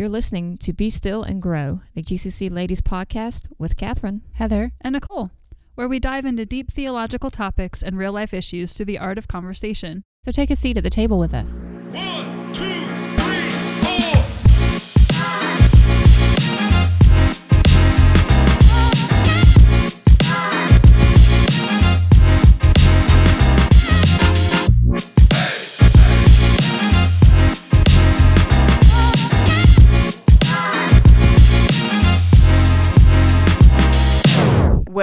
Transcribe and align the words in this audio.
You're 0.00 0.08
listening 0.08 0.56
to 0.62 0.72
Be 0.72 0.88
Still 0.88 1.22
and 1.22 1.42
Grow, 1.42 1.80
the 1.94 2.02
GCC 2.02 2.50
Ladies 2.50 2.80
Podcast 2.80 3.52
with 3.58 3.76
Catherine. 3.76 4.22
Heather, 4.32 4.72
and 4.80 4.94
Nicole, 4.94 5.30
where 5.74 5.88
we 5.88 5.98
dive 5.98 6.24
into 6.24 6.46
deep 6.46 6.70
theological 6.70 7.28
topics 7.28 7.82
and 7.82 7.98
real 7.98 8.12
life 8.12 8.32
issues 8.32 8.72
through 8.72 8.86
the 8.86 8.98
art 8.98 9.18
of 9.18 9.28
conversation. 9.28 10.02
So 10.24 10.32
take 10.32 10.50
a 10.50 10.56
seat 10.56 10.78
at 10.78 10.84
the 10.84 10.88
table 10.88 11.18
with 11.18 11.34
us. 11.34 11.64
One, 11.90 12.29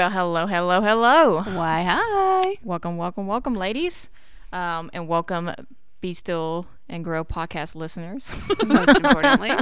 Well, 0.07 0.13
hello, 0.13 0.47
hello, 0.47 0.79
hello. 0.81 1.41
Why, 1.57 1.83
hi. 1.83 2.55
Welcome, 2.63 2.95
welcome, 2.95 3.27
welcome, 3.27 3.55
ladies. 3.55 4.09
Um, 4.53 4.89
and 4.93 5.05
welcome, 5.09 5.51
Be 5.99 6.13
Still 6.13 6.65
and 6.87 7.03
Grow 7.03 7.25
podcast 7.25 7.75
listeners. 7.75 8.33
Most 8.65 8.95
importantly. 8.95 9.51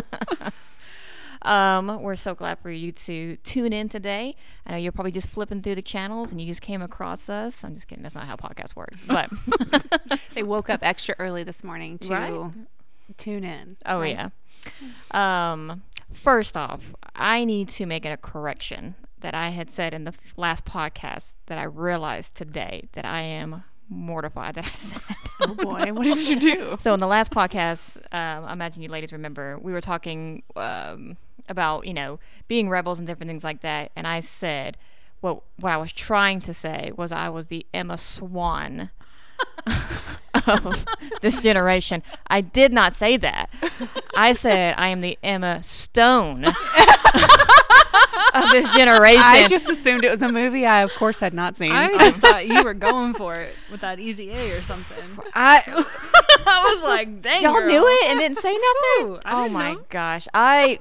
Um, 1.41 2.01
we're 2.01 2.15
so 2.15 2.33
glad 2.33 2.57
for 2.59 2.71
you 2.71 2.91
to 2.91 3.35
tune 3.37 3.71
in 3.71 3.87
today. 3.87 4.35
I 4.65 4.71
know 4.71 4.77
you're 4.77 4.91
probably 4.91 5.11
just 5.11 5.27
flipping 5.29 5.61
through 5.61 5.75
the 5.75 5.83
channels 5.83 6.31
and 6.31 6.41
you 6.41 6.47
just 6.47 6.61
came 6.63 6.81
across 6.81 7.29
us. 7.29 7.63
I'm 7.63 7.75
just 7.75 7.87
kidding. 7.87 8.01
That's 8.01 8.15
not 8.15 8.25
how 8.25 8.35
podcasts 8.35 8.75
work. 8.75 8.93
But 9.05 9.29
They 10.33 10.41
woke 10.41 10.71
up 10.71 10.79
extra 10.81 11.13
early 11.19 11.43
this 11.43 11.63
morning 11.63 11.99
to 11.99 12.11
Right. 12.13 12.51
tune 13.17 13.43
in. 13.43 13.77
oh 13.85 13.99
right? 13.99 14.17
yeah. 15.13 15.51
Um, 15.51 15.83
first 16.11 16.57
off, 16.57 16.95
I 17.15 17.45
need 17.45 17.69
to 17.69 17.85
make 17.85 18.05
a 18.05 18.17
correction 18.17 18.95
that 19.21 19.33
I 19.33 19.49
had 19.49 19.69
said 19.69 19.93
in 19.93 20.03
the 20.03 20.13
last 20.37 20.65
podcast 20.65 21.37
that 21.47 21.57
I 21.57 21.63
realized 21.63 22.35
today 22.35 22.87
that 22.93 23.05
I 23.05 23.21
am 23.21 23.63
mortified 23.89 24.55
that 24.55 24.65
I 24.65 24.69
said. 24.73 25.01
Oh 25.41 25.53
boy, 25.53 25.93
what 25.93 26.03
did 26.03 26.27
you 26.27 26.39
do? 26.39 26.75
So 26.79 26.93
in 26.93 26.99
the 26.99 27.07
last 27.07 27.31
podcast, 27.31 27.97
um, 28.13 28.45
I 28.45 28.53
imagine 28.53 28.81
you 28.81 28.89
ladies 28.89 29.11
remember 29.11 29.57
we 29.59 29.71
were 29.71 29.81
talking 29.81 30.43
um, 30.55 31.17
about 31.49 31.87
you 31.87 31.93
know 31.93 32.19
being 32.47 32.69
rebels 32.69 32.99
and 32.99 33.07
different 33.07 33.29
things 33.29 33.43
like 33.43 33.61
that, 33.61 33.91
and 33.95 34.07
I 34.07 34.19
said 34.19 34.77
what 35.21 35.41
what 35.59 35.71
I 35.71 35.77
was 35.77 35.91
trying 35.91 36.41
to 36.41 36.53
say 36.53 36.91
was 36.95 37.11
I 37.11 37.29
was 37.29 37.47
the 37.47 37.65
Emma 37.73 37.97
Swan 37.97 38.91
of 40.47 40.85
this 41.21 41.39
generation. 41.39 42.03
I 42.27 42.41
did 42.41 42.73
not 42.73 42.93
say 42.93 43.17
that. 43.17 43.49
I 44.15 44.33
said 44.33 44.75
I 44.77 44.87
am 44.89 45.01
the 45.01 45.17
Emma 45.23 45.61
Stone 45.63 46.45
of 48.35 48.49
this 48.51 48.67
generation. 48.75 49.21
I 49.23 49.47
just 49.47 49.69
assumed 49.69 50.03
it 50.03 50.11
was 50.11 50.21
a 50.21 50.31
movie 50.31 50.65
I, 50.65 50.81
of 50.81 50.93
course, 50.95 51.19
had 51.19 51.33
not 51.33 51.57
seen. 51.57 51.71
I 51.71 51.97
just 51.97 52.19
thought 52.19 52.47
you 52.47 52.63
were 52.63 52.73
going 52.73 53.13
for 53.13 53.33
it 53.33 53.55
with 53.71 53.81
that 53.81 53.99
easy 53.99 54.31
A 54.31 54.51
or 54.51 54.61
something. 54.61 55.23
I 55.33 55.63
I 56.45 56.73
was 56.73 56.83
like, 56.83 57.21
dang, 57.21 57.43
y'all 57.43 57.53
girl. 57.53 57.67
knew 57.67 57.85
it 57.87 58.09
and 58.09 58.19
didn't 58.19 58.37
say 58.37 58.51
nothing. 58.99 59.13
Ooh, 59.13 59.19
oh 59.25 59.49
my 59.49 59.73
know. 59.73 59.85
gosh, 59.89 60.27
I 60.33 60.79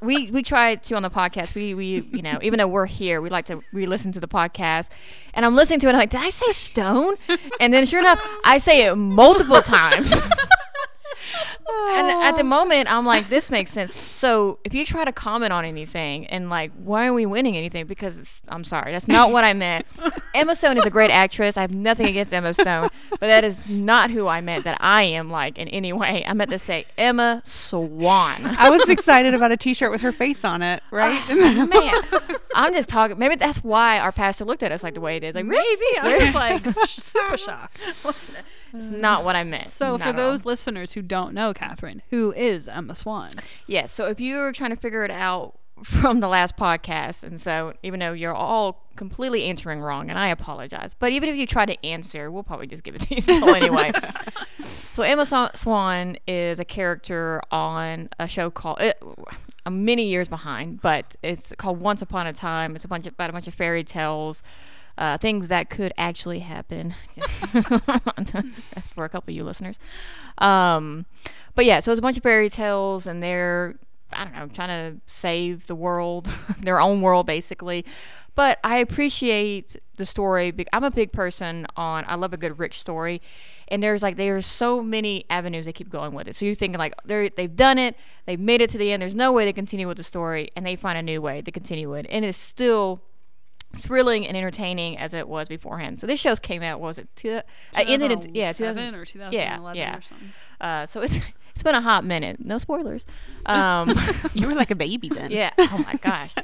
we 0.00 0.30
we 0.30 0.42
tried 0.42 0.82
to 0.84 0.94
on 0.94 1.02
the 1.02 1.10
podcast. 1.10 1.54
We 1.54 1.74
we 1.74 2.00
you 2.12 2.22
know 2.22 2.38
even 2.42 2.58
though 2.58 2.68
we're 2.68 2.86
here, 2.86 3.20
we 3.20 3.28
like 3.30 3.46
to 3.46 3.62
re-listen 3.72 4.12
to 4.12 4.20
the 4.20 4.28
podcast. 4.28 4.90
And 5.34 5.44
I'm 5.44 5.54
listening 5.54 5.80
to 5.80 5.88
it. 5.88 5.90
I'm 5.90 5.98
like, 5.98 6.08
did 6.08 6.22
I 6.22 6.30
say 6.30 6.50
stone? 6.52 7.16
And 7.60 7.70
then 7.70 7.84
sure 7.84 8.00
enough, 8.00 8.18
I 8.42 8.56
say 8.56 8.86
it 8.86 8.95
multiple 8.96 9.62
times. 9.62 10.12
and 11.90 12.08
at 12.08 12.36
the 12.36 12.44
moment, 12.44 12.90
I'm 12.92 13.04
like, 13.04 13.28
this 13.28 13.50
makes 13.50 13.70
sense. 13.70 13.94
So 13.94 14.58
if 14.64 14.74
you 14.74 14.84
try 14.84 15.04
to 15.04 15.12
comment 15.12 15.52
on 15.52 15.64
anything 15.64 16.26
and 16.26 16.48
like, 16.50 16.72
why 16.76 17.06
are 17.06 17.12
we 17.12 17.26
winning 17.26 17.56
anything? 17.56 17.86
Because 17.86 18.42
I'm 18.48 18.64
sorry, 18.64 18.92
that's 18.92 19.08
not 19.08 19.32
what 19.32 19.44
I 19.44 19.52
meant. 19.52 19.86
Emma 20.34 20.54
Stone 20.54 20.78
is 20.78 20.86
a 20.86 20.90
great 20.90 21.10
actress. 21.10 21.56
I 21.56 21.62
have 21.62 21.72
nothing 21.72 22.06
against 22.06 22.32
Emma 22.32 22.54
Stone, 22.54 22.90
but 23.10 23.20
that 23.20 23.44
is 23.44 23.68
not 23.68 24.10
who 24.10 24.26
I 24.26 24.40
meant 24.40 24.64
that 24.64 24.76
I 24.80 25.02
am 25.02 25.30
like 25.30 25.58
in 25.58 25.68
any 25.68 25.92
way. 25.92 26.24
I 26.26 26.32
meant 26.34 26.50
to 26.50 26.58
say 26.58 26.86
Emma 26.96 27.42
Swan. 27.44 28.44
I 28.58 28.70
was 28.70 28.88
excited 28.88 29.34
about 29.34 29.52
a 29.52 29.56
T-shirt 29.56 29.90
with 29.90 30.02
her 30.02 30.12
face 30.12 30.44
on 30.44 30.62
it, 30.62 30.82
ah, 30.92 30.96
right? 30.96 31.68
Man, 31.68 32.38
I'm 32.54 32.72
just 32.72 32.88
talking. 32.88 33.18
Maybe 33.18 33.36
that's 33.36 33.64
why 33.64 33.98
our 33.98 34.12
pastor 34.12 34.44
looked 34.44 34.62
at 34.62 34.72
us 34.72 34.82
like 34.82 34.94
the 34.94 35.00
way 35.00 35.14
he 35.14 35.20
did. 35.20 35.34
Like, 35.34 35.46
Maybe? 35.46 35.84
I 36.00 36.18
was 36.18 36.34
like 36.34 36.74
super 36.88 37.36
shocked. 37.36 37.88
It's 38.72 38.88
mm. 38.88 38.98
not 38.98 39.24
what 39.24 39.36
I 39.36 39.44
meant. 39.44 39.68
So, 39.68 39.98
for 39.98 40.12
those 40.12 40.44
listeners 40.44 40.92
who 40.92 41.02
don't 41.02 41.34
know 41.34 41.54
Catherine, 41.54 42.02
who 42.10 42.32
is 42.32 42.68
Emma 42.68 42.94
Swan? 42.94 43.30
Yes. 43.66 43.92
So 43.92 44.06
if 44.06 44.20
you 44.20 44.36
were 44.36 44.52
trying 44.52 44.70
to 44.70 44.76
figure 44.76 45.04
it 45.04 45.10
out 45.10 45.58
from 45.84 46.20
the 46.20 46.28
last 46.28 46.56
podcast, 46.56 47.24
and 47.24 47.40
so 47.40 47.74
even 47.82 48.00
though 48.00 48.12
you're 48.12 48.34
all 48.34 48.86
completely 48.96 49.44
answering 49.44 49.80
wrong, 49.80 50.10
and 50.10 50.18
I 50.18 50.28
apologize, 50.28 50.94
but 50.94 51.12
even 51.12 51.28
if 51.28 51.36
you 51.36 51.46
try 51.46 51.66
to 51.66 51.84
answer, 51.84 52.30
we'll 52.30 52.42
probably 52.42 52.66
just 52.66 52.82
give 52.82 52.94
it 52.94 53.02
to 53.02 53.14
you 53.14 53.20
still 53.20 53.54
anyway. 53.54 53.92
so 54.92 55.02
Emma 55.02 55.26
Swan 55.54 56.16
is 56.26 56.60
a 56.60 56.64
character 56.64 57.40
on 57.50 58.08
a 58.18 58.26
show 58.26 58.50
called. 58.50 58.80
It, 58.80 59.02
I'm 59.66 59.84
many 59.84 60.06
years 60.06 60.28
behind, 60.28 60.80
but 60.80 61.16
it's 61.24 61.52
called 61.56 61.80
Once 61.80 62.00
Upon 62.00 62.28
a 62.28 62.32
Time. 62.32 62.76
It's 62.76 62.84
a 62.84 62.88
bunch 62.88 63.04
of, 63.06 63.14
about 63.14 63.30
a 63.30 63.32
bunch 63.32 63.48
of 63.48 63.54
fairy 63.54 63.82
tales. 63.82 64.44
Uh, 64.98 65.18
things 65.18 65.48
that 65.48 65.68
could 65.68 65.92
actually 65.98 66.38
happen. 66.38 66.94
That's 67.52 68.88
for 68.88 69.04
a 69.04 69.08
couple 69.10 69.30
of 69.30 69.36
you 69.36 69.44
listeners. 69.44 69.78
Um, 70.38 71.04
but 71.54 71.66
yeah, 71.66 71.80
so 71.80 71.92
it's 71.92 71.98
a 71.98 72.02
bunch 72.02 72.16
of 72.16 72.22
fairy 72.22 72.48
tales, 72.48 73.06
and 73.06 73.22
they're 73.22 73.76
I 74.12 74.24
don't 74.24 74.34
know 74.34 74.46
trying 74.48 74.68
to 74.68 75.00
save 75.06 75.66
the 75.66 75.74
world, 75.74 76.28
their 76.62 76.80
own 76.80 77.02
world 77.02 77.26
basically. 77.26 77.84
But 78.34 78.58
I 78.62 78.78
appreciate 78.78 79.76
the 79.96 80.04
story. 80.04 80.52
I'm 80.72 80.84
a 80.84 80.90
big 80.90 81.10
person 81.10 81.66
on. 81.74 82.04
I 82.06 82.16
love 82.16 82.34
a 82.34 82.36
good 82.36 82.58
rich 82.58 82.78
story, 82.78 83.22
and 83.68 83.82
there's 83.82 84.02
like 84.02 84.16
there's 84.16 84.44
so 84.44 84.82
many 84.82 85.24
avenues 85.30 85.64
they 85.64 85.72
keep 85.72 85.88
going 85.88 86.12
with 86.12 86.28
it. 86.28 86.36
So 86.36 86.44
you're 86.44 86.54
thinking 86.54 86.78
like 86.78 86.94
they 87.04 87.30
they've 87.30 87.56
done 87.56 87.78
it, 87.78 87.96
they've 88.26 88.38
made 88.38 88.60
it 88.60 88.68
to 88.70 88.78
the 88.78 88.92
end. 88.92 89.00
There's 89.00 89.14
no 89.14 89.32
way 89.32 89.46
to 89.46 89.54
continue 89.54 89.88
with 89.88 89.96
the 89.96 90.02
story, 90.02 90.50
and 90.54 90.66
they 90.66 90.76
find 90.76 90.98
a 90.98 91.02
new 91.02 91.22
way 91.22 91.40
to 91.40 91.50
continue 91.50 91.94
it, 91.94 92.06
and 92.10 92.24
it's 92.26 92.38
still 92.38 93.00
thrilling 93.74 94.26
and 94.26 94.36
entertaining 94.36 94.96
as 94.98 95.14
it 95.14 95.28
was 95.28 95.48
beforehand. 95.48 95.98
So 95.98 96.06
this 96.06 96.20
show's 96.20 96.38
came 96.40 96.62
out 96.62 96.80
what 96.80 96.88
was 96.88 96.98
it 96.98 97.08
two, 97.16 97.30
uh, 97.32 97.42
ended 97.76 98.10
in 98.12 98.34
yeah 98.34 98.52
2007 98.52 98.92
2000, 98.92 98.94
or 98.94 99.04
2011 99.04 99.76
yeah. 99.78 99.96
or 99.96 100.02
something. 100.02 100.32
uh, 100.60 100.86
so 100.86 101.00
it's 101.02 101.18
it's 101.52 101.62
been 101.62 101.74
a 101.74 101.80
hot 101.80 102.04
minute. 102.04 102.44
No 102.44 102.58
spoilers. 102.58 103.04
Um, 103.46 103.94
you 104.34 104.48
were 104.48 104.54
like 104.54 104.72
a 104.72 104.74
baby 104.74 105.08
then. 105.08 105.30
yeah. 105.30 105.52
Oh 105.56 105.84
my 105.86 105.94
gosh. 106.02 106.34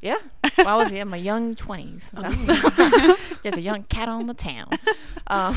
Yeah. 0.00 0.18
Well, 0.56 0.68
I 0.68 0.76
was 0.76 0.92
in 0.92 1.08
my 1.08 1.16
young 1.16 1.56
twenties, 1.56 2.12
so 2.14 2.30
just 3.42 3.56
a 3.56 3.60
young 3.60 3.82
cat 3.84 4.08
on 4.08 4.26
the 4.26 4.34
town. 4.34 4.68
Um, 5.26 5.56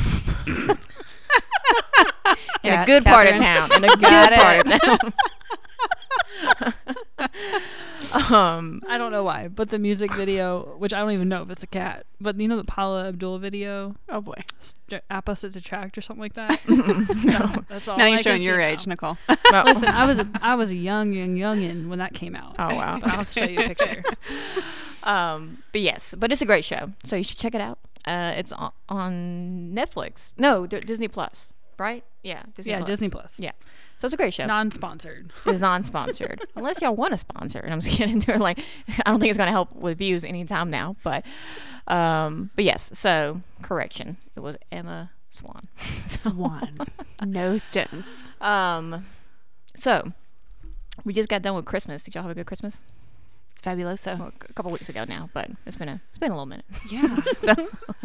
in 2.64 2.72
a 2.74 2.78
Got- 2.78 2.88
good 2.88 3.06
part 3.06 3.28
of 3.28 3.36
town. 3.36 3.72
In 3.74 3.84
a 3.84 3.96
good 3.96 4.34
part 4.34 4.66
of 4.66 4.82
town. 4.82 5.14
Um. 8.14 8.82
I 8.90 8.98
don't 8.98 9.12
know 9.12 9.24
why, 9.24 9.48
but 9.48 9.70
the 9.70 9.80
music 9.80 10.14
video, 10.14 10.76
which 10.78 10.94
I 10.94 11.00
don't 11.00 11.12
even 11.12 11.30
know 11.30 11.42
if 11.44 11.50
it's 11.50 11.64
a 11.64 11.68
cat, 11.68 12.06
but 12.22 12.40
you 12.40 12.48
know 12.48 12.58
the 12.58 12.64
Paula 12.64 13.08
Abdul 13.10 13.40
video, 13.40 13.96
Oh 14.10 14.22
boy. 14.22 14.36
St- 14.60 15.02
opposites 15.10 15.56
attract 15.56 15.98
or 15.98 16.02
something 16.02 16.22
like 16.22 16.34
that. 16.34 16.60
no. 16.68 17.64
That's 17.70 17.88
all. 17.88 17.98
now 17.98 18.06
I 18.06 18.10
you're 18.10 18.18
can 18.18 18.24
showing 18.24 18.42
your 18.42 18.58
now. 18.60 18.66
age, 18.68 18.88
Nicole. 18.88 19.18
No. 19.52 19.64
Listen, 19.64 19.86
I 19.86 20.06
was 20.06 20.20
a, 20.20 20.28
I 20.42 20.56
was 20.56 20.72
a 20.72 20.76
young, 20.76 21.12
young, 21.12 21.36
youngin 21.36 21.88
when 21.88 22.00
that 22.00 22.14
came 22.14 22.36
out. 22.36 22.56
Oh 22.60 22.76
wow. 22.76 23.00
But 23.00 23.10
I'll 23.12 23.18
have 23.18 23.32
to 23.32 23.40
show 23.40 23.46
you 23.46 23.60
a 23.60 23.68
picture. 23.68 24.04
Um, 25.04 25.60
but 25.72 25.82
yes, 25.82 26.16
but 26.18 26.32
it's 26.32 26.42
a 26.42 26.46
great 26.46 26.66
show, 26.66 26.92
so 27.04 27.16
you 27.16 27.24
should 27.24 27.38
check 27.38 27.54
it 27.54 27.62
out. 27.62 27.80
Uh, 28.06 28.34
it's 28.36 28.52
on, 28.52 28.72
on 28.90 29.72
Netflix. 29.76 30.34
No, 30.38 30.66
D- 30.66 30.80
Disney 30.80 31.08
Plus, 31.08 31.54
right? 31.78 32.04
Yeah, 32.24 32.44
Disney 32.56 32.72
Yeah, 32.72 32.78
Plus. 32.80 32.88
Disney 32.88 33.10
Plus. 33.10 33.34
Yeah, 33.38 33.52
so 33.98 34.08
it's 34.08 34.14
a 34.14 34.18
great 34.18 34.34
show. 34.34 34.46
Non-sponsored. 34.46 35.32
It's 35.46 35.60
non-sponsored, 35.60 36.42
unless 36.56 36.82
y'all 36.82 36.96
want 36.96 37.12
to 37.12 37.18
sponsor. 37.18 37.60
And 37.60 37.74
I'm 37.74 37.82
just 37.82 37.96
kidding. 37.98 38.20
They're 38.26 38.38
like, 38.38 38.60
I 39.06 39.12
don't 39.12 39.20
think 39.20 39.30
it's 39.30 39.38
gonna 39.38 39.52
help 39.52 39.74
with 39.74 39.98
views 39.98 40.24
anytime 40.24 40.70
now, 40.70 40.96
but, 41.04 41.24
um, 41.88 42.50
but 42.56 42.66
yes. 42.66 42.90
So 42.94 43.42
correction, 43.62 44.18
it 44.36 44.40
was 44.42 44.58
Emma 44.72 45.12
Swan. 45.30 45.68
Swan. 46.00 46.80
no 47.26 47.58
stones. 47.58 48.24
Um, 48.42 49.06
so 49.76 50.12
we 51.04 51.14
just 51.14 51.30
got 51.30 51.42
done 51.42 51.56
with 51.56 51.66
Christmas. 51.66 52.04
Did 52.04 52.16
y'all 52.16 52.24
have 52.24 52.32
a 52.32 52.36
good 52.36 52.46
Christmas? 52.48 52.82
It's 53.52 53.62
fabuloso. 53.62 54.18
Well, 54.20 54.34
a 54.50 54.54
couple 54.54 54.72
weeks 54.72 54.90
ago 54.90 55.06
now, 55.08 55.30
but 55.34 55.50
it's 55.66 55.76
been 55.78 55.90
a 55.90 56.02
it's 56.10 56.18
been 56.18 56.32
a 56.32 56.34
little 56.34 56.46
minute. 56.46 56.66
Yeah. 56.90 57.16
So 57.40 57.54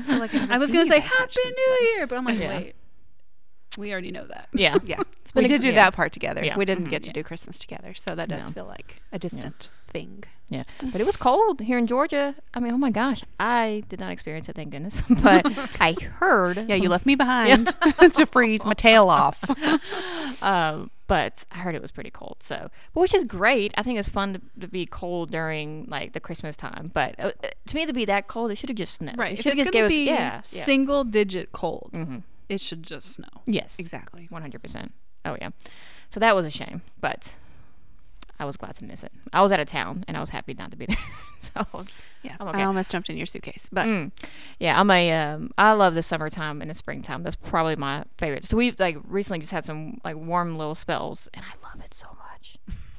I, 0.08 0.18
like 0.18 0.30
haven't 0.30 0.50
I 0.52 0.58
was 0.58 0.70
gonna 0.70 0.86
say 0.86 1.00
Happy 1.00 1.40
New 1.44 1.78
Year, 1.94 2.06
but 2.06 2.18
I'm 2.18 2.24
like, 2.24 2.38
Yeah. 2.38 2.48
wait, 2.56 2.74
we 3.78 3.92
already 3.92 4.10
know 4.10 4.26
that. 4.26 4.48
yeah. 4.52 4.78
Yeah. 4.84 5.00
We 5.32 5.44
a- 5.44 5.48
did 5.48 5.60
do 5.60 5.68
yeah. 5.68 5.74
that 5.74 5.94
part 5.94 6.12
together. 6.12 6.44
Yeah. 6.44 6.56
We 6.56 6.64
didn't 6.64 6.86
Mhm. 6.86 6.90
get 6.90 7.02
to 7.04 7.10
Yeah. 7.10 7.12
do 7.12 7.22
Christmas 7.22 7.56
together, 7.56 7.94
so 7.94 8.16
that 8.16 8.28
does 8.28 8.46
No. 8.48 8.52
feel 8.52 8.64
like 8.66 9.00
a 9.12 9.18
distant 9.18 9.70
thing. 9.86 10.24
Yeah, 10.48 10.64
but 10.90 11.00
it 11.00 11.06
was 11.06 11.16
cold 11.16 11.60
here 11.60 11.78
in 11.78 11.86
Georgia. 11.86 12.34
I 12.52 12.58
mean, 12.58 12.72
oh 12.72 12.78
my 12.78 12.90
gosh, 12.90 13.22
I 13.38 13.84
did 13.88 14.00
not 14.00 14.10
experience 14.10 14.48
it, 14.48 14.56
thank 14.56 14.70
goodness. 14.70 15.00
But 15.22 15.46
I 15.80 15.92
heard. 15.92 16.68
Yeah, 16.68 16.74
you 16.74 16.88
left 16.88 17.06
me 17.06 17.14
behind 17.14 17.68
to 18.14 18.26
freeze 18.26 18.64
my 18.64 18.74
tail 18.74 19.04
off. 19.04 19.44
Um, 20.42 20.90
but 21.06 21.44
I 21.52 21.58
heard 21.58 21.74
it 21.74 21.82
was 21.82 21.90
pretty 21.92 22.10
cold. 22.10 22.38
So, 22.40 22.70
but 22.94 23.00
which 23.00 23.14
is 23.14 23.24
great. 23.24 23.72
I 23.76 23.82
think 23.84 23.98
it's 23.98 24.08
fun 24.08 24.32
to, 24.34 24.40
to 24.62 24.68
be 24.68 24.86
cold 24.86 25.30
during 25.30 25.86
like 25.88 26.12
the 26.12 26.20
Christmas 26.20 26.56
time. 26.56 26.90
But 26.94 27.14
uh, 27.20 27.32
uh, 27.44 27.48
to 27.66 27.76
me, 27.76 27.86
to 27.86 27.92
be 27.92 28.04
that 28.06 28.26
cold, 28.28 28.50
it 28.50 28.56
should 28.58 28.68
have 28.70 28.76
just 28.78 28.94
snowed. 28.94 29.18
Right. 29.18 29.32
It 29.38 29.42
should 29.42 29.52
have 29.52 29.58
just 29.58 29.72
gonna 29.72 29.88
gave 29.88 30.08
us 30.08 30.18
yeah, 30.18 30.40
yeah. 30.50 30.64
single 30.64 31.04
digit 31.04 31.52
cold, 31.52 31.90
hmm 31.92 32.18
it 32.50 32.60
should 32.60 32.82
just 32.82 33.14
snow. 33.14 33.28
Yes, 33.46 33.76
Exactly. 33.78 34.26
one 34.30 34.42
hundred 34.42 34.60
percent. 34.62 34.92
Oh 35.24 35.36
yeah. 35.40 35.50
So 36.10 36.20
that 36.20 36.34
was 36.36 36.44
a 36.44 36.50
shame, 36.50 36.82
but 37.00 37.32
I 38.38 38.44
was 38.46 38.56
glad 38.56 38.74
to 38.76 38.84
miss 38.84 39.04
it. 39.04 39.12
I 39.32 39.42
was 39.42 39.52
out 39.52 39.60
of 39.60 39.66
town 39.68 40.02
and 40.08 40.16
I 40.16 40.20
was 40.20 40.30
happy 40.30 40.54
not 40.54 40.70
to 40.70 40.76
be 40.76 40.86
there. 40.88 40.96
so 41.38 41.52
I 41.56 41.66
was 41.76 41.88
Yeah. 42.22 42.36
I'm 42.40 42.48
okay. 42.48 42.60
I 42.62 42.64
almost 42.64 42.90
jumped 42.90 43.08
in 43.10 43.16
your 43.16 43.26
suitcase, 43.26 43.68
but 43.70 43.86
Mm. 43.86 44.12
Yeah, 44.58 44.80
I'm 44.80 44.90
a 44.90 45.12
um, 45.12 45.50
I 45.58 45.72
love 45.72 45.94
the 45.94 46.02
summertime 46.02 46.60
and 46.62 46.70
the 46.70 46.74
springtime. 46.74 47.22
That's 47.22 47.36
probably 47.36 47.76
my 47.76 48.04
favorite. 48.18 48.44
So 48.44 48.56
we've 48.56 48.78
like 48.80 48.96
recently 49.06 49.40
just 49.40 49.52
had 49.52 49.64
some 49.64 50.00
like 50.04 50.16
warm 50.16 50.56
little 50.58 50.74
spells, 50.74 51.28
and 51.34 51.44
I 51.44 51.54
love 51.68 51.84
it 51.84 51.92
so 51.94 52.06
much, 52.08 52.16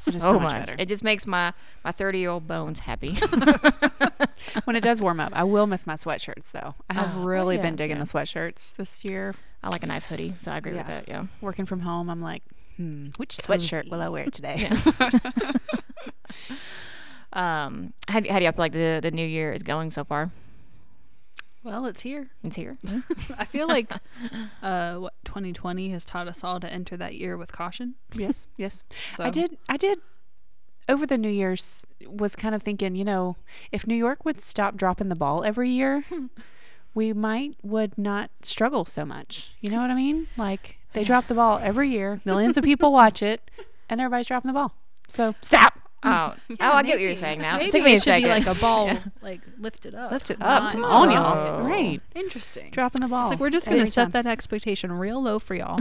is 0.08 0.22
so, 0.22 0.34
much, 0.40 0.54
much. 0.54 0.66
better. 0.68 0.76
It 0.80 0.88
just 0.90 1.04
makes 1.04 1.26
my 1.28 1.54
my 1.84 1.92
30 1.92 2.20
year 2.20 2.30
old 2.30 2.48
bones 2.48 2.80
happy. 2.80 3.14
when 4.66 4.76
it 4.76 4.82
does 4.84 5.02
warm 5.02 5.20
up, 5.20 5.32
I 5.36 5.44
will 5.44 5.68
miss 5.68 5.86
my 5.88 5.96
sweatshirts 5.96 6.52
though. 6.52 6.76
I 6.90 6.94
have 6.94 7.18
Oh, 7.18 7.24
really 7.24 7.56
yeah, 7.58 7.62
been 7.64 7.76
digging 7.76 7.98
yeah. 7.98 8.04
the 8.04 8.10
sweatshirts 8.12 8.76
this 8.76 9.04
year. 9.06 9.36
I 9.64 9.70
like 9.70 9.84
a 9.84 9.88
nice 9.88 10.06
hoodie, 10.08 10.34
so 10.40 10.52
I 10.52 10.58
agree 10.58 10.74
with 10.74 10.88
that. 10.88 11.08
Yeah. 11.08 11.26
Working 11.42 11.66
from 11.66 11.82
home, 11.82 12.10
I'm 12.10 12.22
like, 12.22 12.42
hmm, 12.78 13.10
which 13.18 13.38
sweatshirt 13.38 13.90
will 13.92 14.02
I 14.02 14.10
wear 14.10 14.26
today? 14.26 14.70
Um, 17.34 17.94
how 18.10 18.20
do, 18.20 18.30
how 18.30 18.40
do 18.40 18.46
you 18.46 18.52
feel 18.52 18.60
like 18.60 18.74
the 18.74 19.00
the 19.02 19.12
new 19.12 19.26
year 19.26 19.54
is 19.54 19.64
going 19.64 19.90
so 19.92 20.04
far? 20.04 20.32
Well, 21.64 21.86
it's 21.86 22.02
here. 22.02 22.30
It's 22.44 22.56
here. 22.56 22.78
I 23.38 23.46
feel 23.46 23.68
like 23.68 23.92
uh, 24.64 24.96
what 24.96 25.14
2020 25.26 25.90
has 25.90 26.06
taught 26.06 26.28
us 26.28 26.44
all 26.44 26.60
to 26.60 26.72
enter 26.72 26.98
that 26.98 27.16
year 27.16 27.38
with 27.38 27.52
caution. 27.52 27.96
yes, 28.14 28.48
yes. 28.58 28.84
So 29.16 29.24
I 29.24 29.30
did. 29.30 29.58
I 29.70 29.78
did. 29.78 30.00
Over 30.90 31.06
the 31.06 31.18
New 31.18 31.30
Year's, 31.30 31.86
was 32.08 32.36
kind 32.36 32.56
of 32.56 32.64
thinking, 32.64 32.96
you 32.96 33.06
know, 33.06 33.38
if 33.72 33.86
New 33.86 33.96
York 33.96 34.26
would 34.26 34.42
stop 34.42 34.76
dropping 34.76 35.10
the 35.10 35.16
ball 35.16 35.44
every 35.44 35.70
year, 35.70 36.04
we 36.96 37.14
might 37.14 37.56
would 37.62 37.98
not 37.98 38.32
struggle 38.42 38.86
so 38.86 39.06
much. 39.06 39.52
You 39.62 39.70
know 39.70 39.80
what 39.80 39.92
I 39.92 39.96
mean? 39.96 40.28
Like 40.38 40.80
they 40.94 41.04
drop 41.04 41.28
the 41.28 41.36
ball 41.36 41.60
every 41.62 41.90
year, 41.90 42.20
millions 42.26 42.58
of 42.58 42.64
people 42.64 42.92
watch 42.92 43.22
it, 43.22 43.50
and 43.90 44.02
everybody's 44.02 44.28
dropping 44.28 44.50
the 44.50 44.54
ball. 44.54 44.74
So 45.08 45.36
stop. 45.42 45.78
Oh, 46.12 46.34
oh, 46.50 46.56
I 46.60 46.82
get 46.82 46.94
what 46.96 47.02
you're 47.02 47.16
saying 47.16 47.40
now. 47.42 47.58
Maybe 47.58 47.70
it 47.70 47.72
took 47.74 47.84
me 47.84 47.92
it 47.92 47.96
a 47.96 47.98
should 48.00 48.04
second. 48.06 48.24
be 48.24 48.30
like 48.30 48.48
a 48.48 48.60
ball, 48.60 48.98
like 49.22 49.42
lift 49.60 49.86
it 49.86 49.94
up. 49.94 50.12
Lift 50.12 50.32
it 50.32 50.38
up. 50.42 50.72
Come 50.72 50.84
on, 50.84 51.12
y'all. 51.12 51.68
Oh. 51.72 51.98
Interesting. 52.16 52.72
Dropping 52.72 53.02
the 53.02 53.08
ball. 53.08 53.26
It's 53.26 53.30
like 53.32 53.40
we're 53.40 53.52
just 53.52 53.68
gonna 53.68 53.86
set 53.86 54.06
time. 54.06 54.24
that 54.24 54.26
expectation 54.26 54.92
real 54.92 55.22
low 55.22 55.38
for 55.38 55.54
y'all, 55.54 55.78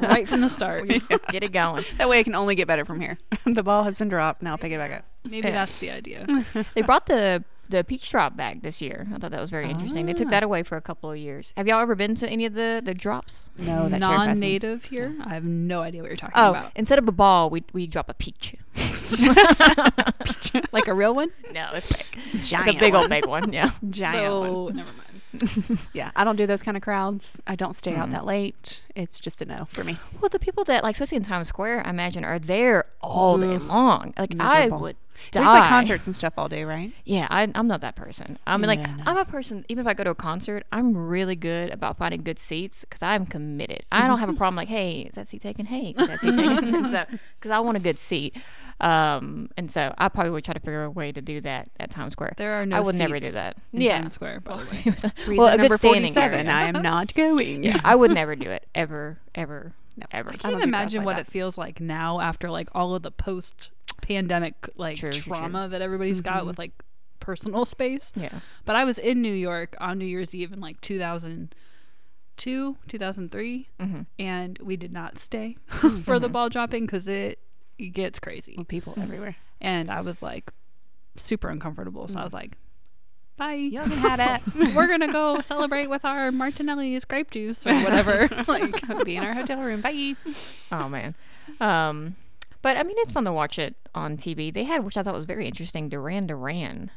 right 0.00 0.26
from 0.28 0.40
the 0.40 0.48
start. 0.48 0.88
get 0.88 1.44
it 1.44 1.52
going. 1.52 1.84
That 1.98 2.08
way 2.08 2.18
it 2.18 2.24
can 2.24 2.34
only 2.34 2.56
get 2.56 2.66
better 2.66 2.84
from 2.84 3.00
here. 3.00 3.16
the 3.44 3.62
ball 3.62 3.84
has 3.84 3.96
been 3.96 4.08
dropped. 4.08 4.42
Now 4.42 4.56
pick 4.56 4.72
it 4.72 4.78
back 4.78 4.90
up. 4.90 5.04
Maybe 5.24 5.46
Yeah. 5.46 5.52
that's 5.54 5.78
the 5.78 5.90
idea. 5.92 6.26
They 6.74 6.82
brought 6.82 7.06
the 7.06 7.44
the 7.68 7.84
peach 7.84 8.10
drop 8.10 8.36
back 8.36 8.62
this 8.62 8.80
year. 8.80 9.06
I 9.14 9.18
thought 9.18 9.30
that 9.30 9.40
was 9.40 9.50
very 9.50 9.68
interesting. 9.70 10.06
They 10.06 10.14
took 10.14 10.28
Ah. 10.28 10.30
that 10.30 10.42
away 10.42 10.62
for 10.62 10.76
a 10.76 10.80
couple 10.80 11.10
of 11.10 11.16
years. 11.18 11.52
Have 11.56 11.66
y'all 11.68 11.80
ever 11.80 11.94
been 11.94 12.14
to 12.16 12.28
any 12.28 12.44
of 12.46 12.54
the 12.54 12.80
the 12.84 12.94
drops? 12.94 13.50
No, 13.58 13.88
that 13.88 14.00
terrifies 14.02 14.40
me. 14.40 14.58
Non-native 14.58 14.84
here, 14.84 15.14
I 15.24 15.34
have 15.34 15.44
no 15.44 15.82
idea 15.82 16.02
what 16.02 16.08
you're 16.10 16.16
talking 16.16 16.34
Oh, 16.36 16.50
about. 16.50 16.72
instead 16.76 16.98
of 16.98 17.06
a 17.08 17.12
ball, 17.12 17.50
we 17.50 17.64
we 17.72 17.86
drop 17.86 18.08
a 18.08 18.14
peach. 18.14 18.54
Like 20.72 20.88
a 20.88 20.94
real 20.94 21.14
one. 21.14 21.30
No, 21.52 21.68
it's 21.74 21.88
fake. 21.88 22.16
Giant 22.42 22.68
it's 22.68 22.76
a 22.76 22.80
big 22.80 22.92
one. 22.94 23.02
old 23.02 23.10
big 23.10 23.26
one. 23.26 23.52
Yeah. 23.52 23.70
Giant 23.90 24.34
one. 24.34 24.48
so 24.50 24.68
never 24.68 24.90
mind. 24.92 25.78
Yeah, 25.92 26.10
I 26.16 26.24
don't 26.24 26.36
do 26.36 26.46
those 26.46 26.62
kind 26.62 26.76
of 26.76 26.82
crowds. 26.82 27.40
I 27.46 27.54
don't 27.54 27.74
stay 27.74 27.92
Mm. 27.92 27.98
out 27.98 28.10
that 28.12 28.24
late. 28.24 28.82
It's 28.96 29.20
just 29.20 29.42
a 29.42 29.44
no 29.44 29.66
for 29.66 29.84
me. 29.84 29.98
Well, 30.20 30.28
the 30.30 30.38
people 30.38 30.64
that 30.64 30.82
like, 30.82 30.94
especially 30.94 31.18
in 31.18 31.22
Times 31.24 31.48
Square, 31.48 31.86
I 31.86 31.90
imagine, 31.90 32.24
are 32.24 32.38
there 32.38 32.86
all 33.02 33.36
day 33.38 33.58
long. 33.58 34.14
Like 34.18 34.34
I 34.40 34.54
Miserable. 34.64 34.80
would 34.80 34.96
die. 35.30 35.40
There's 35.40 35.46
like 35.46 35.68
concerts 35.68 36.06
and 36.06 36.14
stuff 36.16 36.34
all 36.36 36.48
day, 36.48 36.64
right? 36.64 36.92
Yeah, 37.04 37.26
I, 37.30 37.46
I'm 37.54 37.66
not 37.68 37.80
that 37.82 37.96
person. 37.96 38.38
I 38.46 38.56
mean, 38.56 38.66
like, 38.66 38.78
Yeah, 38.80 38.94
no. 38.96 39.02
I'm 39.06 39.16
a 39.18 39.24
person. 39.24 39.64
Even 39.68 39.84
if 39.86 39.88
I 39.90 39.94
go 39.94 40.04
to 40.04 40.10
a 40.10 40.14
concert, 40.14 40.64
I'm 40.72 40.96
really 40.96 41.36
good 41.36 41.70
about 41.70 41.96
finding 41.98 42.22
good 42.22 42.38
seats 42.38 42.82
because 42.82 43.02
I'm 43.02 43.26
committed. 43.26 43.84
I 43.92 44.06
don't 44.08 44.18
have 44.18 44.28
a 44.28 44.32
problem. 44.34 44.56
Like, 44.56 44.68
hey, 44.68 45.02
is 45.02 45.14
that 45.16 45.28
seat 45.28 45.42
taken? 45.42 45.66
Hey, 45.66 45.94
is 45.98 46.06
that 46.06 46.20
seat 46.20 46.34
taken? 46.34 46.74
and 46.74 46.88
so, 46.88 47.04
because 47.38 47.50
I 47.50 47.58
want 47.60 47.76
a 47.76 47.80
good 47.80 47.98
seat. 47.98 48.36
Um, 48.80 49.50
and 49.56 49.70
so 49.70 49.92
I 49.98 50.08
probably 50.08 50.30
would 50.30 50.44
try 50.44 50.54
to 50.54 50.60
figure 50.60 50.84
a 50.84 50.90
way 50.90 51.10
to 51.12 51.20
do 51.20 51.40
that 51.40 51.68
at 51.80 51.90
Times 51.90 52.12
Square. 52.12 52.34
There 52.36 52.52
are 52.60 52.66
no. 52.66 52.76
I 52.76 52.80
would 52.80 52.94
never 52.94 53.18
do 53.18 53.32
that. 53.32 53.56
in 53.72 53.80
Yeah. 53.80 53.98
Times 54.00 54.14
Square, 54.14 54.40
by 54.40 54.62
the 54.62 55.12
way. 55.28 55.36
Well, 55.36 55.48
a 55.52 55.56
good 55.58 55.72
standing 55.72 56.12
47. 56.12 56.38
area. 56.46 56.50
I 56.52 56.62
am 56.68 56.82
not 56.82 57.12
going. 57.14 57.64
Yeah, 57.64 57.80
I 57.84 57.96
would 57.96 58.12
never 58.12 58.36
do 58.36 58.48
it 58.50 58.66
ever, 58.74 59.18
ever, 59.34 59.72
No. 59.96 60.06
ever. 60.12 60.30
I 60.30 60.32
I 60.34 60.36
can't 60.36 60.42
do 60.42 60.48
crowds 60.58 60.64
imagine 60.64 60.98
like 61.00 61.06
what 61.06 61.16
that. 61.16 61.22
it 61.22 61.30
feels 61.30 61.58
like 61.58 61.80
now 61.80 62.20
after 62.20 62.50
like 62.50 62.68
all 62.72 62.94
of 62.94 63.02
the 63.02 63.10
post 63.10 63.70
pandemic 64.08 64.68
like 64.76 64.96
True, 64.96 65.10
true, 65.12 65.20
true. 65.20 65.32
trauma 65.34 65.68
that 65.68 65.82
everybody's 65.82 66.20
got 66.20 66.46
with 66.46 66.58
like 66.58 66.72
personal 67.20 67.64
space. 67.64 68.10
Yeah. 68.16 68.30
But 68.64 68.74
I 68.76 68.84
was 68.84 68.98
in 68.98 69.20
New 69.22 69.32
York 69.34 69.76
on 69.80 69.98
New 69.98 70.06
Year's 70.06 70.34
Eve 70.34 70.52
in 70.52 70.60
like 70.60 70.80
2002, 70.80 72.76
2003, 72.88 73.68
Mhm. 73.80 74.06
and 74.18 74.58
we 74.62 74.76
did 74.76 74.92
not 74.92 75.18
stay 75.18 75.56
for 76.04 76.18
the 76.18 76.28
ball 76.28 76.48
dropping 76.48 76.86
because 76.86 77.06
it, 77.08 77.38
it 77.78 77.88
gets 77.88 78.18
crazy. 78.18 78.54
With 78.56 78.68
people 78.68 78.94
everywhere. 78.96 79.36
And 79.60 79.90
I 79.90 80.00
was 80.00 80.22
like 80.22 80.52
super 81.16 81.48
uncomfortable. 81.48 82.08
So 82.08 82.18
I 82.20 82.24
was 82.24 82.32
like, 82.32 82.52
bye. 83.36 83.68
Can 83.72 83.90
have 83.90 84.18
that. 84.18 84.42
We're 84.74 84.86
going 84.86 85.00
to 85.00 85.08
go 85.12 85.40
celebrate 85.40 85.88
with 85.88 86.04
our 86.04 86.30
Martinelli's 86.32 87.04
grape 87.04 87.30
juice 87.30 87.66
or 87.66 87.74
whatever. 87.80 88.28
like, 88.48 89.04
Be 89.04 89.16
in 89.16 89.24
our 89.24 89.34
hotel 89.34 89.60
room. 89.60 89.80
Bye. 89.80 90.14
Oh 90.72 90.88
man. 90.88 91.14
Um, 91.60 92.16
but 92.62 92.76
I 92.76 92.82
mean, 92.82 92.96
it's 92.98 93.12
fun 93.12 93.24
to 93.24 93.32
watch 93.32 93.58
it 93.58 93.74
on 93.94 94.16
TV. 94.16 94.52
They 94.52 94.64
had, 94.64 94.84
which 94.84 94.96
I 94.96 95.02
thought 95.02 95.14
was 95.14 95.24
very 95.24 95.46
interesting. 95.46 95.88
Duran 95.88 96.26
Duran 96.26 96.90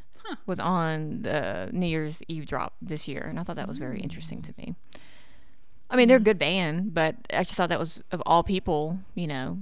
was 0.45 0.59
on 0.59 1.23
the 1.23 1.69
New 1.71 1.87
Year's 1.87 2.21
Eve 2.27 2.45
drop 2.45 2.73
this 2.81 3.07
year, 3.07 3.25
and 3.27 3.39
I 3.39 3.43
thought 3.43 3.55
that 3.55 3.67
was 3.67 3.77
very 3.77 3.99
interesting 3.99 4.39
hmm. 4.39 4.43
to 4.43 4.53
me. 4.57 4.75
I 5.89 5.97
mean, 5.97 6.07
they're 6.07 6.17
a 6.17 6.19
hmm. 6.19 6.25
good 6.25 6.39
band, 6.39 6.93
but 6.93 7.15
I 7.33 7.43
just 7.43 7.55
thought 7.55 7.69
that 7.69 7.79
was 7.79 8.01
of 8.11 8.21
all 8.25 8.43
people, 8.43 8.99
you 9.15 9.27
know, 9.27 9.57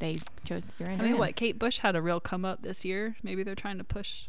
they 0.00 0.20
chose 0.44 0.62
Duran 0.78 1.00
I 1.00 1.04
mean, 1.04 1.18
what? 1.18 1.36
Kate 1.36 1.58
Bush 1.58 1.78
had 1.78 1.96
a 1.96 2.02
real 2.02 2.20
come 2.20 2.44
up 2.44 2.62
this 2.62 2.84
year. 2.84 3.16
Maybe 3.22 3.42
they're 3.42 3.54
trying 3.54 3.78
to 3.78 3.84
push. 3.84 4.26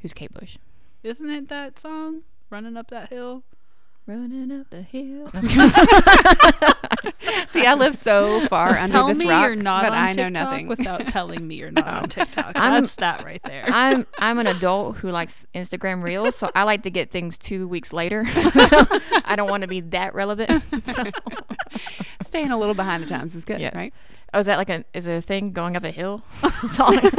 Who's 0.00 0.12
Kate 0.12 0.32
Bush? 0.32 0.56
Isn't 1.02 1.30
it 1.30 1.48
that 1.48 1.78
song? 1.78 2.22
Running 2.48 2.76
up 2.76 2.90
that 2.90 3.10
hill. 3.10 3.42
Running 4.10 4.50
up 4.50 4.68
the 4.70 4.82
hill. 4.82 5.30
See, 7.46 7.64
I 7.64 7.74
live 7.74 7.96
so 7.96 8.44
far 8.48 8.76
under 8.76 8.92
Tell 8.92 9.06
this 9.06 9.20
me 9.20 9.30
rock, 9.30 9.46
you're 9.46 9.54
not 9.54 9.84
but 9.84 9.92
on 9.92 9.98
I 9.98 10.10
know 10.10 10.28
nothing. 10.28 10.66
without 10.66 11.06
telling 11.06 11.46
me 11.46 11.54
you're 11.54 11.70
not 11.70 11.86
on 11.86 12.02
oh. 12.02 12.06
TikTok. 12.06 12.58
I'm- 12.58 12.82
That's 12.82 12.96
that 12.96 13.24
right 13.24 13.40
there. 13.44 13.66
I'm 13.68 14.04
I'm 14.18 14.40
an 14.40 14.48
adult 14.48 14.96
who 14.96 15.10
likes 15.10 15.46
Instagram 15.54 16.02
Reels, 16.02 16.34
so 16.34 16.50
I 16.56 16.64
like 16.64 16.82
to 16.82 16.90
get 16.90 17.12
things 17.12 17.38
two 17.38 17.68
weeks 17.68 17.92
later. 17.92 18.26
so 18.26 18.84
I 19.24 19.36
don't 19.36 19.48
want 19.48 19.62
to 19.62 19.68
be 19.68 19.78
that 19.80 20.12
relevant. 20.12 20.60
So, 20.86 21.04
Staying 22.22 22.50
a 22.50 22.58
little 22.58 22.74
behind 22.74 23.04
the 23.04 23.06
times 23.06 23.36
is 23.36 23.44
good, 23.44 23.60
yes. 23.60 23.76
right? 23.76 23.94
Oh, 24.32 24.38
is 24.38 24.46
that 24.46 24.58
like 24.58 24.70
a 24.70 24.84
is 24.94 25.06
it 25.06 25.12
a 25.14 25.20
thing 25.22 25.52
going 25.52 25.76
up 25.76 25.84
a 25.84 25.90
hill? 25.90 26.22
Song? 26.68 26.98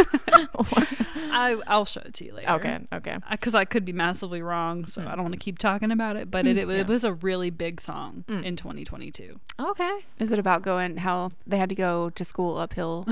I 1.33 1.57
I'll 1.67 1.85
show 1.85 2.01
it 2.01 2.13
to 2.15 2.25
you 2.25 2.33
later. 2.33 2.49
okay, 2.51 2.79
okay. 2.93 3.17
Because 3.31 3.55
I 3.55 3.63
could 3.65 3.85
be 3.85 3.93
massively 3.93 4.41
wrong, 4.41 4.85
so 4.85 5.01
I 5.01 5.15
don't 5.15 5.21
want 5.23 5.33
to 5.33 5.39
keep 5.39 5.57
talking 5.59 5.89
about 5.91 6.15
it. 6.17 6.29
But 6.29 6.45
it, 6.47 6.57
it, 6.57 6.67
Yeah. 6.67 6.83
was 6.85 7.03
a 7.05 7.13
really 7.13 7.49
big 7.49 7.79
song 7.81 8.25
Mm. 8.27 8.43
in 8.43 8.55
2022. 8.57 9.39
Okay. 9.59 9.99
Is 10.19 10.31
it 10.31 10.39
about 10.39 10.61
going 10.61 10.97
how 10.97 11.29
they 11.47 11.57
had 11.57 11.69
to 11.69 11.75
go 11.75 12.09
to 12.11 12.25
school 12.25 12.57
uphill 12.57 13.05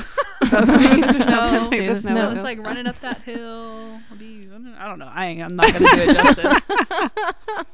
both 0.52 0.52
ways 0.78 1.20
or 1.20 1.24
something? 1.24 1.28
No. 1.30 1.62
Like 1.62 1.70
the 1.72 1.78
There's 1.80 2.02
snow 2.02 2.14
no- 2.14 2.20
No, 2.22 2.26
uphill? 2.28 2.38
it's 2.38 2.44
like 2.44 2.60
running 2.60 2.88
up 2.88 3.00
that 3.02 3.22
hill. 3.22 4.00
I'll 4.12 4.18
be, 4.18 4.50
I 4.78 4.88
don't 4.88 5.00
know. 5.00 5.10
I 5.14 5.26
ain't, 5.28 5.42
I'm 5.42 5.56
not 5.56 5.72
gonna 5.74 5.80
do 5.80 6.02
it 6.02 6.16
justice. 6.16 7.66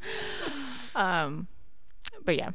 Um, 0.95 1.47
but 2.23 2.35
yeah. 2.37 2.51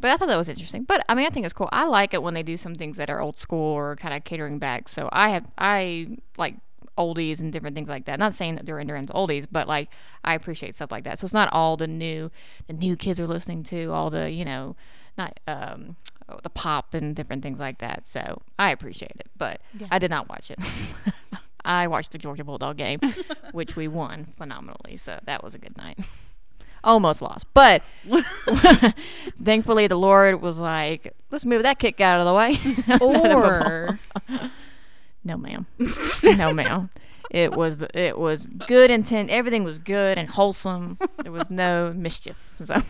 But 0.00 0.10
I 0.10 0.16
thought 0.16 0.28
that 0.28 0.36
was 0.36 0.48
interesting. 0.48 0.84
But 0.84 1.04
I 1.08 1.14
mean, 1.14 1.26
I 1.26 1.30
think 1.30 1.44
it's 1.44 1.52
cool. 1.52 1.68
I 1.72 1.84
like 1.84 2.14
it 2.14 2.22
when 2.22 2.34
they 2.34 2.42
do 2.42 2.56
some 2.56 2.74
things 2.74 2.96
that 2.98 3.10
are 3.10 3.20
old 3.20 3.36
school 3.36 3.72
or 3.74 3.96
kind 3.96 4.14
of 4.14 4.24
catering 4.24 4.58
back. 4.58 4.88
So 4.88 5.08
I 5.12 5.30
have 5.30 5.46
I 5.58 6.18
like 6.36 6.54
oldies 6.96 7.40
and 7.40 7.52
different 7.52 7.74
things 7.74 7.88
like 7.88 8.04
that. 8.06 8.18
Not 8.18 8.34
saying 8.34 8.56
that 8.56 8.64
Duran 8.64 8.86
Duran's 8.86 9.10
oldies, 9.10 9.46
but 9.50 9.68
like 9.68 9.88
I 10.24 10.34
appreciate 10.34 10.74
stuff 10.74 10.90
like 10.90 11.04
that. 11.04 11.18
So 11.18 11.24
it's 11.24 11.34
not 11.34 11.48
all 11.52 11.76
the 11.76 11.86
new 11.86 12.30
the 12.66 12.74
new 12.74 12.96
kids 12.96 13.18
are 13.20 13.26
listening 13.26 13.62
to 13.64 13.92
all 13.92 14.10
the 14.10 14.30
you 14.30 14.44
know 14.44 14.76
not 15.16 15.40
um 15.46 15.96
the 16.42 16.50
pop 16.50 16.94
and 16.94 17.16
different 17.16 17.42
things 17.42 17.58
like 17.58 17.78
that. 17.78 18.06
So 18.06 18.42
I 18.58 18.70
appreciate 18.70 19.12
it, 19.18 19.28
but 19.36 19.60
I 19.90 19.98
did 19.98 20.10
not 20.10 20.28
watch 20.28 20.50
it. 20.50 20.58
I 21.64 21.86
watched 21.86 22.12
the 22.12 22.18
Georgia 22.18 22.44
Bulldog 22.44 22.76
game, 22.76 23.00
which 23.52 23.76
we 23.76 23.88
won 23.88 24.28
phenomenally. 24.36 24.96
So 24.96 25.18
that 25.24 25.42
was 25.42 25.54
a 25.54 25.58
good 25.58 25.76
night. 25.76 25.98
Almost 26.88 27.20
lost, 27.20 27.44
but 27.52 27.82
thankfully 29.44 29.88
the 29.88 29.96
Lord 29.96 30.40
was 30.40 30.58
like, 30.58 31.14
"Let's 31.30 31.44
move 31.44 31.62
that 31.62 31.78
kick 31.78 32.00
out 32.00 32.18
of 32.18 32.24
the 32.24 32.32
way." 32.32 32.56
or 33.44 33.98
no, 35.22 35.36
ma'am, 35.36 35.66
no, 36.22 36.54
ma'am. 36.54 36.88
It 37.30 37.52
was 37.52 37.82
it 37.92 38.18
was 38.18 38.46
good 38.46 38.90
intent. 38.90 39.28
Everything 39.28 39.64
was 39.64 39.78
good 39.78 40.16
and 40.16 40.30
wholesome. 40.30 40.98
There 41.22 41.30
was 41.32 41.50
no 41.50 41.92
mischief. 41.94 42.36
So, 42.62 42.80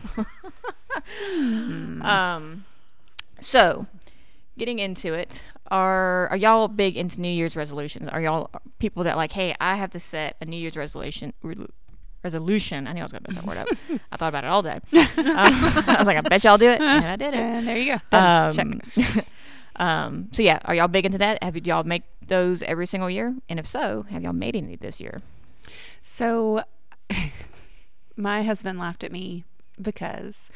um, 2.01 2.63
so 3.41 3.85
getting 4.57 4.79
into 4.79 5.13
it, 5.13 5.43
are 5.69 6.29
are 6.29 6.37
y'all 6.37 6.69
big 6.69 6.95
into 6.95 7.19
New 7.19 7.31
Year's 7.31 7.57
resolutions? 7.57 8.07
Are 8.07 8.21
y'all 8.21 8.49
people 8.79 9.03
that 9.03 9.17
like, 9.17 9.33
hey, 9.33 9.55
I 9.59 9.75
have 9.75 9.91
to 9.91 9.99
set 9.99 10.37
a 10.39 10.45
New 10.45 10.55
Year's 10.55 10.77
resolution? 10.77 11.33
Re- 11.43 11.67
resolution. 12.23 12.87
I 12.87 12.93
knew 12.93 13.01
I 13.01 13.03
was 13.03 13.11
gonna 13.11 13.25
mess 13.27 13.37
that 13.37 13.45
word 13.45 13.57
up. 13.57 13.67
I 14.11 14.17
thought 14.17 14.29
about 14.29 14.43
it 14.43 14.47
all 14.47 14.61
day. 14.61 14.73
Um, 14.73 14.81
I 15.27 15.95
was 15.97 16.07
like, 16.07 16.17
I 16.17 16.21
bet 16.21 16.43
y'all 16.43 16.57
do 16.57 16.69
it, 16.69 16.81
and 16.81 17.05
I 17.05 17.15
did 17.15 17.33
it. 17.33 17.39
And 17.39 17.67
there 17.67 17.77
you 17.77 17.93
go. 17.93 17.99
Done. 18.09 18.81
Check. 18.93 19.25
Um, 19.75 19.85
um, 19.87 20.29
so 20.31 20.43
yeah, 20.43 20.59
are 20.65 20.75
y'all 20.75 20.87
big 20.87 21.05
into 21.05 21.17
that? 21.19 21.41
Have 21.43 21.55
y'all 21.65 21.83
make 21.83 22.03
those 22.25 22.61
every 22.63 22.85
single 22.85 23.09
year? 23.09 23.35
And 23.47 23.59
if 23.59 23.65
so, 23.65 24.05
have 24.09 24.23
y'all 24.23 24.33
made 24.33 24.55
any 24.55 24.75
this 24.75 24.99
year? 24.99 25.21
So, 26.01 26.63
my 28.15 28.43
husband 28.43 28.79
laughed 28.79 29.03
at 29.03 29.11
me 29.11 29.45
because 29.81 30.49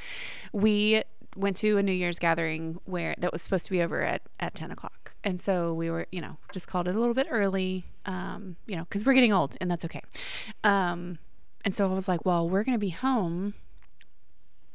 we 0.52 1.04
went 1.36 1.58
to 1.58 1.78
a 1.78 1.84
New 1.84 1.92
Year's 1.94 2.20
gathering 2.20 2.80
where 2.86 3.16
that 3.18 3.32
was 3.32 3.42
supposed 3.42 3.66
to 3.66 3.72
be 3.72 3.82
over 3.82 4.04
at, 4.04 4.22
at 4.40 4.56
10 4.56 4.72
o'clock. 4.72 5.16
And 5.24 5.42
so 5.42 5.74
we 5.74 5.90
were, 5.90 6.06
you 6.12 6.22
know, 6.22 6.38
just 6.52 6.68
called 6.68 6.88
it 6.88 6.96
a 6.96 7.00
little 7.00 7.14
bit 7.14 7.28
early, 7.30 7.86
um, 8.06 8.58
you 8.68 8.76
know, 8.76 8.84
because 8.84 9.06
we're 9.06 9.14
getting 9.14 9.34
old 9.34 9.58
and 9.60 9.72
that's 9.72 9.86
okay. 9.86 10.02
Um, 10.64 11.18
and 11.64 11.74
so 11.74 11.90
I 11.90 11.94
was 11.94 12.08
like, 12.08 12.26
well, 12.26 12.50
we're 12.50 12.64
going 12.64 12.76
to 12.76 12.80
be 12.80 12.90
home, 12.90 13.54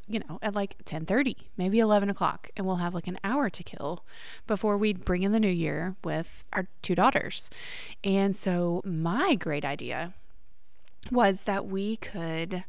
you 0.06 0.20
know, 0.20 0.38
at 0.42 0.54
like 0.54 0.84
10:30, 0.84 1.36
maybe 1.56 1.78
11 1.78 2.08
o'clock, 2.08 2.50
and 2.56 2.66
we'll 2.66 2.76
have 2.76 2.94
like 2.94 3.06
an 3.06 3.18
hour 3.22 3.50
to 3.50 3.62
kill 3.62 4.04
before 4.46 4.76
we 4.78 4.92
bring 4.92 5.22
in 5.22 5.32
the 5.32 5.40
new 5.40 5.48
year 5.48 5.96
with 6.02 6.44
our 6.52 6.68
two 6.82 6.94
daughters. 6.94 7.50
And 8.02 8.34
so 8.34 8.82
my 8.84 9.34
great 9.34 9.64
idea 9.64 10.14
was 11.10 11.44
that 11.44 11.66
we 11.66 11.96
could 11.96 12.64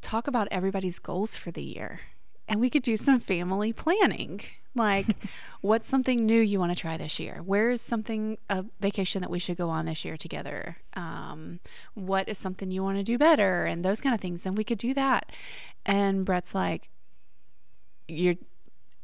talk 0.00 0.26
about 0.26 0.48
everybody's 0.50 0.98
goals 0.98 1.36
for 1.36 1.50
the 1.50 1.62
year 1.62 2.00
and 2.48 2.60
we 2.60 2.68
could 2.68 2.82
do 2.82 2.96
some 2.96 3.20
family 3.20 3.72
planning. 3.72 4.40
Like, 4.74 5.06
what's 5.60 5.88
something 5.88 6.24
new 6.24 6.40
you 6.40 6.58
want 6.58 6.72
to 6.72 6.80
try 6.80 6.96
this 6.96 7.20
year? 7.20 7.42
Where 7.44 7.70
is 7.70 7.82
something, 7.82 8.38
a 8.48 8.64
vacation 8.80 9.20
that 9.20 9.30
we 9.30 9.38
should 9.38 9.56
go 9.56 9.68
on 9.68 9.84
this 9.86 10.04
year 10.04 10.16
together? 10.16 10.78
Um, 10.94 11.60
what 11.94 12.28
is 12.28 12.38
something 12.38 12.70
you 12.70 12.82
want 12.82 12.96
to 12.98 13.02
do 13.02 13.18
better? 13.18 13.64
And 13.66 13.84
those 13.84 14.00
kind 14.00 14.14
of 14.14 14.20
things. 14.20 14.42
Then 14.44 14.54
we 14.54 14.64
could 14.64 14.78
do 14.78 14.94
that. 14.94 15.30
And 15.84 16.24
Brett's 16.24 16.54
like, 16.54 16.88
You're, 18.08 18.36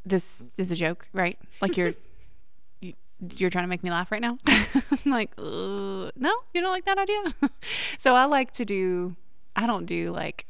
this 0.06 0.46
is 0.56 0.70
a 0.72 0.76
joke, 0.76 1.08
right? 1.12 1.38
Like, 1.60 1.76
you're, 1.76 1.92
you- 2.80 2.94
you're 3.36 3.50
trying 3.50 3.64
to 3.64 3.68
make 3.68 3.82
me 3.82 3.90
laugh 3.90 4.10
right 4.12 4.22
now? 4.22 4.38
I'm 4.46 5.10
like, 5.12 5.36
no, 5.38 6.10
you 6.54 6.60
don't 6.60 6.70
like 6.70 6.84
that 6.84 6.98
idea? 6.98 7.50
so 7.98 8.14
I 8.14 8.24
like 8.26 8.52
to 8.52 8.64
do, 8.64 9.16
I 9.56 9.66
don't 9.66 9.86
do 9.86 10.12
like, 10.12 10.46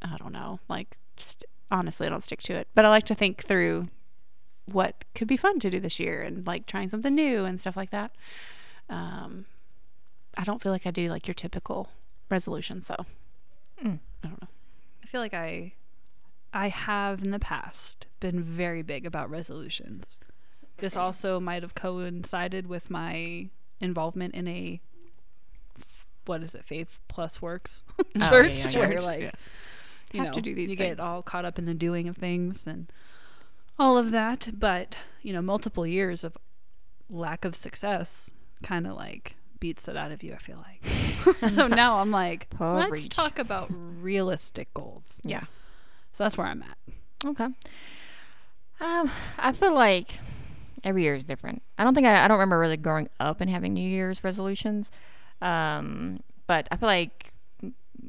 I 0.00 0.16
don't 0.16 0.32
know, 0.32 0.60
like, 0.68 0.96
st- 1.18 1.44
honestly, 1.72 2.06
I 2.06 2.10
don't 2.10 2.22
stick 2.22 2.42
to 2.42 2.54
it, 2.54 2.68
but 2.74 2.84
I 2.84 2.90
like 2.90 3.06
to 3.06 3.14
think 3.14 3.42
through 3.42 3.88
what 4.66 5.04
could 5.14 5.26
be 5.26 5.36
fun 5.36 5.58
to 5.60 5.70
do 5.70 5.80
this 5.80 5.98
year 5.98 6.20
and 6.20 6.46
like 6.46 6.66
trying 6.66 6.88
something 6.88 7.14
new 7.14 7.44
and 7.44 7.58
stuff 7.58 7.76
like 7.76 7.90
that. 7.90 8.12
Um, 8.88 9.46
I 10.36 10.44
don't 10.44 10.62
feel 10.62 10.70
like 10.70 10.86
I 10.86 10.90
do 10.90 11.08
like 11.08 11.26
your 11.26 11.34
typical 11.34 11.88
resolutions 12.30 12.86
though. 12.86 13.06
Mm. 13.82 13.98
I 14.22 14.28
don't 14.28 14.40
know. 14.42 14.48
I 15.02 15.06
feel 15.06 15.20
like 15.20 15.34
I 15.34 15.72
I 16.52 16.68
have 16.68 17.24
in 17.24 17.30
the 17.30 17.38
past 17.38 18.06
been 18.20 18.42
very 18.42 18.82
big 18.82 19.06
about 19.06 19.30
resolutions. 19.30 20.20
This 20.76 20.96
also 20.96 21.40
might 21.40 21.62
have 21.62 21.74
coincided 21.74 22.66
with 22.66 22.90
my 22.90 23.48
involvement 23.80 24.34
in 24.34 24.46
a 24.46 24.80
what 26.24 26.42
is 26.42 26.54
it, 26.54 26.64
Faith 26.64 26.98
Plus 27.08 27.42
Works 27.42 27.84
yeah, 28.14 28.28
church, 28.28 28.74
yeah, 28.74 28.80
where 28.80 28.92
church, 28.92 29.02
like 29.02 29.20
yeah. 29.22 29.30
You 30.14 30.22
Have 30.24 30.32
to 30.34 30.40
do 30.40 30.54
these 30.54 30.70
you 30.70 30.76
things. 30.76 30.96
get 30.96 31.00
all 31.00 31.22
caught 31.22 31.44
up 31.44 31.58
in 31.58 31.64
the 31.64 31.74
doing 31.74 32.08
of 32.08 32.16
things 32.16 32.66
and 32.66 32.92
all 33.78 33.96
of 33.98 34.10
that. 34.12 34.48
But 34.58 34.96
you 35.22 35.32
know, 35.32 35.42
multiple 35.42 35.86
years 35.86 36.24
of 36.24 36.36
lack 37.10 37.44
of 37.44 37.54
success 37.54 38.30
kind 38.62 38.86
of 38.86 38.94
like 38.96 39.36
beats 39.60 39.86
it 39.88 39.96
out 39.96 40.12
of 40.12 40.22
you. 40.22 40.34
I 40.34 40.38
feel 40.38 40.56
like. 40.64 41.46
so 41.52 41.66
now 41.68 41.98
I'm 41.98 42.10
like, 42.10 42.48
let's 42.60 42.88
Preach. 42.88 43.08
talk 43.08 43.38
about 43.38 43.68
realistic 43.70 44.72
goals. 44.74 45.20
Yeah. 45.24 45.44
So 46.12 46.24
that's 46.24 46.36
where 46.36 46.46
I'm 46.46 46.62
at. 46.62 46.76
Okay. 47.24 47.48
Um, 48.80 49.10
I 49.38 49.52
feel 49.52 49.72
like 49.74 50.08
every 50.84 51.02
year 51.02 51.14
is 51.14 51.24
different. 51.24 51.62
I 51.78 51.84
don't 51.84 51.94
think 51.94 52.06
I, 52.06 52.24
I 52.24 52.28
don't 52.28 52.38
remember 52.38 52.58
really 52.58 52.76
growing 52.76 53.08
up 53.20 53.40
and 53.40 53.48
having 53.48 53.72
New 53.72 53.88
Year's 53.88 54.24
resolutions. 54.24 54.90
Um, 55.40 56.20
but 56.46 56.66
I 56.70 56.76
feel 56.76 56.88
like 56.88 57.31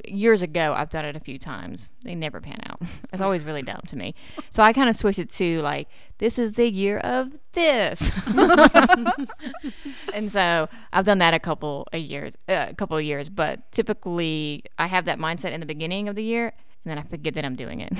years 0.07 0.41
ago 0.41 0.73
I've 0.75 0.89
done 0.89 1.05
it 1.05 1.15
a 1.15 1.19
few 1.19 1.37
times. 1.37 1.89
They 2.03 2.15
never 2.15 2.39
pan 2.41 2.59
out. 2.69 2.81
It's 3.13 3.21
always 3.21 3.43
really 3.43 3.61
dumb 3.61 3.81
to 3.89 3.95
me. 3.95 4.15
So 4.49 4.63
I 4.63 4.73
kind 4.73 4.89
of 4.89 4.95
switched 4.95 5.19
it 5.19 5.29
to 5.31 5.61
like 5.61 5.87
this 6.17 6.39
is 6.39 6.53
the 6.53 6.67
year 6.67 6.97
of 6.99 7.31
this. 7.51 8.11
and 10.13 10.31
so 10.31 10.67
I've 10.91 11.05
done 11.05 11.17
that 11.19 11.33
a 11.33 11.39
couple 11.39 11.87
of 11.93 11.99
years, 11.99 12.35
uh, 12.47 12.67
a 12.69 12.73
couple 12.75 12.97
of 12.97 13.03
years. 13.03 13.29
But 13.29 13.71
typically 13.71 14.63
I 14.77 14.87
have 14.87 15.05
that 15.05 15.19
mindset 15.19 15.51
in 15.51 15.59
the 15.59 15.65
beginning 15.65 16.07
of 16.09 16.15
the 16.15 16.23
year. 16.23 16.53
And 16.85 16.91
then 16.91 16.97
I 16.97 17.03
forget 17.03 17.33
that 17.35 17.45
I'm 17.45 17.55
doing 17.55 17.79
it. 17.81 17.91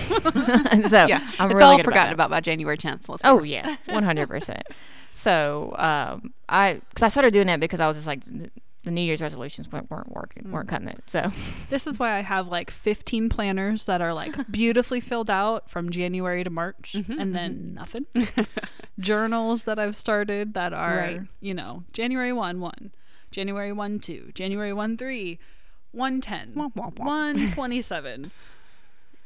and 0.72 0.90
so 0.90 1.06
Yeah. 1.06 1.20
I'm 1.40 1.52
it's 1.52 1.58
really 1.58 1.64
all 1.64 1.84
forgotten 1.84 2.10
that. 2.10 2.14
about 2.16 2.30
by 2.30 2.42
January 2.42 2.78
10th. 2.78 3.08
Let's 3.08 3.22
Oh 3.24 3.44
yeah, 3.44 3.76
one 3.86 4.04
hundred 4.04 4.28
percent. 4.28 4.64
So 5.14 5.74
um, 5.78 6.34
I 6.50 6.82
because 6.90 7.04
I 7.04 7.08
started 7.08 7.32
doing 7.34 7.48
that 7.48 7.60
because 7.60 7.80
I 7.80 7.88
was 7.88 7.96
just 7.98 8.08
like 8.08 8.24
the 8.84 8.92
New 8.92 9.02
Year's 9.02 9.22
resolutions 9.22 9.72
weren't, 9.72 9.90
weren't 9.90 10.12
working, 10.12 10.52
weren't 10.52 10.68
mm. 10.68 10.72
cutting 10.72 10.90
it. 10.90 11.02
So 11.06 11.32
This 11.70 11.88
is 11.88 12.00
why 12.00 12.18
I 12.18 12.22
have 12.22 12.48
like 12.48 12.70
15 12.70 13.30
planners 13.30 13.86
that 13.86 14.02
are 14.02 14.14
like 14.14 14.36
beautifully 14.52 15.00
filled 15.00 15.30
out 15.30 15.70
from 15.70 15.90
January 15.90 16.44
to 16.44 16.50
March 16.50 16.94
mm-hmm, 16.96 17.12
and 17.14 17.22
mm-hmm. 17.22 17.34
then 17.34 17.74
nothing. 17.74 18.06
Journals 19.00 19.64
that 19.64 19.80
I've 19.80 19.96
started 19.96 20.54
that 20.54 20.74
are, 20.74 20.98
Right. 20.98 21.22
you 21.40 21.54
know, 21.54 21.84
January 21.94 22.34
1, 22.34 22.60
1, 22.60 22.92
January 23.32 23.72
1, 23.72 24.00
2, 24.00 24.32
January 24.34 24.74
1, 24.74 24.98
3, 24.98 25.40
110, 25.92 26.54
Womp, 26.56 26.74
womp, 26.76 26.96
womp. 26.96 27.06
127, 27.06 28.32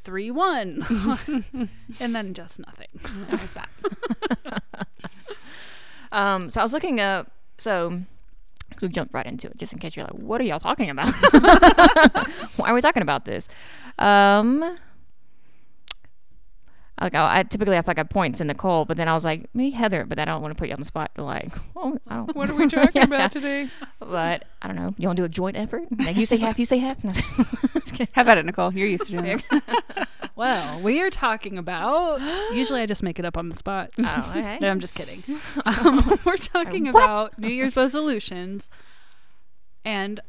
3, 0.04 0.32
1, 0.32 1.20
and 2.00 2.16
then 2.16 2.34
just 2.34 2.60
nothing. 2.60 2.88
There's 3.30 3.54
that. 3.54 3.70
um, 6.12 6.50
so 6.50 6.62
I 6.62 6.64
was 6.64 6.74
looking 6.74 7.00
up. 7.00 7.32
So 7.58 8.02
we 8.82 8.88
jumped 8.90 9.14
right 9.14 9.26
into 9.26 9.48
it, 9.48 9.58
just 9.58 9.74
in 9.74 9.80
case 9.80 9.96
you're 9.96 10.06
like, 10.06 10.14
what 10.14 10.42
are 10.42 10.44
y'all 10.44 10.60
talking 10.60 10.90
about? 10.90 11.14
Why 12.56 12.70
are 12.70 12.74
we 12.74 12.82
talking 12.82 13.04
about 13.04 13.26
this? 13.26 13.48
Um. 14.00 14.78
Like 17.00 17.14
I, 17.14 17.40
I 17.40 17.44
typically 17.44 17.76
have 17.76 17.88
like 17.88 18.00
I 18.00 18.04
points 18.04 18.42
in 18.42 18.48
the 18.48 18.54
Nicole, 18.54 18.86
but 18.86 18.98
then 18.98 19.08
I 19.08 19.14
was 19.14 19.24
like, 19.24 19.54
me 19.54 19.70
Heather, 19.72 20.04
but 20.06 20.18
I 20.18 20.26
don't 20.26 20.42
want 20.42 20.54
to 20.54 20.58
put 20.58 20.68
you 20.68 20.74
on 20.74 20.80
the 20.80 20.86
spot. 20.86 21.12
To 21.16 21.24
like, 21.24 21.52
oh, 21.76 22.00
I 22.08 22.16
don't. 22.16 22.36
What 22.36 22.50
are 22.50 22.56
we 22.56 22.68
talking 22.68 22.92
Yeah. 22.96 23.04
about 23.04 23.32
today? 23.32 23.70
But 24.00 24.46
I 24.62 24.68
don't 24.68 24.76
know. 24.76 24.94
You 24.98 25.08
want 25.08 25.18
to 25.18 25.22
do 25.22 25.26
a 25.26 25.30
joint 25.30 25.58
effort? 25.58 25.84
Like 26.00 26.16
you 26.18 26.26
say 26.26 26.38
half, 26.38 26.58
you 26.58 26.66
say 26.66 26.80
half. 26.80 27.04
No. 27.04 27.12
Just 27.74 27.94
kidding. 27.94 28.08
How 28.14 28.24
about 28.24 28.38
it, 28.40 28.46
Nicole? 28.46 28.74
You're 28.74 28.88
used 28.88 29.06
to 29.06 29.12
doing 29.12 29.26
this. 29.26 29.44
Well, 30.36 30.82
we 30.82 31.02
are 31.02 31.10
talking 31.10 31.58
about. 31.58 32.20
Usually, 32.54 32.82
I 32.82 32.86
just 32.86 33.02
make 33.02 33.18
it 33.18 33.26
up 33.26 33.38
on 33.38 33.50
the 33.50 33.56
spot. 33.56 33.90
Oh, 34.00 34.34
okay. 34.36 34.60
No, 34.62 34.70
I'm 34.70 34.80
just 34.80 34.94
kidding. 34.94 35.24
Um, 35.66 36.20
we're 36.26 36.38
talking 36.38 36.88
about 36.88 37.40
New 37.40 37.48
Year's 37.48 37.76
resolutions 37.76 38.70
and 39.84 40.20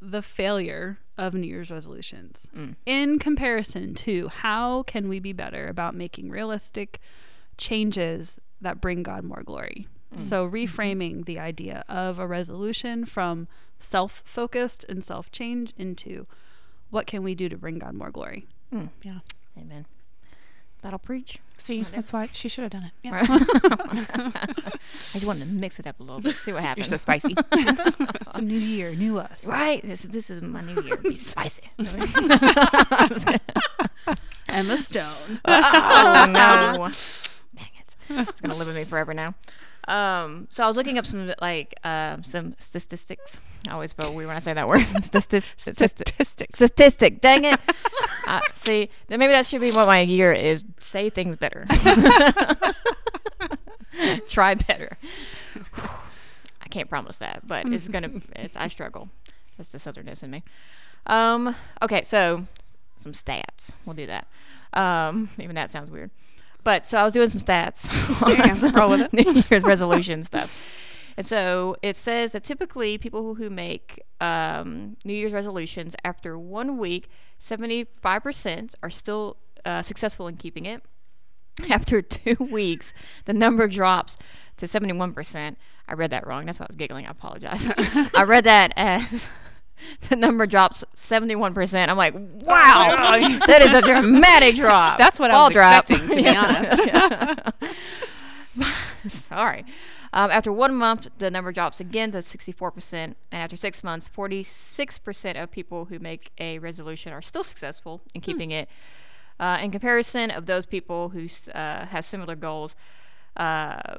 the 0.00 0.22
failure 0.22 0.98
of 1.18 1.34
New 1.34 1.46
Year's 1.46 1.70
resolutions 1.70 2.46
Mm. 2.56 2.76
in 2.86 3.18
comparison 3.18 3.94
to 3.94 4.28
how 4.28 4.82
can 4.84 5.08
we 5.08 5.20
be 5.20 5.32
better 5.34 5.68
about 5.68 5.94
making 5.94 6.30
realistic 6.30 6.98
changes 7.58 8.38
that 8.60 8.80
bring 8.80 9.02
God 9.02 9.24
more 9.24 9.42
glory. 9.42 9.86
So 10.18 10.48
reframing 10.50 11.24
the 11.24 11.38
idea 11.38 11.84
of 11.88 12.18
a 12.18 12.26
resolution 12.26 13.04
from 13.04 13.46
self-focused 13.78 14.84
and 14.88 15.04
self-change 15.04 15.72
into 15.78 16.26
what 16.90 17.06
can 17.06 17.22
we 17.22 17.34
do 17.36 17.48
to 17.48 17.56
bring 17.56 17.78
God 17.78 17.94
more 17.94 18.10
glory? 18.10 18.46
Yeah. 19.02 19.20
Amen. 19.56 19.86
That'll 20.82 20.98
preach. 20.98 21.38
See, 21.58 21.84
that's 21.92 22.10
why 22.10 22.30
she 22.32 22.48
should 22.48 22.62
have 22.62 22.70
done 22.70 22.84
it. 22.84 22.92
Yeah. 23.02 23.26
I 23.28 25.12
just 25.12 25.26
wanted 25.26 25.40
to 25.40 25.46
mix 25.50 25.78
it 25.78 25.86
up 25.86 26.00
a 26.00 26.02
little 26.02 26.20
bit, 26.20 26.36
see 26.36 26.54
what 26.54 26.62
happens. 26.62 26.88
You're 26.88 26.98
so 26.98 27.02
spicy. 27.02 27.34
It's 28.30 28.38
a 28.38 28.42
new 28.42 28.56
year, 28.58 28.94
new 28.94 29.18
us. 29.18 29.44
right? 29.44 29.82
This 29.84 30.04
is 30.04 30.10
this 30.10 30.30
is 30.30 30.40
my 30.40 30.60
new 30.62 30.80
year. 30.82 30.96
Be 30.96 31.16
spicy. 31.16 31.64
Emma 34.48 34.78
Stone. 34.78 35.40
oh 35.44 36.26
no! 36.28 36.88
Dang 37.54 37.68
it! 37.78 37.96
It's 38.28 38.40
gonna 38.40 38.54
live 38.54 38.68
with 38.68 38.76
me 38.76 38.84
forever 38.84 39.12
now. 39.14 39.34
Um, 39.90 40.46
so 40.50 40.62
I 40.62 40.68
was 40.68 40.76
looking 40.76 40.98
up 40.98 41.04
some 41.06 41.32
like 41.40 41.74
um 41.82 42.22
some 42.22 42.54
statistics. 42.60 43.40
I 43.68 43.72
always 43.72 43.92
feel 43.92 44.14
weird 44.14 44.28
when 44.28 44.36
I 44.36 44.38
say 44.38 44.52
that 44.52 44.68
word. 44.68 44.80
Statis- 45.02 45.48
statistic. 45.56 46.08
Statistics. 46.08 46.54
Statistic. 46.54 47.20
Dang 47.20 47.44
it! 47.44 47.58
uh, 48.28 48.40
see, 48.54 48.88
then 49.08 49.18
maybe 49.18 49.32
that 49.32 49.46
should 49.46 49.60
be 49.60 49.72
what 49.72 49.86
my 49.86 50.00
year 50.00 50.32
is. 50.32 50.62
Say 50.78 51.10
things 51.10 51.36
better. 51.36 51.66
Try 54.28 54.54
better. 54.54 54.96
I 56.62 56.68
can't 56.70 56.88
promise 56.88 57.18
that, 57.18 57.46
but 57.46 57.66
it's 57.66 57.88
gonna. 57.88 58.20
It's 58.36 58.56
I 58.56 58.68
struggle. 58.68 59.08
That's 59.58 59.72
the 59.72 59.78
southernness 59.78 60.22
in 60.22 60.30
me. 60.30 60.44
Um. 61.06 61.56
Okay, 61.82 62.02
so 62.04 62.46
some 62.94 63.10
stats. 63.10 63.72
We'll 63.84 63.96
do 63.96 64.06
that. 64.06 64.28
Um. 64.72 65.30
Even 65.40 65.56
that 65.56 65.68
sounds 65.68 65.90
weird. 65.90 66.12
But 66.70 66.86
so 66.86 66.98
I 66.98 67.02
was 67.02 67.12
doing 67.12 67.28
some 67.28 67.40
stats. 67.40 67.90
On 68.22 68.54
some 68.54 68.72
roll 68.72 68.90
with. 68.90 69.12
New 69.12 69.42
Year's 69.50 69.64
resolution 69.64 70.22
stuff. 70.22 70.56
And 71.16 71.26
so 71.26 71.74
it 71.82 71.96
says 71.96 72.30
that 72.30 72.44
typically 72.44 72.96
people 72.96 73.24
who, 73.24 73.34
who 73.34 73.50
make 73.50 74.00
um, 74.20 74.96
New 75.04 75.12
Year's 75.12 75.32
resolutions 75.32 75.96
after 76.04 76.38
one 76.38 76.78
week, 76.78 77.08
75% 77.40 78.76
are 78.84 78.90
still 78.90 79.36
uh, 79.64 79.82
successful 79.82 80.28
in 80.28 80.36
keeping 80.36 80.64
it. 80.64 80.84
After 81.68 82.00
two 82.00 82.36
weeks, 82.44 82.94
the 83.24 83.34
number 83.34 83.66
drops 83.66 84.16
to 84.56 84.66
71%. 84.66 85.56
I 85.88 85.94
read 85.94 86.10
that 86.10 86.24
wrong. 86.24 86.46
That's 86.46 86.60
why 86.60 86.66
I 86.66 86.68
was 86.68 86.76
giggling. 86.76 87.06
I 87.06 87.10
apologize. 87.10 87.68
I 88.14 88.22
read 88.22 88.44
that 88.44 88.72
as 88.76 89.28
the 90.08 90.16
number 90.16 90.46
drops 90.46 90.84
71%. 90.94 91.88
I'm 91.88 91.96
like, 91.96 92.14
wow, 92.14 93.18
that 93.46 93.62
is 93.62 93.74
a 93.74 93.82
dramatic 93.82 94.54
drop. 94.54 94.98
That's 94.98 95.18
what 95.18 95.30
I 95.30 95.42
was 95.42 95.52
drop. 95.52 95.90
expecting, 95.90 96.08
to 96.08 96.16
be 96.16 96.28
honest. 99.06 99.06
Sorry. 99.06 99.64
Um, 100.12 100.30
after 100.30 100.52
one 100.52 100.74
month, 100.74 101.08
the 101.18 101.30
number 101.30 101.52
drops 101.52 101.80
again 101.80 102.10
to 102.12 102.18
64%. 102.18 102.94
And 102.94 103.14
after 103.30 103.56
six 103.56 103.84
months, 103.84 104.08
46% 104.08 105.42
of 105.42 105.50
people 105.50 105.86
who 105.86 105.98
make 105.98 106.32
a 106.38 106.58
resolution 106.58 107.12
are 107.12 107.22
still 107.22 107.44
successful 107.44 108.02
in 108.14 108.20
keeping 108.20 108.50
it. 108.50 108.68
Uh, 109.38 109.58
in 109.62 109.70
comparison 109.70 110.30
of 110.30 110.46
those 110.46 110.66
people 110.66 111.10
who 111.10 111.28
uh, 111.54 111.86
have 111.86 112.04
similar 112.04 112.36
goals 112.36 112.76
uh, 113.36 113.98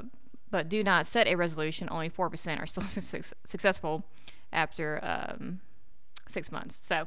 but 0.52 0.70
do 0.70 0.84
not 0.84 1.08
set 1.08 1.28
a 1.28 1.36
resolution, 1.36 1.88
only 1.90 2.10
4% 2.10 2.62
are 2.62 2.68
still 2.68 2.84
suc 2.84 3.24
successful 3.44 4.04
after 4.52 5.00
um, 5.02 5.62
six 6.32 6.52
months. 6.52 6.80
So, 6.82 7.06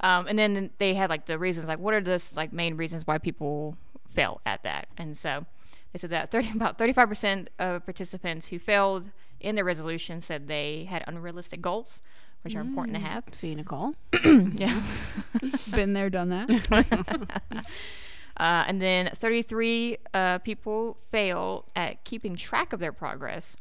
um, 0.00 0.26
and 0.26 0.38
then 0.38 0.70
they 0.78 0.94
had 0.94 1.10
like 1.10 1.26
the 1.26 1.38
reasons, 1.38 1.68
like 1.68 1.78
what 1.78 1.94
are 1.94 2.00
the 2.00 2.22
like 2.36 2.52
main 2.52 2.76
reasons 2.76 3.06
why 3.06 3.18
people 3.18 3.76
fail 4.12 4.40
at 4.44 4.62
that? 4.64 4.88
And 4.96 5.16
so 5.16 5.46
they 5.92 5.98
said 5.98 6.10
that 6.10 6.30
30, 6.30 6.50
about 6.54 6.78
35% 6.78 7.48
of 7.58 7.84
participants 7.84 8.48
who 8.48 8.58
failed 8.58 9.06
in 9.40 9.54
their 9.54 9.64
resolution 9.64 10.20
said 10.20 10.48
they 10.48 10.84
had 10.88 11.04
unrealistic 11.06 11.60
goals, 11.60 12.00
which 12.42 12.54
are 12.56 12.60
important 12.60 12.96
to 12.96 13.02
have. 13.02 13.24
See, 13.30 13.54
Nicole. 13.54 13.94
Yeah. 14.24 14.82
Been 15.74 15.92
there, 15.92 16.10
done 16.10 16.30
that. 16.30 17.66
Uh, 18.36 18.64
and 18.66 18.82
then 18.82 19.08
33 19.14 19.96
uh, 20.12 20.38
people 20.40 20.96
fail 21.12 21.64
at 21.76 22.02
keeping 22.02 22.34
track 22.34 22.72
of 22.72 22.80
their 22.80 22.90
progress. 22.90 23.56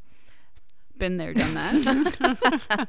Been 0.98 1.17
there, 1.17 1.32
done 1.32 1.53
that. 1.53 2.88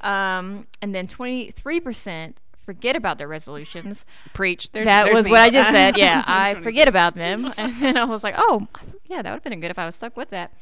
Um, 0.00 0.66
and 0.80 0.94
then 0.94 1.06
23% 1.06 2.34
forget 2.64 2.94
about 2.96 3.18
their 3.18 3.28
resolutions. 3.28 4.04
Preach. 4.32 4.70
There's, 4.70 4.86
that 4.86 5.04
there's 5.04 5.16
was 5.16 5.24
me. 5.26 5.32
what 5.32 5.40
I 5.40 5.50
just 5.50 5.70
said. 5.72 5.96
Yeah, 5.98 6.22
I 6.26 6.54
forget 6.62 6.88
about 6.88 7.14
them. 7.14 7.52
And 7.58 7.74
then 7.80 7.96
I 7.96 8.04
was 8.04 8.22
like, 8.22 8.34
oh, 8.38 8.68
yeah, 9.06 9.22
that 9.22 9.30
would 9.30 9.42
have 9.42 9.44
been 9.44 9.60
good 9.60 9.70
if 9.70 9.78
I 9.78 9.86
was 9.86 9.94
stuck 9.96 10.16
with 10.16 10.30
that. 10.30 10.52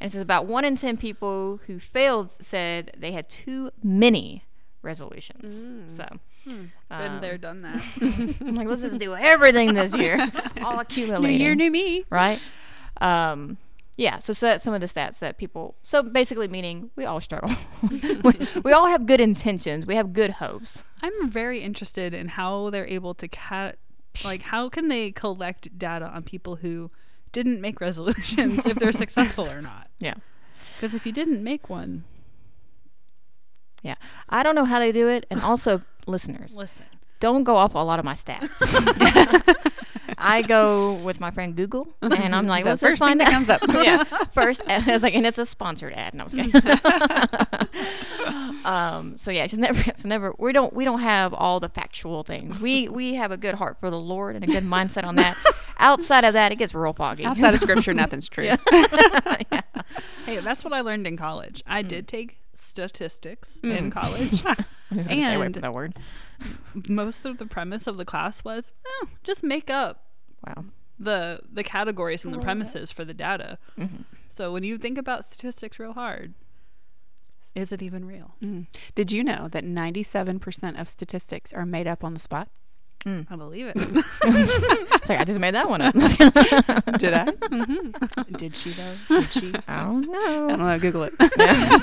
And 0.00 0.08
it 0.08 0.12
says 0.12 0.20
about 0.22 0.46
one 0.46 0.64
in 0.64 0.76
10 0.76 0.98
people 0.98 1.60
who 1.66 1.78
failed 1.78 2.32
said 2.40 2.92
they 2.98 3.12
had 3.12 3.28
too 3.28 3.70
many 3.82 4.44
resolutions. 4.82 5.64
So 5.88 6.06
Been 6.44 6.70
um, 6.90 7.20
there, 7.20 7.38
done 7.38 7.58
that. 7.58 7.82
I'm 8.40 8.54
like, 8.54 8.68
let's 8.68 8.82
just 8.82 8.98
do 9.00 9.14
everything 9.14 9.72
this 9.74 9.94
year, 9.94 10.18
all 10.62 10.82
New 10.96 11.28
year, 11.28 11.54
new 11.54 11.70
me. 11.70 12.04
right? 12.10 12.40
Um, 13.00 13.56
yeah, 13.96 14.18
so, 14.18 14.32
so 14.32 14.46
that's 14.46 14.62
some 14.62 14.74
of 14.74 14.80
the 14.80 14.86
stats 14.86 15.18
that 15.20 15.38
people. 15.38 15.76
So 15.82 16.02
basically, 16.02 16.48
meaning 16.48 16.90
we 16.96 17.04
all 17.06 17.20
struggle. 17.20 17.50
we, 17.90 18.48
we 18.62 18.72
all 18.72 18.86
have 18.86 19.06
good 19.06 19.20
intentions. 19.20 19.86
We 19.86 19.96
have 19.96 20.12
good 20.12 20.32
hopes. 20.32 20.82
I'm 21.02 21.30
very 21.30 21.60
interested 21.60 22.12
in 22.12 22.28
how 22.28 22.70
they're 22.70 22.86
able 22.86 23.14
to 23.14 23.28
cat 23.28 23.78
like 24.24 24.42
how 24.42 24.68
can 24.68 24.88
they 24.88 25.12
collect 25.12 25.76
data 25.78 26.06
on 26.06 26.22
people 26.22 26.56
who 26.56 26.90
didn't 27.32 27.60
make 27.60 27.80
resolutions 27.80 28.64
if 28.64 28.76
they're 28.78 28.92
successful 29.04 29.46
or 29.48 29.60
not. 29.60 29.88
Yeah, 29.98 30.14
Because 30.76 30.94
if 30.94 31.04
you 31.06 31.12
didn't 31.12 31.42
make 31.42 31.68
one, 31.68 32.04
yeah. 33.82 33.96
I 34.28 34.42
don't 34.42 34.54
know 34.54 34.64
how 34.64 34.78
they 34.78 34.92
do 34.92 35.08
it, 35.08 35.26
and 35.30 35.40
also 35.42 35.82
listeners, 36.06 36.56
listen. 36.56 36.86
don't 37.20 37.44
go 37.44 37.56
off 37.56 37.74
a 37.74 37.78
lot 37.78 37.98
of 37.98 38.04
my 38.04 38.14
stats. 38.14 38.56
I 40.28 40.42
go 40.42 40.94
with 40.94 41.20
my 41.20 41.30
friend 41.30 41.54
Google, 41.54 41.94
and 42.02 42.34
I'm 42.34 42.46
like, 42.46 42.64
The 42.64 42.70
let's 42.70 42.82
first 42.82 42.92
just 42.92 42.98
find 42.98 43.20
thing 43.20 43.28
that 43.28 43.48
out. 43.50 43.60
comes 43.60 43.62
up. 43.68 43.68
yeah, 43.84 44.04
first, 44.34 44.60
and 44.66 44.88
I 44.88 44.92
was 44.92 45.02
like, 45.02 45.14
and 45.14 45.26
it's 45.26 45.38
a 45.38 45.44
sponsored 45.46 45.92
ad, 45.94 46.12
and 46.14 46.20
I 46.20 46.24
was 46.24 46.34
kidding. 46.34 46.52
um, 48.64 49.16
so 49.16 49.30
yeah, 49.30 49.44
it's 49.44 49.54
never, 49.56 49.80
it's 49.88 50.04
never. 50.04 50.34
We 50.38 50.52
don't, 50.52 50.72
we 50.72 50.84
don't 50.84 51.00
have 51.00 51.32
all 51.32 51.60
the 51.60 51.68
factual 51.68 52.22
things. 52.22 52.60
We, 52.60 52.88
we 52.88 53.14
have 53.14 53.30
a 53.30 53.36
good 53.36 53.54
heart 53.54 53.78
for 53.80 53.90
the 53.90 54.00
Lord 54.00 54.34
and 54.36 54.44
a 54.44 54.48
good 54.48 54.64
mindset 54.64 55.04
on 55.04 55.16
that. 55.16 55.36
Outside 55.78 56.24
of 56.24 56.32
that, 56.32 56.52
it 56.52 56.56
gets 56.56 56.74
real 56.74 56.92
foggy. 56.92 57.24
Outside 57.24 57.54
of 57.54 57.60
scripture, 57.60 57.94
nothing's 57.94 58.28
true. 58.28 58.50
Hey, 60.24 60.38
that's 60.38 60.64
what 60.64 60.72
I 60.72 60.80
learned 60.80 61.06
in 61.06 61.16
college. 61.16 61.62
I 61.66 61.82
Hmm. 61.82 61.88
did 61.88 62.08
take 62.08 62.38
statistics 62.58 63.60
in 63.62 63.90
college. 63.90 64.44
I'm 64.44 64.56
just 64.98 65.08
gonna 65.08 65.22
stay 65.22 65.34
away 65.34 65.46
and- 65.46 65.54
from 65.54 65.62
that 65.62 65.72
word. 65.74 65.96
Most 66.88 67.24
of 67.24 67.38
the 67.38 67.46
premise 67.46 67.86
of 67.86 67.96
the 67.96 68.04
class 68.04 68.44
was, 68.44 68.72
oh, 68.86 69.08
just 69.24 69.42
make 69.42 69.70
up 69.70 70.05
Wow. 70.46 70.64
the 70.98 71.40
the 71.52 71.64
categories 71.64 72.24
and 72.24 72.32
the 72.32 72.38
premises 72.38 72.92
for 72.92 73.04
the 73.04 73.14
data. 73.14 73.58
Mm-hmm. 73.78 74.02
So 74.32 74.52
when 74.52 74.62
you 74.62 74.78
think 74.78 74.98
about 74.98 75.24
statistics 75.24 75.78
real 75.78 75.92
hard, 75.94 76.34
is 77.54 77.72
it 77.72 77.82
even 77.82 78.04
real? 78.04 78.36
Mm. 78.42 78.66
Did 78.94 79.10
you 79.12 79.24
know 79.24 79.48
that 79.50 79.64
97% 79.64 80.78
of 80.78 80.88
statistics 80.90 81.52
are 81.54 81.64
made 81.64 81.86
up 81.86 82.04
on 82.04 82.12
the 82.14 82.20
spot? 82.20 82.48
I 83.06 83.36
believe 83.36 83.68
it. 83.68 83.76
It's 84.26 85.08
like 85.08 85.20
I 85.20 85.24
just 85.24 85.38
made 85.38 85.54
that 85.54 85.68
one 85.70 85.80
up. 85.80 85.94
Did 86.98 87.14
I? 87.14 87.26
Did 88.36 88.56
she 88.56 88.70
though? 88.70 89.20
Did 89.20 89.32
she? 89.32 89.54
I 89.68 89.84
don't 89.84 90.10
know. 90.10 90.46
I 90.46 90.56
don't 90.56 90.58
know. 90.58 90.78
Google 90.80 91.04
it. 91.04 91.14
Yeah. 91.38 91.78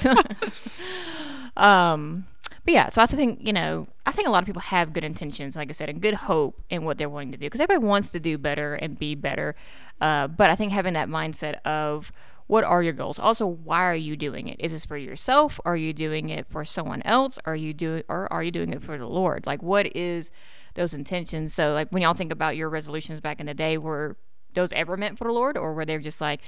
Um, 1.56 2.26
but 2.66 2.74
yeah, 2.74 2.90
so 2.90 3.02
I 3.02 3.06
think 3.06 3.40
you 3.46 3.54
know, 3.54 3.88
I 4.06 4.12
think 4.12 4.28
a 4.28 4.32
lot 4.32 4.44
of 4.44 4.46
people 4.46 4.62
have 4.62 4.94
good 4.94 5.04
intentions, 5.04 5.56
like 5.56 5.70
I 5.70 5.74
said, 5.74 5.90
and 5.90 6.02
good 6.02 6.14
hope 6.14 6.62
in 6.70 6.84
what 6.84 6.98
they're 6.98 7.10
wanting 7.10 7.32
to 7.34 7.38
do, 7.38 7.46
because 7.46 7.60
everybody 7.60 7.86
wants 7.86 8.12
to 8.12 8.20
do 8.20 8.38
better 8.38 8.76
and 8.76 8.98
be 8.98 9.16
better. 9.16 9.56
Uh, 10.02 10.28
but 10.28 10.50
I 10.50 10.56
think 10.56 10.72
having 10.72 10.94
that 10.94 11.10
mindset 11.10 11.62
of 11.66 12.12
what 12.48 12.64
are 12.64 12.84
your 12.84 12.94
goals? 12.94 13.20
Also, 13.20 13.48
why 13.48 13.84
are 13.84 13.96
you 13.96 14.16
doing 14.16 14.48
it? 14.48 14.58
Is 14.60 14.72
this 14.72 14.86
for 14.86 14.98
yourself? 14.98 15.60
Are 15.66 15.78
you 15.78 15.94
doing 15.94 16.30
it 16.30 16.46
for 16.50 16.66
someone 16.66 17.02
else? 17.04 17.40
Are 17.46 17.56
you 17.56 17.74
doing, 17.74 18.04
or 18.10 18.32
are 18.32 18.44
you 18.44 18.52
doing 18.52 18.74
it 18.74 18.84
for 18.84 18.98
the 18.98 19.08
Lord? 19.08 19.46
Like, 19.46 19.64
what 19.64 19.96
is 19.96 20.32
those 20.76 20.94
intentions? 20.94 21.54
So, 21.54 21.74
like, 21.74 21.90
when 21.90 22.02
y'all 22.02 22.14
think 22.14 22.32
about 22.32 22.58
your 22.58 22.70
resolutions 22.70 23.22
back 23.22 23.40
in 23.40 23.46
the 23.46 23.54
day, 23.54 23.78
were 23.78 24.18
those 24.54 24.72
ever 24.74 24.98
meant 24.98 25.18
for 25.18 25.26
the 25.26 25.34
Lord, 25.34 25.58
or 25.58 25.74
were 25.74 25.86
they 25.86 25.98
just 26.00 26.22
like, 26.22 26.42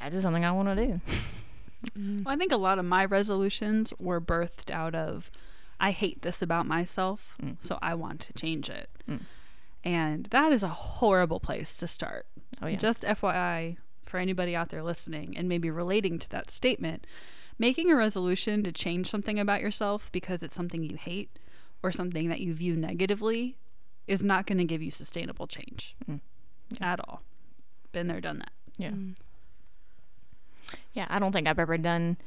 that's 0.00 0.14
just 0.14 0.22
something 0.22 0.44
I 0.44 0.52
want 0.52 0.76
to 0.76 0.86
do? 0.86 1.00
Well, 1.96 2.28
I 2.32 2.36
think 2.36 2.52
a 2.52 2.56
lot 2.56 2.78
of 2.78 2.84
my 2.84 3.04
resolutions 3.04 3.92
were 3.98 4.20
birthed 4.20 4.70
out 4.70 4.94
of 4.94 5.32
I 5.82 5.90
hate 5.90 6.22
this 6.22 6.40
about 6.40 6.64
myself, 6.66 7.36
Mm. 7.42 7.56
so 7.60 7.78
I 7.82 7.94
want 7.94 8.20
to 8.20 8.32
change 8.32 8.70
it. 8.70 8.88
And 9.84 10.26
that 10.26 10.52
is 10.52 10.62
a 10.62 10.68
horrible 10.68 11.40
place 11.40 11.76
to 11.78 11.86
start. 11.88 12.26
Oh 12.62 12.68
yeah. 12.68 12.76
Just 12.78 13.02
FYI 13.02 13.76
for 14.06 14.18
anybody 14.18 14.54
out 14.54 14.68
there 14.68 14.82
listening 14.82 15.36
and 15.36 15.48
maybe 15.48 15.68
relating 15.70 16.18
to 16.20 16.28
that 16.30 16.50
statement, 16.52 17.04
making 17.58 17.90
a 17.90 17.96
resolution 17.96 18.62
to 18.62 18.70
change 18.72 19.08
something 19.10 19.38
about 19.40 19.60
yourself 19.60 20.10
because 20.12 20.42
it's 20.44 20.54
something 20.54 20.84
you 20.84 20.96
hate 20.96 21.30
or 21.82 21.90
something 21.90 22.28
that 22.28 22.40
you 22.40 22.54
view 22.54 22.76
negatively 22.76 23.56
is 24.06 24.22
not 24.22 24.46
going 24.46 24.58
to 24.58 24.64
give 24.64 24.82
you 24.82 24.90
sustainable 24.92 25.48
change 25.48 25.96
Mm. 26.08 26.20
at 26.80 27.00
all. 27.00 27.22
Been 27.90 28.06
there, 28.06 28.20
done 28.20 28.38
that. 28.38 28.52
Yeah. 28.78 28.92
Yeah, 30.94 31.06
I 31.10 31.18
don't 31.18 31.32
think 31.32 31.48
I've 31.48 31.58
ever 31.58 31.76
done, 31.78 32.18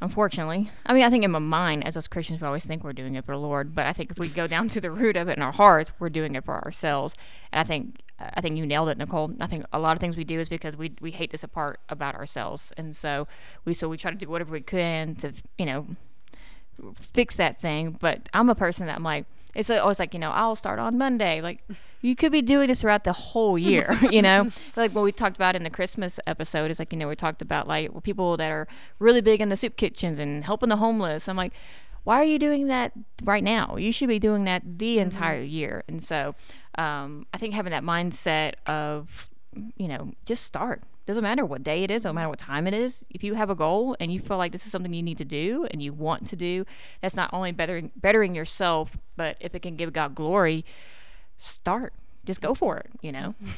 unfortunately. 0.00 0.70
I 0.84 0.92
mean, 0.92 1.04
I 1.04 1.10
think 1.10 1.24
in 1.24 1.30
my 1.30 1.38
mind, 1.38 1.86
as 1.86 1.96
us 1.96 2.06
Christians, 2.06 2.40
we 2.40 2.46
always 2.46 2.64
think 2.64 2.84
we're 2.84 2.92
doing 2.92 3.14
it 3.14 3.24
for 3.24 3.34
the 3.34 3.40
Lord, 3.40 3.74
but 3.74 3.86
I 3.86 3.92
think 3.92 4.10
if 4.10 4.18
we 4.18 4.28
go 4.28 4.46
down 4.46 4.68
to 4.68 4.80
the 4.80 4.90
root 4.90 5.16
of 5.16 5.28
it 5.28 5.36
in 5.36 5.42
our 5.42 5.52
hearts, 5.52 5.92
we're 5.98 6.10
doing 6.10 6.34
it 6.34 6.44
for 6.44 6.62
ourselves. 6.64 7.14
And 7.52 7.60
I 7.60 7.64
think, 7.64 8.00
I 8.18 8.40
think 8.40 8.56
you 8.56 8.66
nailed 8.66 8.88
it, 8.88 8.98
Nicole. 8.98 9.34
I 9.40 9.46
think 9.46 9.64
a 9.72 9.78
lot 9.78 9.96
of 9.96 10.00
things 10.00 10.16
we 10.16 10.24
do 10.24 10.40
is 10.40 10.48
because 10.48 10.76
we 10.76 10.92
we 11.00 11.10
hate 11.10 11.30
this 11.30 11.44
apart 11.44 11.80
about 11.88 12.14
ourselves, 12.14 12.72
and 12.76 12.96
so 12.96 13.28
we 13.64 13.74
so 13.74 13.88
we 13.88 13.96
try 13.96 14.10
to 14.10 14.16
do 14.16 14.28
whatever 14.28 14.52
we 14.52 14.62
can 14.62 15.14
to 15.16 15.32
you 15.58 15.66
know 15.66 15.86
fix 17.12 17.36
that 17.36 17.60
thing. 17.60 17.96
But 18.00 18.28
I'm 18.32 18.48
a 18.48 18.54
person 18.54 18.86
that 18.86 18.96
I'm 18.96 19.02
like, 19.02 19.26
it's 19.56 19.70
always 19.70 19.98
like, 19.98 20.12
you 20.12 20.20
know, 20.20 20.30
I'll 20.30 20.54
start 20.54 20.78
on 20.78 20.98
Monday. 20.98 21.40
Like, 21.40 21.60
you 22.02 22.14
could 22.14 22.30
be 22.30 22.42
doing 22.42 22.68
this 22.68 22.82
throughout 22.82 23.04
the 23.04 23.12
whole 23.12 23.58
year, 23.58 23.98
you 24.10 24.20
know? 24.22 24.50
like 24.76 24.92
what 24.92 25.02
we 25.02 25.12
talked 25.12 25.36
about 25.36 25.56
in 25.56 25.64
the 25.64 25.70
Christmas 25.70 26.20
episode 26.26 26.70
is 26.70 26.78
like, 26.78 26.92
you 26.92 26.98
know, 26.98 27.08
we 27.08 27.16
talked 27.16 27.42
about 27.42 27.66
like 27.66 27.90
well, 27.92 28.02
people 28.02 28.36
that 28.36 28.52
are 28.52 28.68
really 28.98 29.20
big 29.20 29.40
in 29.40 29.48
the 29.48 29.56
soup 29.56 29.76
kitchens 29.76 30.18
and 30.18 30.44
helping 30.44 30.68
the 30.68 30.76
homeless. 30.76 31.28
I'm 31.28 31.36
like, 31.36 31.52
why 32.04 32.20
are 32.20 32.24
you 32.24 32.38
doing 32.38 32.68
that 32.68 32.92
right 33.24 33.42
now? 33.42 33.76
You 33.76 33.92
should 33.92 34.08
be 34.08 34.20
doing 34.20 34.44
that 34.44 34.78
the 34.78 34.98
entire 35.00 35.42
year. 35.42 35.82
And 35.88 36.04
so 36.04 36.34
um, 36.78 37.26
I 37.34 37.38
think 37.38 37.54
having 37.54 37.72
that 37.72 37.82
mindset 37.82 38.54
of, 38.66 39.28
you 39.76 39.88
know, 39.88 40.12
just 40.24 40.44
start. 40.44 40.82
Doesn't 41.06 41.22
matter 41.22 41.44
what 41.44 41.62
day 41.62 41.84
it 41.84 41.90
is, 41.90 42.02
doesn't 42.02 42.16
matter 42.16 42.28
what 42.28 42.38
time 42.38 42.66
it 42.66 42.74
is. 42.74 43.04
If 43.10 43.22
you 43.22 43.34
have 43.34 43.48
a 43.48 43.54
goal 43.54 43.96
and 44.00 44.12
you 44.12 44.18
feel 44.20 44.38
like 44.38 44.50
this 44.50 44.66
is 44.66 44.72
something 44.72 44.92
you 44.92 45.02
need 45.02 45.18
to 45.18 45.24
do 45.24 45.66
and 45.70 45.80
you 45.80 45.92
want 45.92 46.26
to 46.28 46.36
do, 46.36 46.66
that's 47.00 47.14
not 47.14 47.32
only 47.32 47.52
bettering 47.52 47.92
bettering 47.96 48.34
yourself, 48.34 48.96
but 49.16 49.36
if 49.40 49.54
it 49.54 49.62
can 49.62 49.76
give 49.76 49.92
God 49.92 50.14
glory, 50.14 50.64
start. 51.38 51.92
Just 52.24 52.40
go 52.40 52.54
for 52.54 52.76
it, 52.76 52.88
you 53.00 53.12
know? 53.12 53.34
Mm-hmm. 53.42 53.50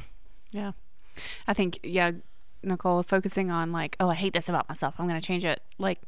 Yeah. 0.52 0.72
I 1.46 1.54
think, 1.54 1.78
yeah, 1.82 2.12
Nicole, 2.62 3.02
focusing 3.02 3.50
on 3.50 3.72
like, 3.72 3.96
oh, 3.98 4.10
I 4.10 4.14
hate 4.14 4.34
this 4.34 4.48
about 4.48 4.68
myself. 4.68 4.94
I'm 4.98 5.08
going 5.08 5.20
to 5.20 5.26
change 5.26 5.44
it. 5.44 5.62
Like, 5.78 6.00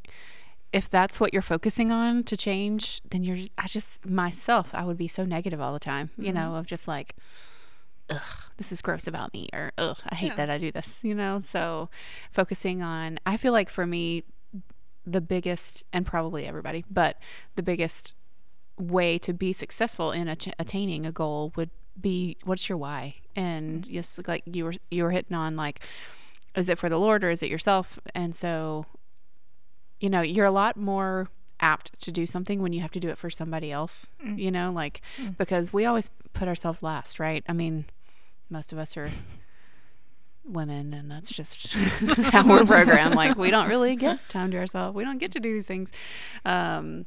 if 0.72 0.90
that's 0.90 1.18
what 1.18 1.32
you're 1.32 1.42
focusing 1.42 1.90
on 1.90 2.22
to 2.24 2.36
change, 2.36 3.00
then 3.10 3.24
you're, 3.24 3.38
I 3.56 3.66
just, 3.66 4.04
myself, 4.04 4.68
I 4.72 4.84
would 4.84 4.98
be 4.98 5.08
so 5.08 5.24
negative 5.24 5.60
all 5.60 5.72
the 5.72 5.80
time, 5.80 6.10
you 6.18 6.26
mm-hmm. 6.26 6.34
know, 6.34 6.54
of 6.56 6.66
just 6.66 6.86
like, 6.86 7.16
ugh, 8.10 8.22
this 8.56 8.72
is 8.72 8.82
gross 8.82 9.06
about 9.06 9.32
me, 9.32 9.48
or 9.52 9.72
ugh, 9.78 9.98
I 10.08 10.14
hate 10.14 10.28
Yeah. 10.28 10.36
that 10.36 10.50
I 10.50 10.58
do 10.58 10.70
this, 10.70 11.02
you 11.02 11.14
know? 11.14 11.40
So 11.40 11.88
focusing 12.30 12.82
on, 12.82 13.18
I 13.24 13.36
feel 13.36 13.52
like 13.52 13.70
for 13.70 13.86
me, 13.86 14.24
the 15.06 15.20
biggest, 15.20 15.84
and 15.92 16.04
probably 16.04 16.46
everybody, 16.46 16.84
but 16.90 17.16
the 17.56 17.62
biggest 17.62 18.14
way 18.80 19.18
to 19.18 19.32
be 19.32 19.52
successful 19.52 20.10
in 20.12 20.28
ach- 20.28 20.54
attaining 20.58 21.04
a 21.06 21.12
goal 21.12 21.52
would 21.56 21.70
be 22.00 22.36
what's 22.44 22.68
your 22.68 22.78
why? 22.78 23.16
And 23.36 23.82
mm-hmm. 23.82 23.92
just 23.92 24.26
like 24.26 24.42
you 24.46 24.64
were 24.64 24.74
you 24.90 25.04
were 25.04 25.10
hitting 25.10 25.36
on 25.36 25.56
like 25.56 25.80
is 26.56 26.68
it 26.68 26.78
for 26.78 26.88
the 26.88 26.98
lord 26.98 27.22
or 27.22 27.30
is 27.30 27.42
it 27.42 27.50
yourself? 27.50 27.98
And 28.14 28.34
so 28.34 28.86
you 30.00 30.08
know 30.08 30.22
you're 30.22 30.46
a 30.46 30.50
lot 30.50 30.76
more 30.76 31.28
apt 31.60 31.98
to 32.00 32.10
do 32.10 32.24
something 32.24 32.62
when 32.62 32.72
you 32.72 32.80
have 32.80 32.90
to 32.90 33.00
do 33.00 33.10
it 33.10 33.18
for 33.18 33.28
somebody 33.28 33.70
else 33.70 34.10
mm. 34.24 34.38
you 34.38 34.50
know? 34.50 34.72
Like 34.72 35.02
mm. 35.18 35.36
because 35.36 35.72
we 35.72 35.84
always 35.84 36.10
put 36.32 36.48
ourselves 36.48 36.82
last 36.82 37.20
right? 37.20 37.44
I 37.48 37.52
mean 37.52 37.84
most 38.50 38.72
of 38.72 38.78
us 38.78 38.96
are 38.96 39.10
women 40.44 40.92
and 40.94 41.10
that's 41.10 41.32
just 41.32 41.72
how 41.74 42.48
we're 42.48 42.64
programmed 42.64 43.14
like 43.14 43.36
we 43.36 43.50
don't 43.50 43.68
really 43.68 43.94
get 43.94 44.18
time 44.28 44.50
to 44.50 44.56
ourselves 44.56 44.96
we 44.96 45.04
don't 45.04 45.18
get 45.18 45.30
to 45.30 45.38
do 45.38 45.54
these 45.54 45.66
things 45.66 45.90
um 46.44 47.04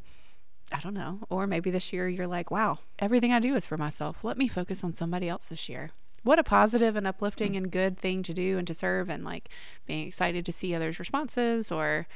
I 0.73 0.79
don't 0.79 0.95
know. 0.95 1.19
Or 1.29 1.45
maybe 1.45 1.69
this 1.69 1.93
year 1.93 2.09
you're 2.09 2.27
like, 2.27 2.49
wow, 2.49 2.79
everything 2.97 3.31
I 3.31 3.39
do 3.39 3.55
is 3.55 3.65
for 3.65 3.77
myself. 3.77 4.23
Let 4.23 4.37
me 4.37 4.47
focus 4.47 4.83
on 4.83 4.95
somebody 4.95 5.29
else 5.29 5.45
this 5.45 5.69
year. 5.69 5.91
What 6.23 6.39
a 6.39 6.43
positive 6.43 6.95
and 6.95 7.05
uplifting 7.05 7.55
and 7.55 7.69
good 7.69 7.97
thing 7.97 8.23
to 8.23 8.33
do 8.33 8.57
and 8.57 8.65
to 8.67 8.73
serve, 8.73 9.09
and 9.09 9.23
like 9.23 9.49
being 9.85 10.07
excited 10.07 10.45
to 10.45 10.53
see 10.53 10.73
others' 10.73 10.99
responses, 10.99 11.71
or 11.71 12.07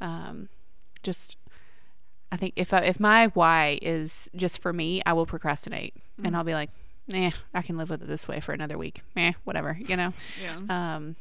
um, 0.00 0.48
just. 1.02 1.36
I 2.30 2.36
think 2.36 2.54
if 2.56 2.74
I, 2.74 2.80
if 2.80 2.98
my 3.00 3.28
why 3.28 3.78
is 3.80 4.28
just 4.36 4.60
for 4.60 4.72
me, 4.72 5.00
I 5.06 5.12
will 5.14 5.24
procrastinate, 5.24 5.94
and 6.22 6.36
I'll 6.36 6.44
be 6.44 6.52
like, 6.52 6.70
"Eh, 7.12 7.30
I 7.52 7.62
can 7.62 7.76
live 7.76 7.90
with 7.90 8.02
it 8.02 8.08
this 8.08 8.26
way 8.28 8.40
for 8.40 8.52
another 8.52 8.78
week. 8.78 9.02
Eh, 9.16 9.32
whatever, 9.44 9.78
you 9.80 9.96
know." 9.96 10.12
Yeah. 10.42 10.96
Um, 10.96 11.16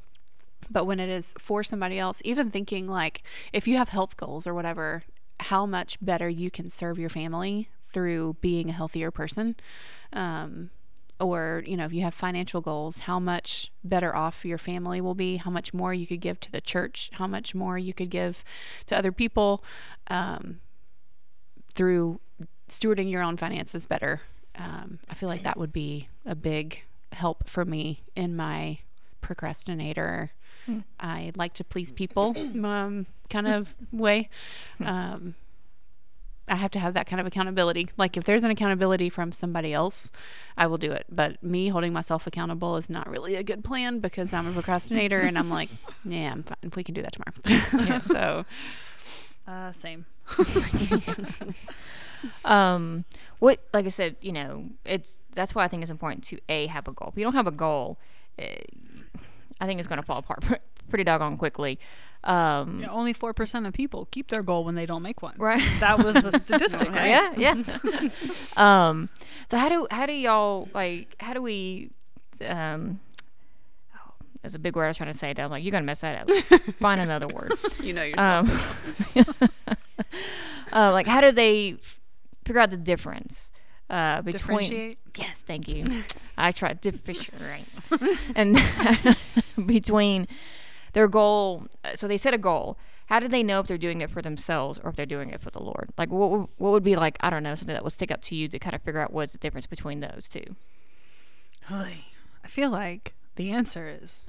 but 0.70 0.86
when 0.86 1.00
it 1.00 1.10
is 1.10 1.34
for 1.38 1.64
somebody 1.64 2.00
else, 2.00 2.22
even 2.24 2.50
thinking 2.50 2.88
like 2.88 3.22
if 3.52 3.68
you 3.68 3.78
have 3.78 3.90
health 3.90 4.16
goals 4.16 4.48
or 4.48 4.54
whatever, 4.54 5.04
how 5.42 5.66
much 5.66 5.98
better 6.02 6.30
you 6.30 6.50
can 6.50 6.70
serve 6.70 6.98
your 6.98 7.10
family 7.10 7.70
through 7.92 8.38
being 8.42 8.70
a 8.70 8.74
healthier 8.74 9.12
person. 9.12 9.56
Um, 10.14 10.70
or, 11.20 11.64
you 11.66 11.78
know, 11.78 11.86
if 11.86 11.94
you 11.94 12.02
have 12.02 12.14
financial 12.14 12.60
goals, 12.60 13.00
how 13.00 13.20
much 13.20 13.72
better 13.84 14.16
off 14.16 14.44
your 14.44 14.58
family 14.58 15.00
will 15.00 15.16
be, 15.16 15.38
how 15.38 15.52
much 15.52 15.74
more 15.74 15.94
you 15.94 16.08
could 16.08 16.20
give 16.20 16.40
to 16.42 16.52
the 16.52 16.60
church, 16.60 17.12
how 17.14 17.28
much 17.28 17.54
more 17.54 17.78
you 17.78 17.94
could 17.94 18.10
give 18.10 18.44
to 18.88 18.98
other 18.98 19.12
people 19.12 19.64
um, 20.08 20.60
through 21.76 22.20
stewarding 22.68 23.10
your 23.12 23.22
own 23.22 23.38
finances 23.38 23.86
better. 23.86 24.22
Um, 24.58 25.00
I 25.10 25.16
feel 25.16 25.30
like 25.30 25.44
that 25.44 25.58
would 25.58 25.74
be 25.74 26.10
a 26.26 26.36
big 26.36 26.84
help 27.12 27.48
for 27.50 27.66
me 27.66 28.04
in 28.16 28.36
my 28.36 28.80
procrastinator. 29.22 30.32
I 31.00 31.32
like 31.36 31.54
to 31.56 31.64
please 31.64 31.92
people 31.92 32.36
um, 32.64 33.06
kind 33.30 33.48
of 33.48 33.76
way. 33.92 34.30
Um, 34.84 35.36
I 36.48 36.56
have 36.56 36.72
to 36.72 36.80
have 36.80 36.94
that 36.94 37.08
kind 37.08 37.20
of 37.22 37.26
accountability. 37.26 37.90
Like 37.98 38.18
if 38.18 38.26
there's 38.26 38.44
an 38.44 38.52
accountability 38.52 39.10
from 39.10 39.32
somebody 39.32 39.74
else, 39.74 40.12
I 40.58 40.68
will 40.68 40.78
do 40.78 40.92
it. 40.92 41.06
But 41.10 41.42
me 41.42 41.70
holding 41.70 41.94
myself 41.94 42.28
accountable 42.28 42.76
is 42.78 42.90
not 42.90 43.10
really 43.10 43.36
a 43.36 43.44
good 43.44 43.64
plan 43.64 44.00
because 44.00 44.34
I'm 44.34 44.48
a 44.48 44.52
procrastinator 44.52 45.20
and 45.20 45.38
I'm 45.38 45.50
like, 45.50 45.70
yeah, 46.06 46.32
I'm 46.34 46.44
fine. 46.44 46.72
We 46.76 46.84
can 46.84 46.94
do 46.94 47.02
that 47.02 47.14
tomorrow. 47.14 47.86
yeah. 47.88 48.00
So 48.04 48.46
Uh, 49.48 49.72
same. 49.74 50.06
Um, 52.46 53.06
what, 53.40 53.60
like 53.74 53.86
I 53.86 53.90
said, 53.90 54.16
you 54.22 54.32
know, 54.32 54.66
it's 54.86 55.26
that's 55.34 55.54
why 55.56 55.64
I 55.64 55.68
think 55.68 55.82
it's 55.82 55.92
important 55.92 56.24
to 56.26 56.40
a 56.50 56.68
have 56.68 56.88
a 56.88 56.92
goal. 56.92 57.10
If 57.12 57.18
you 57.18 57.24
don't 57.24 57.34
have 57.36 57.48
a 57.48 57.52
goal, 57.52 57.98
uh, 58.40 58.46
I 59.60 59.66
think 59.66 59.80
it's 59.80 59.88
going 59.88 60.00
to 60.00 60.06
fall 60.06 60.20
apart 60.20 60.44
pretty 60.90 61.04
doggone 61.04 61.38
quickly. 61.38 61.80
Um, 62.26 62.80
Yeah, 62.82 62.88
only 62.90 63.12
four 63.12 63.34
percent 63.34 63.66
of 63.66 63.74
people 63.74 64.08
keep 64.12 64.30
their 64.30 64.44
goal 64.44 64.64
when 64.64 64.76
they 64.76 64.86
don't 64.86 65.02
make 65.02 65.22
one. 65.22 65.36
Right. 65.38 65.62
That 65.82 65.98
was 66.04 66.16
the 66.16 66.38
statistic, 66.46 66.90
right? 66.90 67.10
Yeah, 67.38 67.56
yeah. 67.56 68.10
um, 68.58 69.10
so 69.50 69.58
how 69.58 69.68
do 69.68 69.88
how 69.92 70.06
do 70.06 70.14
y'all 70.14 70.70
like 70.74 71.16
how 71.20 71.34
do 71.34 71.42
we 71.42 71.90
um 72.48 73.02
oh, 73.94 74.12
that's 74.42 74.56
a 74.56 74.60
big 74.60 74.76
word 74.78 74.86
I 74.86 74.88
was 74.88 74.98
trying 74.98 75.12
to 75.12 75.18
say 75.18 75.34
that 75.34 75.44
I'm 75.44 75.50
like 75.52 75.64
you're 75.66 75.72
gonna 75.72 75.86
mess 75.86 76.00
that 76.00 76.22
up. 76.30 76.30
Find 76.80 77.02
another 77.02 77.28
word. 77.28 77.54
you 77.82 77.92
know 77.92 78.04
yourself. 78.04 78.48
Um, 79.18 79.26
uh, 80.72 80.92
like 80.92 81.08
how 81.08 81.20
do 81.22 81.32
they 81.32 81.76
figure 82.46 82.60
out 82.62 82.70
the 82.72 82.78
difference 82.78 83.52
uh, 83.90 84.22
between 84.22 84.96
yes 85.18 85.42
thank 85.44 85.68
you. 85.68 85.84
I 86.38 86.52
tried 86.52 86.82
differentiate 86.82 87.40
right 87.42 88.18
and 88.36 88.58
between 89.68 90.28
their 90.94 91.08
goal 91.08 91.68
uh, 91.84 91.96
so 91.96 92.08
they 92.08 92.18
set 92.18 92.34
a 92.34 92.38
goal. 92.38 92.78
How 93.08 93.20
do 93.20 93.28
they 93.28 93.44
know 93.44 93.60
if 93.60 93.68
they're 93.68 93.78
doing 93.78 94.02
it 94.02 94.10
for 94.10 94.22
themselves 94.22 94.80
or 94.82 94.90
if 94.90 94.96
they're 94.96 95.06
doing 95.06 95.30
it 95.30 95.42
for 95.42 95.52
the 95.52 95.62
lord? 95.62 95.90
Like 95.98 96.10
what, 96.10 96.32
would- 96.32 96.48
what 96.58 96.72
would 96.72 96.84
be 96.84 96.96
like 96.96 97.18
i 97.22 97.30
don't 97.30 97.44
know 97.44 97.54
something 97.56 97.74
that 97.74 97.84
would 97.84 97.94
stick 97.94 98.12
up 98.12 98.22
to 98.24 98.36
you 98.36 98.48
to 98.48 98.58
kind 98.60 98.74
of 98.76 98.82
figure 98.82 99.02
out 99.02 99.12
what's 99.14 99.34
the 99.34 99.38
difference 99.38 99.68
between 99.68 100.00
those 100.00 100.30
two? 100.30 100.44
I 101.70 102.48
feel 102.48 102.70
like 102.70 103.14
the 103.36 103.52
answer 103.52 103.88
is 104.02 104.26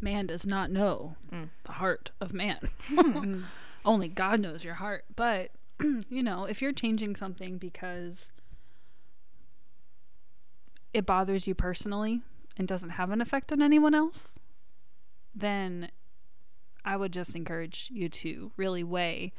man 0.00 0.26
does 0.26 0.46
not 0.46 0.70
know 0.70 1.16
Mm. 1.32 1.48
the 1.64 1.72
heart 1.72 2.10
of 2.20 2.32
man. 2.32 2.58
Only 3.84 4.08
God 4.08 4.40
knows 4.40 4.64
your 4.64 4.74
heart. 4.74 5.04
But, 5.14 5.50
you 6.08 6.22
know, 6.22 6.44
if 6.44 6.60
you're 6.60 6.72
changing 6.72 7.16
something 7.16 7.58
because 7.58 8.32
it 10.92 11.06
bothers 11.06 11.46
you 11.46 11.54
personally 11.54 12.22
and 12.56 12.66
doesn't 12.66 12.90
have 12.90 13.10
an 13.10 13.20
effect 13.20 13.52
on 13.52 13.62
anyone 13.62 13.94
else, 13.94 14.34
then 15.34 15.90
I 16.84 16.96
would 16.96 17.12
just 17.12 17.34
encourage 17.34 17.88
you 17.92 18.08
to 18.08 18.52
really 18.56 18.82
weigh 18.82 19.32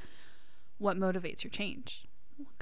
what 0.78 0.97
motivates 0.97 1.43
your 1.43 1.52
change. 1.52 2.08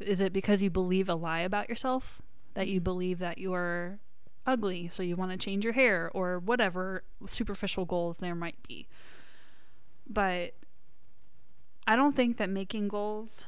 Is 0.02 0.20
it 0.20 0.34
because 0.34 0.62
you 0.62 0.70
believe 0.70 1.10
a 1.10 1.16
lie 1.16 1.42
about 1.42 1.70
yourself? 1.70 2.22
That 2.56 2.68
you 2.68 2.80
mm-hmm. 2.80 2.86
believe 2.86 3.20
that 3.20 3.38
you're 3.38 4.00
ugly, 4.46 4.90
so 4.90 5.04
you 5.04 5.16
want 5.16 5.32
to 5.32 5.38
change 5.38 5.64
your 5.64 5.74
hair, 5.74 6.10
or 6.14 6.40
whatever 6.40 7.04
superficial 7.28 7.86
goals 7.86 8.18
there 8.18 8.34
might 8.34 8.56
be. 8.68 8.88
But 10.10 10.54
I 11.86 11.96
don't 11.96 12.16
think 12.16 12.38
that 12.38 12.50
making 12.50 12.88
goals 12.88 13.44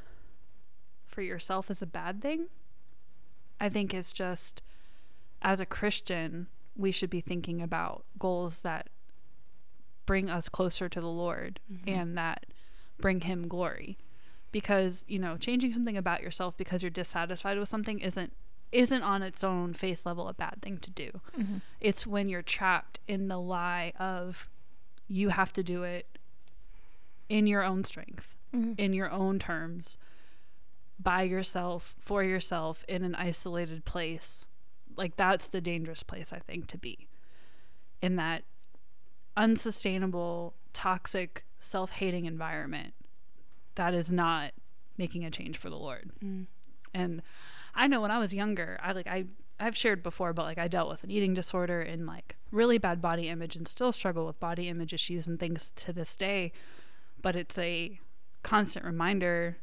for 1.20 1.24
yourself 1.24 1.70
is 1.70 1.82
a 1.82 1.86
bad 1.86 2.22
thing. 2.22 2.46
I 3.60 3.68
think 3.68 3.92
it's 3.92 4.14
just, 4.14 4.62
as 5.42 5.60
a 5.60 5.66
Christian, 5.66 6.46
we 6.74 6.90
should 6.90 7.10
be 7.10 7.20
thinking 7.20 7.60
about 7.60 8.06
goals 8.18 8.62
that 8.62 8.88
bring 10.06 10.30
us 10.30 10.48
closer 10.48 10.88
to 10.88 10.98
the 10.98 11.10
Lord 11.10 11.60
mm-hmm. 11.70 11.90
and 11.90 12.16
that 12.16 12.46
bring 12.98 13.20
Him 13.20 13.48
glory. 13.48 13.98
Because, 14.50 15.04
you 15.08 15.18
know, 15.18 15.36
changing 15.36 15.74
something 15.74 15.98
about 15.98 16.22
yourself 16.22 16.56
because 16.56 16.82
you're 16.82 16.88
dissatisfied 16.88 17.58
with 17.58 17.68
something 17.68 17.98
isn't 17.98 18.32
isn't 18.72 19.02
on 19.02 19.20
its 19.20 19.44
own 19.44 19.74
face 19.74 20.06
level 20.06 20.26
a 20.26 20.32
bad 20.32 20.62
thing 20.62 20.78
to 20.78 20.90
do. 20.90 21.20
Mm-hmm. 21.38 21.58
It's 21.82 22.06
when 22.06 22.30
you're 22.30 22.40
trapped 22.40 22.98
in 23.06 23.28
the 23.28 23.38
lie 23.38 23.92
of 24.00 24.48
you 25.06 25.28
have 25.28 25.52
to 25.52 25.62
do 25.62 25.82
it 25.82 26.18
in 27.28 27.46
your 27.46 27.62
own 27.62 27.84
strength, 27.84 28.26
mm-hmm. 28.54 28.72
in 28.78 28.94
your 28.94 29.10
own 29.10 29.38
terms, 29.38 29.98
by 31.02 31.22
yourself, 31.22 31.94
for 31.98 32.22
yourself, 32.22 32.84
in 32.88 33.02
an 33.02 33.14
isolated 33.14 33.84
place. 33.84 34.44
Like 34.96 35.16
that's 35.16 35.48
the 35.48 35.60
dangerous 35.60 36.02
place 36.02 36.32
I 36.32 36.38
think 36.38 36.66
to 36.68 36.78
be. 36.78 37.08
In 38.02 38.16
that 38.16 38.42
unsustainable, 39.36 40.54
toxic, 40.72 41.44
self-hating 41.58 42.26
environment 42.26 42.94
that 43.76 43.94
is 43.94 44.10
not 44.10 44.52
making 44.98 45.24
a 45.24 45.30
change 45.30 45.56
for 45.56 45.70
the 45.70 45.78
Lord. 45.78 46.10
Mm. 46.22 46.46
And 46.92 47.22
I 47.74 47.86
know 47.86 48.00
when 48.00 48.10
I 48.10 48.18
was 48.18 48.34
younger, 48.34 48.78
I 48.82 48.92
like 48.92 49.06
I 49.06 49.26
I've 49.58 49.76
shared 49.76 50.02
before, 50.02 50.32
but 50.32 50.44
like 50.44 50.58
I 50.58 50.68
dealt 50.68 50.88
with 50.88 51.04
an 51.04 51.10
eating 51.10 51.34
disorder 51.34 51.80
and 51.82 52.06
like 52.06 52.36
really 52.50 52.78
bad 52.78 53.00
body 53.00 53.28
image 53.28 53.56
and 53.56 53.68
still 53.68 53.92
struggle 53.92 54.26
with 54.26 54.40
body 54.40 54.68
image 54.68 54.92
issues 54.92 55.26
and 55.26 55.38
things 55.38 55.72
to 55.76 55.92
this 55.92 56.16
day. 56.16 56.52
But 57.20 57.36
it's 57.36 57.58
a 57.58 58.00
constant 58.42 58.84
reminder 58.84 59.58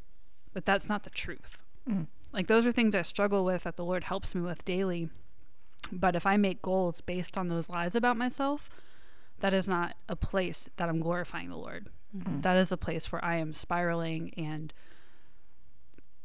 that 0.57 0.65
that's 0.65 0.89
not 0.89 1.03
the 1.03 1.11
truth. 1.11 1.59
Mm. 1.87 2.07
Like 2.33 2.47
those 2.47 2.65
are 2.65 2.71
things 2.71 2.95
I 2.95 3.03
struggle 3.03 3.45
with 3.45 3.63
that 3.63 3.75
the 3.75 3.85
Lord 3.85 4.05
helps 4.05 4.33
me 4.33 4.41
with 4.41 4.65
daily. 4.65 5.09
But 5.91 6.15
if 6.15 6.25
I 6.25 6.35
make 6.35 6.63
goals 6.63 6.99
based 6.99 7.37
on 7.37 7.47
those 7.47 7.69
lies 7.69 7.93
about 7.93 8.17
myself, 8.17 8.71
that 9.37 9.53
is 9.53 9.67
not 9.67 9.95
a 10.09 10.15
place 10.15 10.67
that 10.77 10.89
I'm 10.89 10.99
glorifying 10.99 11.49
the 11.49 11.57
Lord. 11.57 11.89
Mm-hmm. 12.15 12.41
That 12.41 12.57
is 12.57 12.71
a 12.71 12.77
place 12.77 13.11
where 13.11 13.23
I 13.23 13.35
am 13.35 13.53
spiraling 13.53 14.33
and 14.35 14.73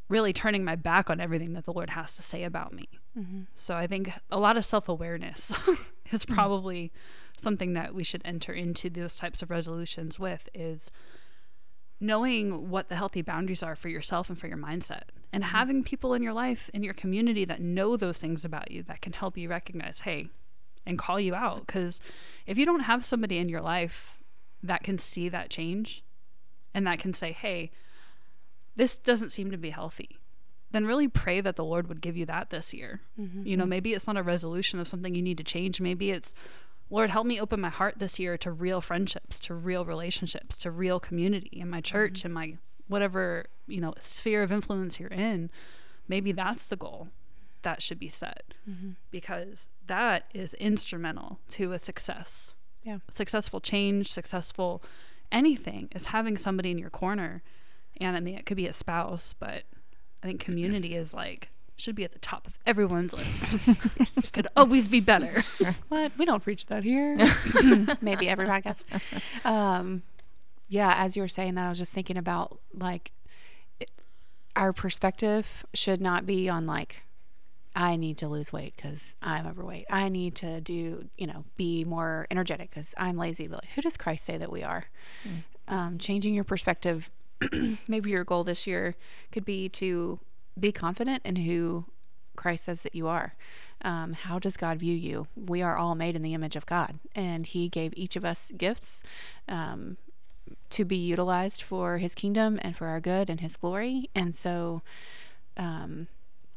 really 0.09 0.33
turning 0.33 0.63
my 0.63 0.75
back 0.75 1.11
on 1.11 1.21
everything 1.21 1.53
that 1.53 1.65
the 1.65 1.71
Lord 1.71 1.91
has 1.91 2.15
to 2.15 2.23
say 2.23 2.43
about 2.43 2.73
me. 2.73 2.89
Mm-hmm. 3.15 3.41
So 3.53 3.75
I 3.75 3.85
think 3.85 4.11
a 4.31 4.39
lot 4.39 4.57
of 4.57 4.65
self 4.65 4.89
awareness 4.89 5.51
is 6.11 6.25
mm-hmm. 6.25 6.33
probably 6.33 6.91
something 7.39 7.73
that 7.73 7.93
we 7.93 8.03
should 8.03 8.23
enter 8.25 8.51
into 8.51 8.89
those 8.89 9.15
types 9.15 9.43
of 9.43 9.51
resolutions 9.51 10.17
with 10.17 10.49
is 10.55 10.91
knowing 12.03 12.69
what 12.69 12.89
the 12.89 12.95
healthy 12.95 13.21
boundaries 13.21 13.63
are 13.63 13.77
for 13.77 13.87
yourself 13.87 14.29
and 14.29 14.37
for 14.37 14.47
your 14.47 14.57
mindset. 14.57 15.03
And 15.31 15.41
mm-hmm. 15.43 15.55
having 15.55 15.83
people 15.83 16.13
in 16.13 16.21
your 16.21 16.33
life 16.33 16.69
in 16.73 16.83
your 16.83 16.93
community 16.93 17.45
that 17.45 17.61
know 17.61 17.95
those 17.95 18.17
things 18.17 18.43
about 18.43 18.69
you 18.69 18.83
that 18.83 19.01
can 19.01 19.13
help 19.13 19.37
you 19.37 19.49
recognize 19.49 20.01
hey 20.01 20.27
and 20.85 20.99
call 20.99 21.19
you 21.19 21.33
out. 21.33 21.65
Because 21.65 22.01
if 22.45 22.57
you 22.57 22.65
don't 22.65 22.81
have 22.81 23.05
somebody 23.05 23.37
in 23.37 23.47
your 23.47 23.61
life 23.61 24.19
that 24.61 24.83
can 24.83 24.97
see 24.97 25.29
that 25.29 25.49
change 25.49 26.03
and 26.73 26.85
that 26.85 26.99
can 26.99 27.13
say 27.13 27.31
hey 27.31 27.71
this 28.75 28.97
doesn't 28.97 29.31
seem 29.31 29.51
to 29.51 29.57
be 29.57 29.69
healthy 29.69 30.17
then 30.71 30.85
really 30.87 31.07
pray 31.07 31.39
that 31.39 31.55
the 31.55 31.63
lord 31.63 31.87
would 31.87 32.01
give 32.01 32.17
you 32.17 32.25
that 32.25 32.49
this 32.49 32.73
year. 32.73 32.99
Mm-hmm. 33.19 33.47
You 33.47 33.55
know 33.55 33.63
mm-hmm. 33.63 33.69
maybe 33.69 33.93
it's 33.93 34.07
not 34.07 34.17
a 34.17 34.23
resolution 34.23 34.79
of 34.79 34.87
something 34.87 35.15
you 35.15 35.21
need 35.21 35.37
to 35.37 35.43
change. 35.43 35.79
Maybe 35.79 36.11
it's 36.11 36.33
Lord, 36.93 37.09
help 37.09 37.25
me 37.25 37.41
open 37.41 37.59
my 37.59 37.69
heart 37.69 37.95
this 37.97 38.19
year 38.19 38.37
to 38.37 38.51
real 38.51 38.79
friendships, 38.79 39.39
to 39.39 39.55
real 39.55 39.83
relationships, 39.83 40.59
to 40.59 40.69
real 40.69 40.99
community 40.99 41.59
in 41.59 41.67
my 41.67 41.81
church, 41.81 42.19
mm-hmm. 42.19 42.27
in 42.27 42.33
my 42.33 42.57
whatever, 42.87 43.47
you 43.65 43.81
know, 43.81 43.95
sphere 43.99 44.43
of 44.43 44.51
influence 44.51 44.99
you're 44.99 45.09
in. 45.09 45.49
Maybe 46.07 46.31
that's 46.31 46.67
the 46.67 46.75
goal 46.75 47.07
that 47.63 47.81
should 47.81 47.97
be 47.97 48.09
set 48.09 48.53
mm-hmm. 48.69 48.91
because 49.09 49.69
that 49.87 50.25
is 50.35 50.53
instrumental 50.53 51.39
to 51.49 51.71
a 51.71 51.79
success. 51.79 52.53
Yeah. 52.83 52.99
Successful 53.11 53.59
change, 53.59 54.11
successful 54.11 54.83
anything 55.31 55.87
is 55.95 56.05
having 56.07 56.37
somebody 56.37 56.69
in 56.69 56.77
your 56.77 56.91
corner. 56.91 57.41
And 57.99 58.15
I 58.15 58.19
mean, 58.19 58.35
it 58.35 58.45
could 58.45 58.57
be 58.57 58.67
a 58.67 58.73
spouse, 58.73 59.33
but 59.39 59.63
I 60.21 60.27
think 60.27 60.41
mm-hmm. 60.41 60.51
community 60.51 60.95
is 60.95 61.15
like, 61.15 61.49
should 61.75 61.95
be 61.95 62.03
at 62.03 62.11
the 62.11 62.19
top 62.19 62.47
of 62.47 62.57
everyone's 62.65 63.13
list. 63.13 63.45
It 64.23 64.31
could 64.31 64.47
always 64.55 64.87
be 64.87 64.99
better. 64.99 65.43
What? 65.89 66.11
We 66.17 66.25
don't 66.25 66.43
preach 66.43 66.65
that 66.67 66.83
here. 66.83 67.15
Maybe 68.01 68.27
every 68.29 68.47
podcast. 68.47 68.83
Um, 69.45 70.03
yeah, 70.69 70.95
as 70.97 71.15
you 71.15 71.21
were 71.21 71.27
saying 71.27 71.55
that, 71.55 71.65
I 71.65 71.69
was 71.69 71.77
just 71.77 71.93
thinking 71.93 72.17
about 72.17 72.59
like 72.73 73.11
it, 73.79 73.91
our 74.55 74.73
perspective 74.73 75.65
should 75.73 76.01
not 76.01 76.25
be 76.25 76.49
on 76.49 76.65
like, 76.65 77.03
I 77.75 77.95
need 77.95 78.17
to 78.19 78.27
lose 78.27 78.51
weight 78.53 78.75
because 78.75 79.15
I'm 79.21 79.47
overweight. 79.47 79.85
I 79.89 80.09
need 80.09 80.35
to 80.35 80.61
do, 80.61 81.09
you 81.17 81.27
know, 81.27 81.45
be 81.57 81.83
more 81.85 82.27
energetic 82.31 82.69
because 82.69 82.93
I'm 82.97 83.17
lazy. 83.17 83.47
But 83.47 83.63
like, 83.63 83.71
who 83.71 83.81
does 83.81 83.97
Christ 83.97 84.25
say 84.25 84.37
that 84.37 84.51
we 84.51 84.63
are? 84.63 84.85
Um, 85.67 85.97
changing 85.97 86.33
your 86.33 86.43
perspective. 86.43 87.09
maybe 87.87 88.09
your 88.11 88.23
goal 88.23 88.43
this 88.43 88.65
year 88.67 88.95
could 89.31 89.45
be 89.45 89.69
to 89.69 90.19
be 90.59 90.71
confident 90.71 91.21
in 91.25 91.37
who 91.37 91.85
Christ 92.35 92.65
says 92.65 92.83
that 92.83 92.95
you 92.95 93.07
are. 93.07 93.35
Um, 93.81 94.13
how 94.13 94.39
does 94.39 94.57
God 94.57 94.79
view 94.79 94.95
you? 94.95 95.27
We 95.35 95.61
are 95.61 95.77
all 95.77 95.95
made 95.95 96.15
in 96.15 96.21
the 96.21 96.33
image 96.33 96.55
of 96.55 96.65
God, 96.65 96.99
and 97.15 97.45
He 97.45 97.69
gave 97.69 97.93
each 97.95 98.15
of 98.15 98.25
us 98.25 98.51
gifts 98.57 99.03
um, 99.47 99.97
to 100.71 100.85
be 100.85 100.95
utilized 100.95 101.61
for 101.61 101.97
His 101.97 102.15
kingdom 102.15 102.59
and 102.61 102.75
for 102.75 102.87
our 102.87 102.99
good 102.99 103.29
and 103.29 103.41
His 103.41 103.55
glory. 103.55 104.09
And 104.15 104.35
so, 104.35 104.81
um, 105.57 106.07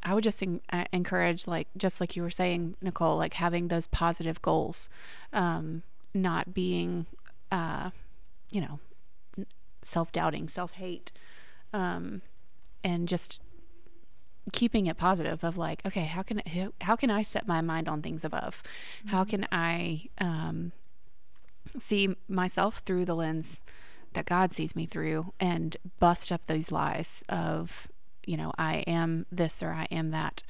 I 0.03 0.15
would 0.15 0.25
just 0.25 0.43
en- 0.43 0.61
uh, 0.73 0.85
encourage, 0.93 1.47
like 1.47 1.69
just 1.77 2.01
like 2.01 2.17
you 2.17 2.23
were 2.23 2.31
saying, 2.31 2.77
Nicole, 2.81 3.17
like 3.17 3.35
having 3.35 3.69
those 3.69 3.87
positive 3.87 4.41
goals, 4.41 4.89
um, 5.33 5.83
not 6.15 6.55
being, 6.55 7.07
uh, 7.51 7.91
you 8.53 8.61
know, 8.61 8.79
self 9.83 10.13
doubting, 10.13 10.49
self 10.49 10.73
hate, 10.73 11.13
um, 11.73 12.23
and 12.85 13.09
just 13.09 13.41
keeping 14.53 14.87
it 14.87 14.97
positive 14.97 15.43
of 15.43 15.57
like 15.57 15.85
okay 15.85 16.05
how 16.05 16.23
can 16.23 16.41
how, 16.47 16.73
how 16.83 16.97
can 16.97 17.11
i 17.11 17.23
set 17.23 17.47
my 17.47 17.61
mind 17.61 17.89
on 17.89 18.03
things 18.03 18.25
above? 18.25 18.63
How 19.07 19.25
can 19.25 19.47
i 19.51 20.09
um, 20.19 20.73
see 21.79 22.15
myself 22.29 22.83
through 22.87 23.05
the 23.05 23.17
lens 23.17 23.63
that 24.13 24.27
god 24.27 24.53
sees 24.53 24.77
me 24.77 24.87
through 24.87 25.33
and 25.41 25.77
bust 25.99 26.31
up 26.31 26.47
those 26.47 26.71
lies 26.71 27.25
of 27.29 27.89
you 28.25 28.37
know 28.37 28.53
i 28.57 28.77
am 28.87 29.27
this 29.31 29.63
or 29.63 29.71
i 29.71 29.87
am 29.91 30.11
that 30.11 30.43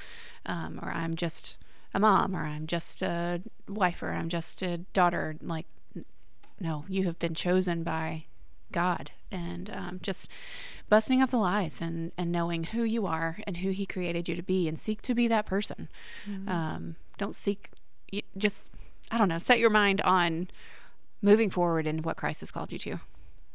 um, 0.45 0.79
or 0.83 0.91
i'm 0.91 1.17
just 1.17 1.57
a 1.95 2.01
mom 2.01 2.37
or 2.37 2.41
i'm 2.41 2.67
just 2.67 3.03
a 3.03 3.43
wife 3.69 4.03
or 4.03 4.11
i'm 4.13 4.29
just 4.29 4.63
a 4.63 4.79
daughter 4.93 5.37
like 5.41 5.67
no 6.61 6.85
you 6.89 7.05
have 7.05 7.19
been 7.19 7.35
chosen 7.35 7.83
by 7.83 8.25
god 8.83 9.11
and 9.31 9.71
um, 9.71 9.99
just 10.03 10.29
busting 10.89 11.21
up 11.23 11.31
the 11.31 11.37
lies 11.37 11.81
and, 11.81 12.13
and 12.19 12.31
knowing 12.31 12.63
who 12.65 12.83
you 12.85 13.07
are 13.07 13.39
and 13.47 13.59
who 13.59 13.71
he 13.71 13.87
created 13.87 14.29
you 14.29 14.35
to 14.37 14.43
be 14.43 14.69
and 14.69 14.79
seek 14.79 15.01
to 15.03 15.15
be 15.15 15.27
that 15.29 15.47
person 15.47 15.89
um, 16.47 16.97
don't 17.19 17.35
seek 17.35 17.71
just 18.37 18.71
i 19.11 19.17
don't 19.19 19.29
know 19.29 19.39
set 19.39 19.59
your 19.59 19.71
mind 19.71 20.01
on 20.03 20.49
moving 21.23 21.51
forward 21.51 21.87
in 21.87 22.03
what 22.03 22.17
christ 22.17 22.41
has 22.41 22.51
called 22.51 22.71
you 22.73 22.79
to 22.79 23.01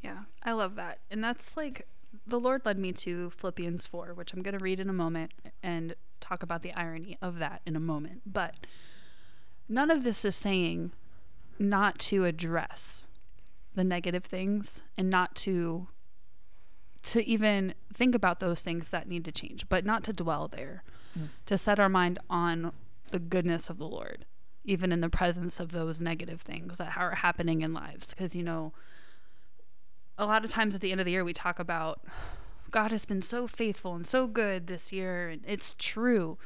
Yeah, 0.03 0.21
I 0.43 0.53
love 0.53 0.73
that. 0.75 0.97
And 1.11 1.23
that's 1.23 1.55
like 1.55 1.85
the 2.25 2.39
Lord 2.39 2.61
led 2.65 2.77
me 2.79 2.91
to 3.05 3.29
Philippians 3.29 3.85
4, 3.85 4.13
which 4.15 4.33
I'm 4.33 4.41
going 4.41 4.57
to 4.57 4.63
read 4.63 4.79
in 4.79 4.89
a 4.89 4.93
moment 5.05 5.31
and 5.61 5.93
talk 6.19 6.41
about 6.43 6.61
the 6.63 6.73
irony 6.73 7.17
of 7.21 7.37
that 7.37 7.61
in 7.65 7.75
a 7.75 7.79
moment. 7.79 8.21
But 8.25 8.55
none 9.69 9.91
of 9.91 10.03
this 10.03 10.25
is 10.25 10.35
saying 10.35 10.91
not 11.59 11.99
to 12.09 12.25
address 12.25 13.05
the 13.75 13.83
negative 13.83 14.25
things 14.25 14.81
and 14.97 15.09
not 15.09 15.35
to 15.35 15.87
to 17.03 17.25
even 17.25 17.73
think 17.91 18.13
about 18.13 18.39
those 18.39 18.61
things 18.61 18.91
that 18.91 19.07
need 19.07 19.25
to 19.25 19.31
change, 19.31 19.67
but 19.69 19.83
not 19.83 20.03
to 20.03 20.13
dwell 20.13 20.47
there. 20.47 20.83
Mm. 21.17 21.29
To 21.47 21.57
set 21.57 21.79
our 21.79 21.89
mind 21.89 22.19
on 22.29 22.73
the 23.11 23.17
goodness 23.17 23.69
of 23.71 23.79
the 23.79 23.87
Lord, 23.87 24.25
even 24.63 24.91
in 24.91 25.01
the 25.01 25.09
presence 25.09 25.59
of 25.59 25.71
those 25.71 25.99
negative 25.99 26.41
things 26.41 26.77
that 26.77 26.95
are 26.95 27.15
happening 27.15 27.61
in 27.61 27.73
lives 27.73 28.07
because 28.07 28.35
you 28.35 28.43
know 28.43 28.71
a 30.17 30.25
lot 30.25 30.45
of 30.45 30.51
times 30.51 30.75
at 30.75 30.81
the 30.81 30.91
end 30.91 31.01
of 31.01 31.05
the 31.05 31.11
year 31.11 31.23
we 31.23 31.33
talk 31.33 31.57
about 31.57 32.01
God 32.69 32.91
has 32.91 33.05
been 33.05 33.21
so 33.21 33.47
faithful 33.47 33.95
and 33.95 34.07
so 34.07 34.27
good 34.27 34.67
this 34.67 34.91
year 34.91 35.29
and 35.29 35.41
it's 35.45 35.75
true. 35.77 36.37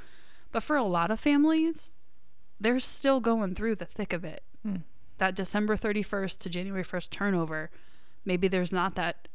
But 0.52 0.64
for 0.64 0.76
a 0.76 0.84
lot 0.84 1.12
of 1.12 1.20
families, 1.20 1.94
they're 2.60 2.80
still 2.80 3.20
going 3.20 3.56
through 3.56 3.76
the 3.76 3.86
thick 3.86 4.12
of 4.12 4.26
it. 4.26 4.44
Mm. 4.66 4.84
That 5.18 5.36
December 5.36 5.78
31st 5.78 6.40
to 6.40 6.50
January 6.50 6.84
1st 6.84 7.10
turnover, 7.10 7.70
maybe 8.26 8.48
there's 8.48 8.72
not 8.72 8.96
that 8.96 9.28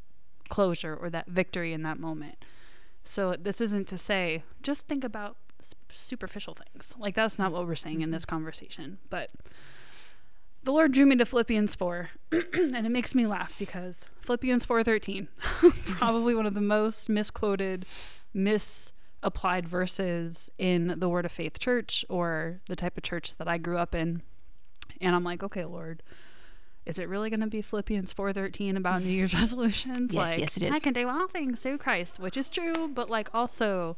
closure 0.48 0.94
or 0.94 1.10
that 1.10 1.28
victory 1.28 1.72
in 1.72 1.82
that 1.82 1.98
moment. 1.98 2.44
So 3.04 3.36
this 3.38 3.60
isn't 3.60 3.88
to 3.88 3.98
say 3.98 4.42
just 4.62 4.86
think 4.86 5.04
about 5.04 5.36
superficial 5.90 6.54
things. 6.54 6.94
Like 6.98 7.14
that's 7.14 7.38
not 7.38 7.52
what 7.52 7.66
we're 7.66 7.74
saying 7.74 8.00
in 8.00 8.06
mm-hmm. 8.06 8.12
this 8.12 8.24
conversation, 8.24 8.98
but 9.08 9.30
the 10.62 10.72
Lord 10.72 10.92
drew 10.92 11.06
me 11.06 11.16
to 11.16 11.24
Philippians 11.24 11.74
4, 11.74 12.10
and 12.32 12.86
it 12.86 12.90
makes 12.90 13.14
me 13.14 13.26
laugh 13.26 13.54
because 13.58 14.06
Philippians 14.20 14.66
4:13, 14.66 15.28
probably 15.86 16.34
one 16.34 16.46
of 16.46 16.54
the 16.54 16.60
most 16.60 17.08
misquoted, 17.08 17.86
misapplied 18.34 19.66
verses 19.68 20.50
in 20.58 20.94
the 20.98 21.08
Word 21.08 21.24
of 21.24 21.32
Faith 21.32 21.58
Church 21.58 22.04
or 22.10 22.60
the 22.66 22.76
type 22.76 22.98
of 22.98 23.02
church 23.02 23.36
that 23.36 23.48
I 23.48 23.56
grew 23.56 23.78
up 23.78 23.94
in. 23.94 24.22
And 25.00 25.14
I'm 25.14 25.24
like, 25.24 25.42
okay, 25.42 25.64
Lord, 25.64 26.02
is 26.86 26.98
it 26.98 27.08
really 27.08 27.30
going 27.30 27.40
to 27.40 27.46
be 27.46 27.62
Philippians 27.62 28.12
4:13 28.14 28.76
about 28.76 29.02
New 29.02 29.10
Year's 29.10 29.34
resolutions? 29.42 30.12
Yes, 30.12 30.14
like, 30.14 30.38
yes, 30.40 30.56
it 30.56 30.62
is. 30.64 30.72
I 30.72 30.78
can 30.78 30.92
do 30.92 31.08
all 31.08 31.28
things 31.28 31.62
through 31.62 31.78
Christ, 31.78 32.18
which 32.18 32.36
is 32.36 32.48
true, 32.48 32.88
but 32.88 33.08
like 33.10 33.28
also 33.34 33.96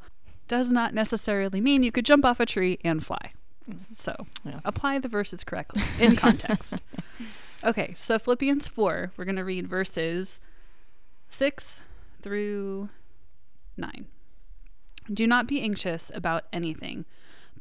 does 0.48 0.70
not 0.70 0.92
necessarily 0.94 1.60
mean 1.60 1.82
you 1.82 1.92
could 1.92 2.04
jump 2.04 2.24
off 2.24 2.40
a 2.40 2.46
tree 2.46 2.78
and 2.84 3.04
fly. 3.04 3.30
Mm-hmm. 3.70 3.94
So 3.96 4.26
Yeah. 4.44 4.60
apply 4.64 4.98
the 4.98 5.08
verses 5.08 5.44
correctly 5.44 5.82
in 6.00 6.16
context. 6.16 6.74
okay, 7.64 7.94
so 7.98 8.18
Philippians 8.18 8.68
4, 8.68 9.12
we're 9.16 9.24
going 9.24 9.36
to 9.36 9.44
read 9.44 9.68
verses 9.68 10.40
6 11.30 11.82
through 12.20 12.88
9. 13.76 14.06
Do 15.12 15.26
not 15.26 15.46
be 15.46 15.60
anxious 15.60 16.10
about 16.14 16.44
anything, 16.52 17.04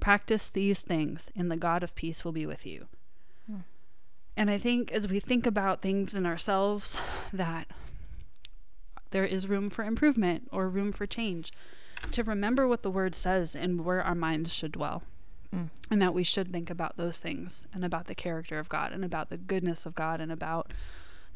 practice 0.00 0.48
these 0.48 0.80
things, 0.80 1.30
and 1.36 1.50
the 1.50 1.56
God 1.56 1.82
of 1.82 1.94
peace 1.94 2.24
will 2.24 2.32
be 2.32 2.46
with 2.46 2.66
you. 2.66 2.86
Hmm. 3.46 3.60
And 4.36 4.50
I 4.50 4.58
think 4.58 4.92
as 4.92 5.08
we 5.08 5.20
think 5.20 5.46
about 5.46 5.82
things 5.82 6.14
in 6.14 6.26
ourselves 6.26 6.98
that 7.32 7.68
there 9.10 9.24
is 9.24 9.48
room 9.48 9.70
for 9.70 9.84
improvement 9.84 10.48
or 10.52 10.68
room 10.68 10.92
for 10.92 11.06
change, 11.06 11.52
to 12.10 12.22
remember 12.22 12.68
what 12.68 12.82
the 12.82 12.90
word 12.90 13.14
says 13.14 13.54
and 13.54 13.84
where 13.84 14.02
our 14.02 14.14
minds 14.14 14.52
should 14.52 14.72
dwell. 14.72 15.02
Hmm. 15.52 15.66
and 15.92 16.02
that 16.02 16.12
we 16.12 16.24
should 16.24 16.50
think 16.50 16.70
about 16.70 16.96
those 16.96 17.20
things 17.20 17.68
and 17.72 17.84
about 17.84 18.08
the 18.08 18.16
character 18.16 18.58
of 18.58 18.68
God 18.68 18.92
and 18.92 19.04
about 19.04 19.30
the 19.30 19.36
goodness 19.36 19.86
of 19.86 19.94
God 19.94 20.20
and 20.20 20.32
about 20.32 20.72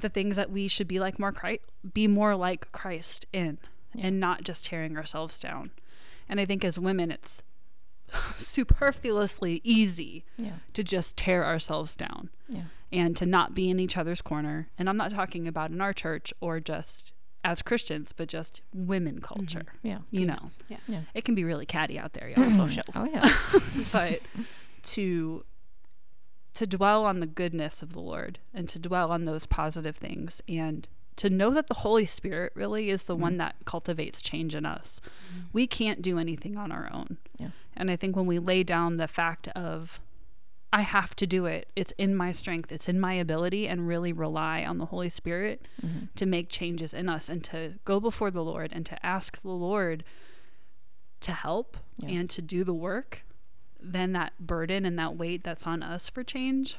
the 0.01 0.09
things 0.09 0.35
that 0.35 0.51
we 0.51 0.67
should 0.67 0.89
be 0.89 0.99
like 0.99 1.21
more 1.21 1.31
Christ, 1.31 1.63
be 1.95 2.09
more 2.09 2.35
like 2.35 2.73
Christ 2.73 3.27
in 3.33 3.59
and 3.99 4.19
not 4.19 4.43
just 4.43 4.67
tearing 4.67 4.97
ourselves 4.97 5.39
down. 5.39 5.71
And 6.29 6.41
I 6.41 6.45
think 6.45 6.65
as 6.65 6.79
women 6.79 7.11
it's 7.11 7.43
superfluously 8.37 9.61
easy 9.65 10.25
Yeah. 10.37 10.55
to 10.75 10.83
just 10.83 11.17
tear 11.17 11.45
ourselves 11.45 11.97
down 11.97 12.31
Yeah. 12.49 12.65
and 12.93 13.17
to 13.17 13.27
not 13.27 13.55
be 13.55 13.71
in 13.71 13.79
each 13.79 13.97
other's 13.97 14.23
corner. 14.23 14.69
And 14.79 14.89
I'm 14.89 14.97
not 14.97 15.11
talking 15.11 15.47
about 15.49 15.71
in 15.71 15.81
our 15.81 15.93
church 15.93 16.33
or 16.41 16.61
just 16.61 17.13
as 17.43 17.63
Christians, 17.63 18.13
but 18.13 18.29
just 18.29 18.63
women 18.75 19.17
mm-hmm. 19.17 19.25
culture. 19.25 19.65
Yeah. 19.83 19.99
You 20.11 20.27
know, 20.27 20.39
Yeah. 20.69 20.79
Yeah. 20.87 21.01
it 21.15 21.25
can 21.25 21.35
be 21.35 21.45
really 21.45 21.67
catty 21.67 21.99
out 21.99 22.13
there, 22.13 22.29
y'all. 22.37 22.51
social 22.51 22.85
Oh 22.95 23.05
yeah. 23.05 23.33
but 23.93 24.21
to 24.83 25.45
to 26.53 26.67
dwell 26.67 27.05
on 27.05 27.21
the 27.21 27.27
goodness 27.27 27.81
of 27.81 27.93
the 27.93 28.01
Lord 28.01 28.41
and 28.53 28.69
to 28.69 28.79
dwell 28.79 29.13
on 29.13 29.25
those 29.25 29.47
positive 29.47 29.97
things 29.97 30.43
and 30.49 30.89
to 31.17 31.31
know 31.31 31.51
that 31.51 31.67
the 31.67 31.75
Holy 31.75 32.07
Spirit 32.07 32.53
really 32.55 32.91
is 32.91 33.05
the 33.05 33.15
mm-hmm. 33.15 33.23
one 33.23 33.37
that 33.37 33.57
cultivates 33.65 34.23
change 34.23 34.55
in 34.55 34.65
us. 34.65 35.01
Mm-hmm. 35.05 35.41
We 35.53 35.67
can't 35.67 36.03
do 36.03 36.19
anything 36.19 36.57
on 36.57 36.73
our 36.73 36.89
own. 36.93 37.19
Yeah. 37.39 37.51
And 37.81 37.91
I 37.91 37.97
think 37.97 38.15
when 38.15 38.27
we 38.27 38.39
lay 38.39 38.63
down 38.63 38.99
the 38.99 39.09
fact 39.09 39.49
of 39.49 40.01
I 40.73 40.83
have 40.83 41.17
to 41.17 41.27
do 41.27 41.47
it, 41.47 41.69
it's 41.75 41.93
in 41.99 42.15
my 42.15 42.31
strength, 42.31 42.71
it's 42.71 42.89
in 42.89 43.01
my 43.01 43.15
ability, 43.15 43.67
and 43.67 43.89
really 43.89 44.13
rely 44.13 44.65
on 44.65 44.79
the 44.79 44.85
Holy 44.85 45.09
Spirit 45.09 45.67
mm-hmm. 45.85 46.05
to 46.15 46.27
make 46.27 46.49
changes 46.51 46.95
in 46.95 47.09
us 47.09 47.29
and 47.29 47.43
to 47.45 47.75
go 47.85 47.99
before 47.99 48.31
the 48.31 48.45
Lord 48.45 48.71
and 48.73 48.85
to 48.87 49.05
ask 49.05 49.41
the 49.41 49.49
Lord 49.49 50.05
to 51.21 51.33
help 51.33 51.79
Yeah. 51.97 52.11
and 52.11 52.31
to 52.31 52.43
do 52.43 52.65
the 52.65 52.75
work, 52.75 53.25
then 53.81 54.13
that 54.13 54.35
burden 54.39 54.85
and 54.85 54.99
that 54.99 55.17
weight 55.17 55.43
that's 55.43 55.67
on 55.67 55.83
us 55.83 56.09
for 56.09 56.23
change 56.23 56.77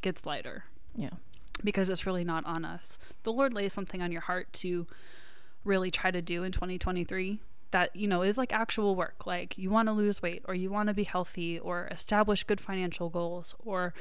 gets 0.00 0.24
lighter 0.24 0.64
Yeah. 0.94 1.10
because 1.62 1.88
it's 1.88 2.06
really 2.06 2.24
not 2.24 2.46
on 2.46 2.64
us. 2.64 2.98
The 3.24 3.32
Lord 3.32 3.52
lays 3.52 3.72
something 3.72 4.00
on 4.00 4.12
your 4.12 4.22
heart 4.22 4.52
to 4.54 4.86
really 5.64 5.90
try 5.90 6.10
to 6.12 6.22
do 6.22 6.44
in 6.44 6.52
2023 6.52 7.40
that 7.74 7.94
you 7.96 8.06
know 8.06 8.22
is 8.22 8.38
like 8.38 8.52
actual 8.52 8.94
work. 8.94 9.26
Like 9.26 9.58
you 9.58 9.68
want 9.68 9.88
to 9.88 9.92
lose 9.92 10.22
weight 10.22 10.44
or 10.46 10.54
you 10.54 10.70
want 10.70 10.86
to 10.88 10.94
be 10.94 11.02
healthy 11.02 11.58
or 11.58 11.88
establish 11.90 12.44
good 12.44 12.60
financial 12.60 13.08
goals 13.10 13.52
or 13.58 13.92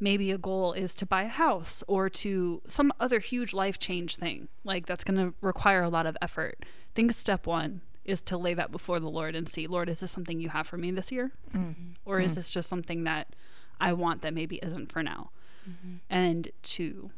maybe 0.00 0.32
a 0.32 0.38
goal 0.38 0.72
is 0.72 0.96
to 0.96 1.06
buy 1.06 1.22
a 1.22 1.28
house 1.28 1.84
or 1.86 2.10
to 2.10 2.60
some 2.66 2.92
other 2.98 3.20
huge 3.20 3.54
life 3.54 3.78
change 3.78 4.16
thing 4.16 4.48
like 4.64 4.86
that's 4.86 5.04
going 5.04 5.16
to 5.16 5.32
require 5.40 5.82
a 5.82 5.88
lot 5.88 6.04
of 6.04 6.16
effort. 6.20 6.56
I 6.60 6.92
think 6.96 7.12
step 7.12 7.46
1 7.46 7.80
is 8.04 8.20
to 8.22 8.36
lay 8.36 8.54
that 8.54 8.72
before 8.72 8.98
the 8.98 9.08
Lord 9.08 9.36
and 9.36 9.48
see 9.48 9.68
Lord 9.68 9.88
is 9.88 10.00
this 10.00 10.10
something 10.10 10.40
you 10.40 10.48
have 10.48 10.66
for 10.66 10.76
me 10.76 10.90
this 10.90 11.12
year? 11.12 11.30
Mm-hmm. 11.54 11.92
Or 12.04 12.18
is 12.18 12.32
mm. 12.32 12.34
this 12.34 12.50
just 12.50 12.68
something 12.68 13.04
that 13.04 13.36
I 13.80 13.92
want 13.92 14.22
that 14.22 14.34
maybe 14.34 14.56
isn't 14.56 14.90
for 14.90 15.04
now? 15.04 15.30
Mm-hmm. 15.70 15.98
And 16.10 16.48
to 16.62 17.12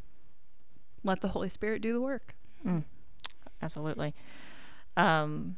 let 1.03 1.23
the 1.23 1.29
Holy 1.29 1.49
Spirit 1.49 1.81
do 1.81 1.95
the 1.95 2.03
work. 2.03 2.35
Mm. 2.67 2.85
Absolutely. 3.63 4.15
Um, 4.99 5.57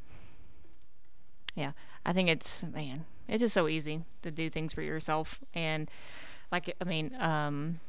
yeah, 1.57 1.73
I 2.05 2.13
think 2.13 2.29
it's 2.29 2.63
man, 2.63 3.05
it's 3.27 3.41
just 3.41 3.55
so 3.55 3.67
easy 3.67 4.05
to 4.23 4.31
do 4.31 4.49
things 4.49 4.73
for 4.73 4.83
yourself, 4.83 5.41
and 5.55 5.91
like 6.53 6.73
I 6.81 6.85
mean, 6.85 7.17
um, 7.19 7.81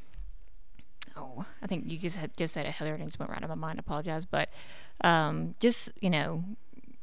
oh, 1.16 1.44
I 1.62 1.66
think 1.68 1.84
you 1.86 1.98
just 1.98 2.16
had 2.16 2.36
just 2.36 2.54
said 2.54 2.66
it, 2.66 2.72
Heather, 2.72 2.92
and 2.92 3.00
it 3.00 3.04
just 3.04 3.20
went 3.20 3.30
right 3.30 3.42
out 3.42 3.48
of 3.48 3.56
my 3.56 3.68
mind. 3.68 3.78
I 3.78 3.80
apologize, 3.80 4.24
but 4.24 4.48
um, 5.02 5.54
just 5.60 5.90
you 6.00 6.10
know, 6.10 6.42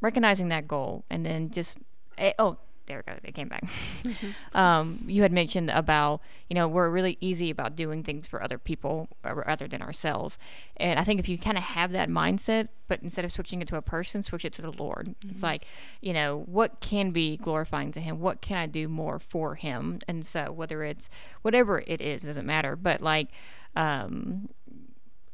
recognizing 0.01 0.49
that 0.49 0.67
goal, 0.67 1.06
and 1.10 1.25
then 1.25 1.51
just 1.51 1.78
eh, 2.17 2.34
oh. 2.38 2.58
There 2.87 3.03
we 3.05 3.13
go. 3.13 3.19
It 3.23 3.33
came 3.33 3.47
back. 3.47 3.63
um, 4.53 5.03
you 5.07 5.23
had 5.23 5.31
mentioned 5.33 5.71
about, 5.71 6.21
you 6.49 6.53
know, 6.53 6.67
we're 6.67 6.89
really 6.89 7.17
easy 7.19 7.49
about 7.49 7.75
doing 7.75 8.03
things 8.03 8.27
for 8.27 8.43
other 8.43 8.59
people 8.59 9.09
uh, 9.25 9.33
rather 9.33 9.67
than 9.67 9.81
ourselves. 9.81 10.37
And 10.77 10.99
I 10.99 11.03
think 11.03 11.19
if 11.19 11.27
you 11.27 11.37
kind 11.37 11.57
of 11.57 11.63
have 11.63 11.91
that 11.93 12.09
mindset, 12.09 12.67
but 12.87 13.01
instead 13.01 13.25
of 13.25 13.31
switching 13.31 13.61
it 13.61 13.67
to 13.69 13.77
a 13.77 13.81
person, 13.81 14.21
switch 14.21 14.45
it 14.45 14.53
to 14.53 14.61
the 14.61 14.71
Lord. 14.71 15.15
It's 15.27 15.41
like, 15.41 15.65
you 16.01 16.13
know, 16.13 16.43
what 16.45 16.79
can 16.79 17.09
be 17.09 17.37
glorifying 17.37 17.91
to 17.93 17.99
Him? 17.99 18.19
What 18.19 18.41
can 18.41 18.57
I 18.57 18.67
do 18.67 18.87
more 18.87 19.17
for 19.17 19.55
Him? 19.55 19.99
And 20.07 20.23
so, 20.25 20.51
whether 20.51 20.83
it's 20.83 21.09
whatever 21.41 21.83
it 21.87 22.01
is, 22.01 22.23
it 22.23 22.27
doesn't 22.27 22.45
matter. 22.45 22.75
But 22.75 23.01
like, 23.01 23.29
um, 23.75 24.49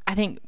I 0.07 0.15
think 0.15 0.39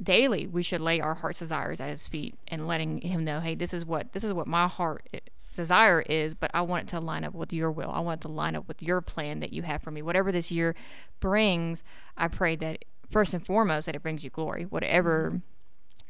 daily 0.00 0.46
we 0.46 0.62
should 0.62 0.80
lay 0.80 1.00
our 1.00 1.14
heart's 1.14 1.40
desires 1.40 1.80
at 1.80 1.90
His 1.90 2.06
feet 2.06 2.36
and 2.46 2.68
letting 2.68 3.00
Him 3.00 3.24
know, 3.24 3.40
hey, 3.40 3.56
this 3.56 3.74
is 3.74 3.84
what 3.84 4.12
this 4.12 4.22
is 4.22 4.32
what 4.32 4.46
my 4.46 4.68
heart 4.68 5.08
desire 5.56 6.00
is, 6.00 6.34
but 6.34 6.50
I 6.54 6.62
want 6.62 6.84
it 6.84 6.88
to 6.90 7.00
line 7.00 7.24
up 7.24 7.34
with 7.34 7.52
Your 7.52 7.70
will. 7.70 7.90
I 7.90 8.00
want 8.00 8.20
it 8.20 8.22
to 8.22 8.32
line 8.32 8.56
up 8.56 8.68
with 8.68 8.82
Your 8.82 9.00
plan 9.00 9.40
that 9.40 9.52
You 9.52 9.62
have 9.62 9.82
for 9.82 9.90
me. 9.90 10.02
Whatever 10.02 10.32
this 10.32 10.50
year 10.50 10.74
brings, 11.20 11.82
I 12.16 12.28
pray 12.28 12.56
that 12.56 12.84
first 13.10 13.34
and 13.34 13.44
foremost 13.44 13.86
that 13.86 13.94
it 13.94 14.02
brings 14.02 14.24
You 14.24 14.30
glory. 14.30 14.64
Whatever 14.64 15.40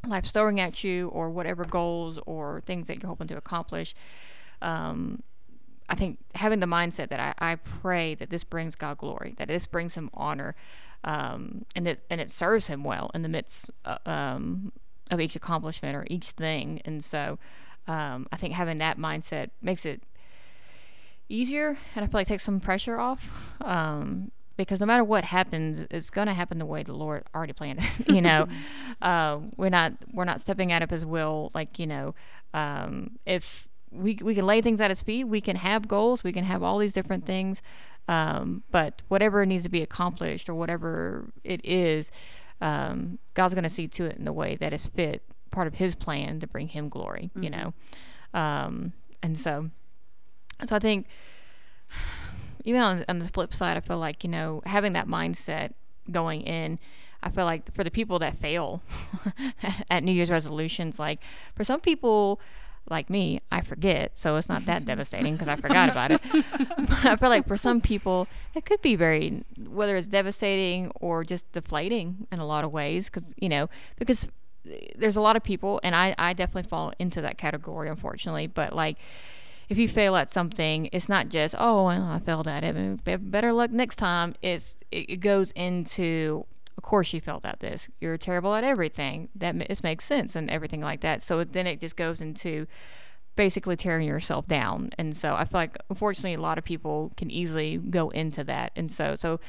life's 0.07 0.33
throwing 0.33 0.61
at 0.61 0.83
you, 0.83 1.09
or 1.09 1.31
whatever 1.31 1.64
goals 1.64 2.18
or 2.26 2.61
things 2.66 2.88
that 2.88 3.00
you're 3.00 3.09
hoping 3.09 3.28
to 3.28 3.37
accomplish. 3.37 3.94
Um, 4.61 5.22
I 5.88 5.94
think 5.94 6.18
having 6.35 6.61
the 6.61 6.66
mindset 6.66 7.09
that 7.09 7.37
I, 7.38 7.52
I 7.52 7.57
pray 7.57 8.14
that 8.14 8.31
this 8.31 8.44
brings 8.44 8.74
God 8.74 8.98
glory, 8.98 9.35
that 9.38 9.48
this 9.48 9.66
brings 9.66 9.94
Him 9.94 10.11
honor, 10.14 10.55
um, 11.05 11.64
and 11.74 11.87
that 11.87 12.02
and 12.09 12.20
it 12.20 12.31
serves 12.31 12.68
Him 12.68 12.85
well 12.85 13.11
in 13.14 13.22
the 13.22 13.28
midst 13.28 13.70
uh, 13.85 13.98
um, 14.07 14.72
of 15.11 15.20
each 15.20 15.37
accomplishment 15.37 15.96
or 15.96 16.07
each 16.09 16.31
thing. 16.31 16.81
And 16.85 17.05
so, 17.05 17.38
um, 17.87 18.27
I 18.33 18.37
think 18.37 18.55
having 18.55 18.79
that 18.79 18.99
mindset 18.99 19.51
makes 19.61 19.85
it 19.85 20.03
easier, 21.29 21.79
and 21.95 22.05
I 22.05 22.09
feel 22.09 22.21
like 22.21 22.29
takes 22.29 22.45
some 22.45 22.61
pressure 22.61 22.99
off. 22.99 23.35
Um, 23.61 24.31
because 24.57 24.81
no 24.81 24.87
matter 24.87 25.03
what 25.03 25.25
happens, 25.25 25.87
it's 25.90 26.11
going 26.11 26.27
to 26.27 26.35
happen 26.35 26.59
the 26.59 26.66
way 26.66 26.83
the 26.83 26.92
Lord 26.92 27.25
already 27.35 27.53
planned 27.53 27.81
it. 27.81 28.09
you 28.14 28.21
know, 28.21 28.47
uh, 29.01 29.38
we're 29.57 29.71
not 29.71 29.95
we're 30.12 30.25
not 30.25 30.40
stepping 30.40 30.73
out 30.73 30.83
of 30.83 30.90
His 30.90 31.05
will. 31.05 31.51
Like 31.55 31.79
you 31.79 31.87
know, 31.87 32.14
um, 32.55 33.18
if 33.27 33.66
we 33.90 34.18
we 34.23 34.35
can 34.35 34.47
lay 34.47 34.61
things 34.61 34.81
at 34.81 34.90
His 34.90 35.03
feet, 35.03 35.25
we 35.25 35.40
can 35.40 35.57
have 35.57 35.88
goals, 35.88 36.23
we 36.23 36.33
can 36.33 36.45
have 36.45 36.62
all 36.62 36.79
these 36.79 36.92
different 36.95 37.27
things, 37.27 37.62
um, 38.09 38.62
but 38.71 39.03
whatever 39.09 39.45
needs 39.47 39.64
to 39.64 39.71
be 39.71 39.83
accomplished 39.83 40.49
or 40.49 40.55
whatever 40.55 41.31
it 41.45 41.61
is, 41.64 42.11
um, 42.61 43.18
God's 43.35 43.55
going 43.55 43.64
to 43.64 43.71
see 43.71 43.88
to 43.88 44.05
it 44.05 44.16
in 44.16 44.25
the 44.25 44.33
way 44.33 44.57
that 44.57 44.73
is 44.73 44.87
fit, 44.87 45.23
part 45.52 45.68
of 45.68 45.74
His 45.74 45.94
plan 45.94 46.40
to 46.40 46.46
bring 46.48 46.68
Him 46.68 46.88
glory. 46.88 47.30
You 47.36 47.50
know, 47.50 47.74
um, 48.34 48.92
and 49.22 49.38
so, 49.38 49.70
so 50.64 50.74
I 50.74 50.78
think 50.78 51.06
even 52.64 52.80
on, 52.80 53.04
on 53.08 53.18
the 53.18 53.28
flip 53.28 53.52
side, 53.52 53.76
I 53.76 53.80
feel 53.80 53.98
like, 53.98 54.24
you 54.24 54.30
know, 54.30 54.62
having 54.66 54.92
that 54.92 55.06
mindset 55.06 55.72
going 56.10 56.42
in, 56.42 56.78
I 57.22 57.30
feel 57.30 57.44
like 57.44 57.72
for 57.74 57.84
the 57.84 57.90
people 57.90 58.18
that 58.20 58.36
fail 58.36 58.82
at 59.90 60.02
New 60.02 60.12
Year's 60.12 60.30
resolutions, 60.30 60.98
like 60.98 61.20
for 61.54 61.64
some 61.64 61.80
people 61.80 62.40
like 62.90 63.08
me, 63.08 63.40
I 63.50 63.60
forget. 63.60 64.18
So 64.18 64.36
it's 64.36 64.48
not 64.48 64.66
that 64.66 64.84
devastating 64.86 65.34
because 65.34 65.48
I 65.48 65.56
forgot 65.56 65.88
about 65.88 66.10
it. 66.10 66.20
but 66.32 67.04
I 67.04 67.16
feel 67.16 67.28
like 67.28 67.46
for 67.46 67.56
some 67.56 67.80
people, 67.80 68.26
it 68.54 68.64
could 68.64 68.82
be 68.82 68.96
very, 68.96 69.44
whether 69.56 69.96
it's 69.96 70.08
devastating 70.08 70.90
or 71.00 71.22
just 71.22 71.50
deflating 71.52 72.26
in 72.32 72.40
a 72.40 72.46
lot 72.46 72.64
of 72.64 72.72
ways. 72.72 73.08
Because, 73.08 73.34
you 73.36 73.48
know, 73.48 73.68
because 73.96 74.26
there's 74.96 75.16
a 75.16 75.20
lot 75.20 75.37
of 75.37 75.42
people, 75.42 75.81
and 75.83 75.94
I, 75.94 76.14
I 76.18 76.33
definitely 76.33 76.68
fall 76.68 76.92
into 76.98 77.20
that 77.22 77.38
category, 77.38 77.88
unfortunately. 77.88 78.46
But 78.46 78.75
like, 78.75 78.96
if 79.68 79.79
you 79.79 79.88
fail 79.88 80.16
at 80.16 80.31
something, 80.31 80.88
it's 80.92 81.09
not 81.09 81.29
just 81.29 81.55
oh 81.59 81.87
well, 81.87 82.05
I 82.05 82.18
failed 82.18 82.46
at 82.48 82.62
it. 82.64 83.05
be- 83.05 83.16
Better 83.16 83.53
luck 83.53 83.70
next 83.70 83.96
time. 83.96 84.35
It's 84.42 84.77
it 84.90 85.11
it 85.11 85.16
goes 85.20 85.51
into 85.53 86.44
of 86.77 86.83
course 86.83 87.12
you 87.12 87.20
failed 87.20 87.44
at 87.44 87.61
this. 87.61 87.88
You're 88.01 88.18
terrible 88.18 88.55
at 88.55 88.64
everything. 88.64 89.29
That 89.35 89.59
this 89.68 89.83
makes 89.83 90.05
sense 90.05 90.37
and 90.37 90.51
everything 90.51 90.81
like 90.81 91.01
that. 91.01 91.22
So 91.22 91.44
then 91.44 91.66
it 91.66 91.81
just 91.81 91.96
goes 91.96 92.20
into 92.20 92.66
basically 93.37 93.77
tearing 93.77 94.07
yourself 94.07 94.46
down. 94.46 94.90
And 94.98 95.16
so 95.16 95.35
I 95.35 95.44
feel 95.44 95.61
like 95.61 95.79
unfortunately 95.88 96.35
a 96.35 96.40
lot 96.40 96.59
of 96.59 96.64
people 96.64 97.12
can 97.16 97.31
easily 97.31 97.79
go 97.79 98.11
into 98.11 98.44
that. 98.44 98.72
And 98.77 98.90
so 98.92 99.14
so 99.14 99.40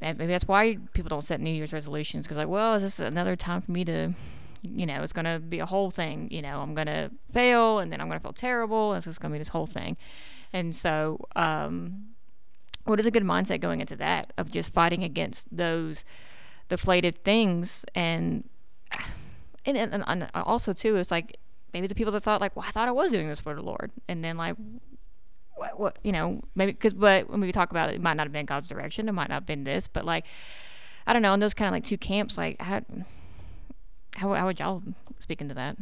maybe 0.00 0.26
that's 0.26 0.48
why 0.48 0.78
people 0.92 1.08
don't 1.08 1.22
set 1.24 1.40
New 1.40 1.50
Year's 1.50 1.72
resolutions 1.72 2.24
because 2.26 2.36
like 2.36 2.48
well 2.48 2.74
is 2.74 2.82
this 2.82 2.98
another 2.98 3.36
time 3.36 3.60
for 3.60 3.70
me 3.72 3.84
to 3.84 4.12
you 4.74 4.86
know, 4.86 5.02
it's 5.02 5.12
going 5.12 5.24
to 5.24 5.38
be 5.38 5.58
a 5.60 5.66
whole 5.66 5.90
thing. 5.90 6.28
You 6.30 6.42
know, 6.42 6.60
I'm 6.60 6.74
going 6.74 6.86
to 6.86 7.10
fail 7.32 7.78
and 7.78 7.92
then 7.92 8.00
I'm 8.00 8.08
going 8.08 8.18
to 8.18 8.22
feel 8.22 8.32
terrible. 8.32 8.92
And 8.92 8.98
it's 8.98 9.06
just 9.06 9.20
going 9.20 9.30
to 9.30 9.34
be 9.34 9.38
this 9.38 9.48
whole 9.48 9.66
thing. 9.66 9.96
And 10.52 10.74
so, 10.74 11.26
um, 11.36 12.08
what 12.84 13.00
is 13.00 13.06
a 13.06 13.10
good 13.10 13.24
mindset 13.24 13.60
going 13.60 13.80
into 13.80 13.96
that 13.96 14.32
of 14.38 14.50
just 14.50 14.72
fighting 14.72 15.02
against 15.02 15.54
those 15.54 16.04
deflated 16.68 17.22
things 17.24 17.84
and, 17.94 18.48
and, 19.64 19.76
and, 19.76 20.04
and 20.06 20.30
also 20.34 20.72
too, 20.72 20.96
it's 20.96 21.10
like 21.10 21.38
maybe 21.74 21.86
the 21.86 21.94
people 21.94 22.12
that 22.12 22.22
thought 22.22 22.40
like, 22.40 22.54
well, 22.56 22.64
I 22.66 22.70
thought 22.70 22.88
I 22.88 22.92
was 22.92 23.10
doing 23.10 23.28
this 23.28 23.40
for 23.40 23.54
the 23.54 23.62
Lord. 23.62 23.90
And 24.08 24.24
then 24.24 24.36
like, 24.36 24.56
what, 25.56 25.80
what 25.80 25.98
you 26.02 26.12
know, 26.12 26.40
maybe 26.54 26.72
because, 26.72 26.94
but 26.94 27.28
when 27.28 27.40
we 27.40 27.50
talk 27.50 27.70
about 27.70 27.90
it, 27.90 27.96
it 27.96 28.02
might 28.02 28.14
not 28.14 28.26
have 28.26 28.32
been 28.32 28.46
God's 28.46 28.68
direction. 28.68 29.08
It 29.08 29.12
might 29.12 29.28
not 29.28 29.36
have 29.36 29.46
been 29.46 29.64
this, 29.64 29.88
but 29.88 30.04
like, 30.04 30.26
I 31.06 31.12
don't 31.12 31.22
know. 31.22 31.34
In 31.34 31.40
those 31.40 31.54
kind 31.54 31.68
of 31.68 31.72
like 31.72 31.84
two 31.84 31.98
camps, 31.98 32.36
like 32.36 32.60
how, 32.60 32.82
how, 34.16 34.32
how 34.34 34.46
would 34.46 34.58
y'all 34.58 34.82
speak 35.18 35.40
into 35.40 35.54
that? 35.54 35.76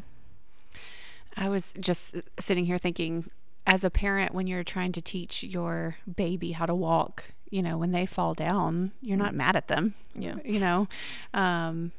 I 1.36 1.48
was 1.48 1.72
just 1.80 2.16
sitting 2.38 2.64
here 2.66 2.78
thinking 2.78 3.30
as 3.66 3.84
a 3.84 3.90
parent, 3.90 4.34
when 4.34 4.46
you're 4.46 4.64
trying 4.64 4.92
to 4.92 5.00
teach 5.00 5.42
your 5.42 5.96
baby 6.16 6.52
how 6.52 6.66
to 6.66 6.74
walk, 6.74 7.32
you 7.48 7.62
know, 7.62 7.78
when 7.78 7.92
they 7.92 8.06
fall 8.06 8.34
down, 8.34 8.92
you're 9.00 9.16
not 9.16 9.34
mad 9.34 9.56
at 9.56 9.68
them. 9.68 9.94
Yeah. 10.14 10.36
You 10.44 10.60
know, 10.60 10.88
um, 11.32 11.92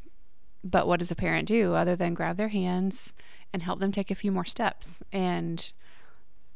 but 0.64 0.88
what 0.88 1.00
does 1.00 1.12
a 1.12 1.16
parent 1.16 1.48
do 1.48 1.74
other 1.74 1.96
than 1.96 2.14
grab 2.14 2.38
their 2.38 2.50
hands 2.50 3.14
and 3.52 3.64
help 3.64 3.80
them 3.80 3.92
take 3.92 4.12
a 4.12 4.16
few 4.16 4.32
more 4.32 4.46
steps? 4.46 5.02
And 5.12 5.72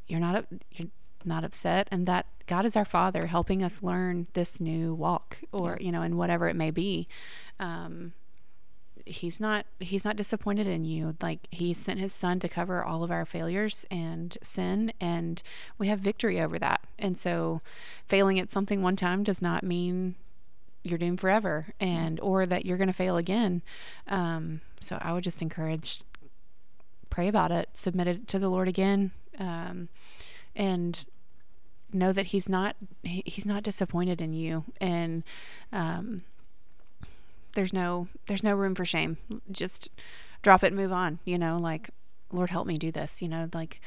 you're 0.08 0.20
not 0.20 0.46
you're 0.72 0.90
not 1.26 1.44
upset, 1.44 1.88
and 1.92 2.08
that 2.08 2.26
God 2.48 2.66
is 2.66 2.76
our 2.76 2.86
Father, 2.86 3.28
helping 3.28 3.64
us 3.64 3.84
learn 3.84 4.28
this 4.34 4.60
new 4.60 4.94
walk, 4.94 5.40
or 5.52 5.78
you 5.82 5.92
know, 5.92 6.02
and 6.02 6.18
whatever 6.18 6.48
it 6.48 6.56
may 6.56 6.72
be. 6.72 7.08
Um, 7.60 8.14
he's 9.10 9.40
not 9.40 9.66
he's 9.80 10.06
not 10.06 10.16
disappointed 10.16 10.68
in 10.68 10.86
you. 10.86 11.16
Like 11.22 11.48
he 11.52 11.74
sent 11.74 12.00
his 12.00 12.14
son 12.14 12.40
to 12.40 12.50
cover 12.50 12.84
all 12.84 13.04
of 13.04 13.12
our 13.12 13.26
failures 13.26 13.86
and 13.90 14.38
sin 14.42 14.94
and 15.00 15.42
we 15.78 15.88
have 15.88 16.00
victory 16.00 16.40
over 16.40 16.60
that. 16.60 16.82
And 16.98 17.18
so 17.18 17.62
failing 18.08 18.40
at 18.40 18.52
something 18.52 18.82
one 18.82 18.96
time 18.96 19.24
does 19.24 19.42
not 19.42 19.64
mean 19.64 20.16
you're 20.84 20.98
doomed 20.98 21.20
forever 21.20 21.68
and 21.80 22.20
or 22.22 22.46
that 22.46 22.66
you're 22.66 22.78
going 22.78 22.88
to 22.88 22.94
fail 22.94 23.18
again. 23.18 23.62
Um, 24.08 24.62
so 24.82 24.98
i 25.02 25.12
would 25.12 25.26
just 25.26 25.42
encourage 25.42 26.00
pray 27.10 27.28
about 27.28 27.52
it 27.52 27.68
submit 27.74 28.08
it 28.08 28.30
to 28.30 28.40
the 28.40 28.48
lord 28.48 28.66
again 28.66 29.12
um, 29.38 29.90
and 30.56 31.06
know 31.94 32.14
that 32.14 32.28
he's 32.28 32.48
not 32.48 32.76
he, 33.04 33.24
he's 33.26 33.46
not 33.46 33.64
disappointed 33.64 34.22
in 34.22 34.34
you. 34.34 34.66
And 34.80 35.24
um, 35.72 36.24
there's 37.54 37.74
no 37.74 38.08
there's 38.28 38.44
no 38.44 38.56
room 38.56 38.76
for 38.76 38.86
shame. 38.86 39.18
Just 39.52 39.90
drop 40.42 40.64
it 40.64 40.68
and 40.68 40.76
move 40.78 40.94
on 40.94 41.20
you 41.26 41.38
know 41.38 41.58
like 41.58 41.90
lord 42.32 42.50
help 42.50 42.66
me 42.66 42.78
do 42.78 42.94
this 42.94 43.22
you 43.22 43.28
know 43.28 43.50
like 43.54 43.82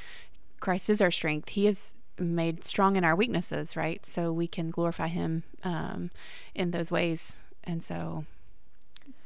christ 0.61 0.91
is 0.91 1.01
our 1.01 1.11
strength. 1.11 1.51
He 1.51 1.67
is 1.67 1.95
made 2.19 2.63
strong 2.65 2.97
in 2.97 3.05
our 3.05 3.17
weaknesses 3.17 3.77
right? 3.77 4.05
So 4.05 4.33
we 4.33 4.47
can 4.47 4.71
glorify 4.71 5.09
him 5.09 5.45
um, 5.65 6.11
in 6.55 6.71
those 6.71 6.91
ways. 6.91 7.37
And 7.65 7.83
so 7.83 8.27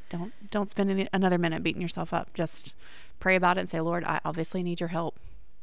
don't 0.08 0.32
don't 0.50 0.70
spend 0.70 0.90
any, 0.90 1.08
another 1.12 1.38
minute 1.38 1.62
beating 1.62 1.82
yourself 1.82 2.12
up. 2.12 2.32
Just 2.34 2.74
pray 3.20 3.36
about 3.36 3.56
it 3.56 3.60
and 3.60 3.68
say 3.68 3.80
lord 3.80 4.04
i 4.04 4.20
obviously 4.24 4.62
need 4.62 4.80
your 4.80 4.88
help 4.90 5.18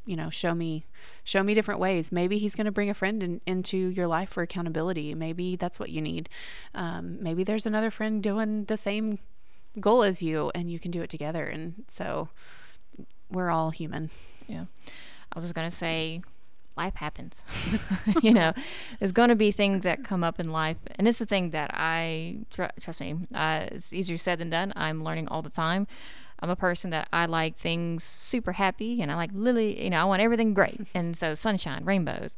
you 0.05 0.15
know 0.15 0.29
show 0.29 0.53
me 0.53 0.85
show 1.23 1.43
me 1.43 1.53
different 1.53 1.79
ways 1.79 2.11
maybe 2.11 2.37
he's 2.37 2.55
going 2.55 2.65
to 2.65 2.71
bring 2.71 2.89
a 2.89 2.93
friend 2.93 3.23
in, 3.23 3.41
into 3.45 3.77
your 3.77 4.07
life 4.07 4.29
for 4.29 4.43
accountability 4.43 5.13
maybe 5.15 5.55
that's 5.55 5.79
what 5.79 5.89
you 5.89 6.01
need 6.01 6.29
um, 6.75 7.17
maybe 7.21 7.43
there's 7.43 7.65
another 7.65 7.89
friend 7.89 8.21
doing 8.21 8.65
the 8.65 8.77
same 8.77 9.19
goal 9.79 10.03
as 10.03 10.21
you 10.21 10.51
and 10.53 10.69
you 10.69 10.79
can 10.79 10.91
do 10.91 11.01
it 11.01 11.09
together 11.09 11.45
and 11.45 11.85
so 11.87 12.29
we're 13.29 13.49
all 13.49 13.71
human 13.71 14.09
Yeah. 14.47 14.65
I 15.31 15.35
was 15.35 15.45
just 15.45 15.55
going 15.55 15.69
to 15.69 15.75
say 15.75 16.21
life 16.75 16.95
happens. 16.95 17.41
you 18.21 18.33
know, 18.33 18.53
there's 18.99 19.11
going 19.11 19.29
to 19.29 19.35
be 19.35 19.51
things 19.51 19.83
that 19.83 20.03
come 20.03 20.23
up 20.23 20.39
in 20.39 20.51
life. 20.51 20.77
And 20.95 21.07
it's 21.07 21.19
the 21.19 21.25
thing 21.25 21.51
that 21.51 21.71
I, 21.73 22.37
tr- 22.51 22.65
trust 22.79 22.99
me, 23.01 23.15
uh, 23.33 23.67
it's 23.71 23.93
easier 23.93 24.17
said 24.17 24.39
than 24.39 24.49
done. 24.49 24.73
I'm 24.75 25.03
learning 25.03 25.27
all 25.27 25.41
the 25.41 25.49
time. 25.49 25.87
I'm 26.39 26.49
a 26.49 26.55
person 26.55 26.89
that 26.91 27.07
I 27.13 27.25
like 27.25 27.57
things 27.57 28.03
super 28.03 28.53
happy 28.53 29.01
and 29.01 29.11
I 29.11 29.15
like 29.15 29.31
lily, 29.33 29.83
you 29.83 29.89
know, 29.89 30.01
I 30.01 30.05
want 30.05 30.21
everything 30.21 30.53
great. 30.53 30.81
And 30.93 31.17
so 31.17 31.33
sunshine, 31.33 31.85
rainbows. 31.85 32.37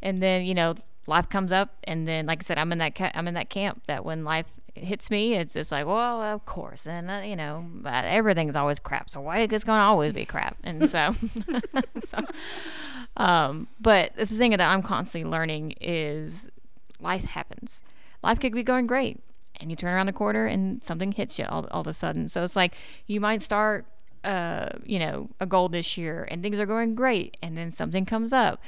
And 0.00 0.22
then, 0.22 0.44
you 0.44 0.54
know, 0.54 0.74
life 1.06 1.28
comes 1.28 1.52
up 1.52 1.76
and 1.84 2.06
then 2.06 2.26
like 2.26 2.42
I 2.42 2.44
said 2.44 2.58
I'm 2.58 2.70
in 2.72 2.78
that 2.78 2.94
ca- 2.94 3.10
I'm 3.14 3.26
in 3.26 3.34
that 3.34 3.50
camp 3.50 3.82
that 3.86 4.04
when 4.04 4.24
life 4.24 4.46
hits 4.74 5.10
me 5.10 5.34
it's 5.34 5.52
just 5.52 5.70
like 5.70 5.86
well 5.86 6.22
of 6.22 6.46
course 6.46 6.86
and 6.86 7.10
uh, 7.10 7.20
you 7.24 7.36
know 7.36 7.66
everything's 7.84 8.56
always 8.56 8.78
crap 8.78 9.10
so 9.10 9.20
why 9.20 9.40
is 9.40 9.48
it's 9.52 9.64
going 9.64 9.78
to 9.78 9.82
always 9.82 10.12
be 10.12 10.24
crap 10.24 10.56
and 10.64 10.88
so 10.88 11.14
so 11.98 12.18
um 13.16 13.68
but 13.80 14.14
the 14.16 14.26
thing 14.26 14.52
that 14.52 14.60
I'm 14.60 14.82
constantly 14.82 15.28
learning 15.28 15.74
is 15.80 16.50
life 17.00 17.24
happens 17.24 17.82
life 18.22 18.40
could 18.40 18.52
be 18.52 18.62
going 18.62 18.86
great 18.86 19.20
and 19.62 19.70
you 19.70 19.76
turn 19.76 19.94
around 19.94 20.06
the 20.06 20.12
corner 20.12 20.44
and 20.44 20.82
something 20.84 21.12
hits 21.12 21.38
you 21.38 21.46
all, 21.48 21.66
all 21.70 21.80
of 21.80 21.86
a 21.86 21.92
sudden 21.92 22.28
so 22.28 22.42
it's 22.42 22.56
like 22.56 22.74
you 23.06 23.20
might 23.20 23.40
start 23.40 23.86
uh 24.24 24.68
you 24.84 24.98
know 24.98 25.30
a 25.40 25.46
goal 25.46 25.68
this 25.68 25.96
year 25.96 26.28
and 26.30 26.42
things 26.42 26.58
are 26.58 26.66
going 26.66 26.94
great 26.94 27.36
and 27.42 27.56
then 27.56 27.70
something 27.70 28.04
comes 28.04 28.32
up 28.32 28.60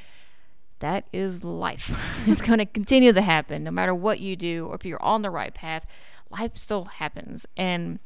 that 0.80 1.07
is 1.12 1.45
life. 1.45 1.90
it's 2.26 2.40
going 2.40 2.59
to 2.59 2.66
continue 2.66 3.12
to 3.12 3.22
happen 3.22 3.64
no 3.64 3.70
matter 3.70 3.95
what 3.95 4.20
you 4.20 4.36
do 4.36 4.66
or 4.66 4.74
if 4.74 4.84
you're 4.84 5.03
on 5.03 5.22
the 5.22 5.30
right 5.30 5.55
path. 5.55 5.86
Life 6.30 6.57
still 6.57 6.84
happens. 6.84 7.47
And 7.57 7.99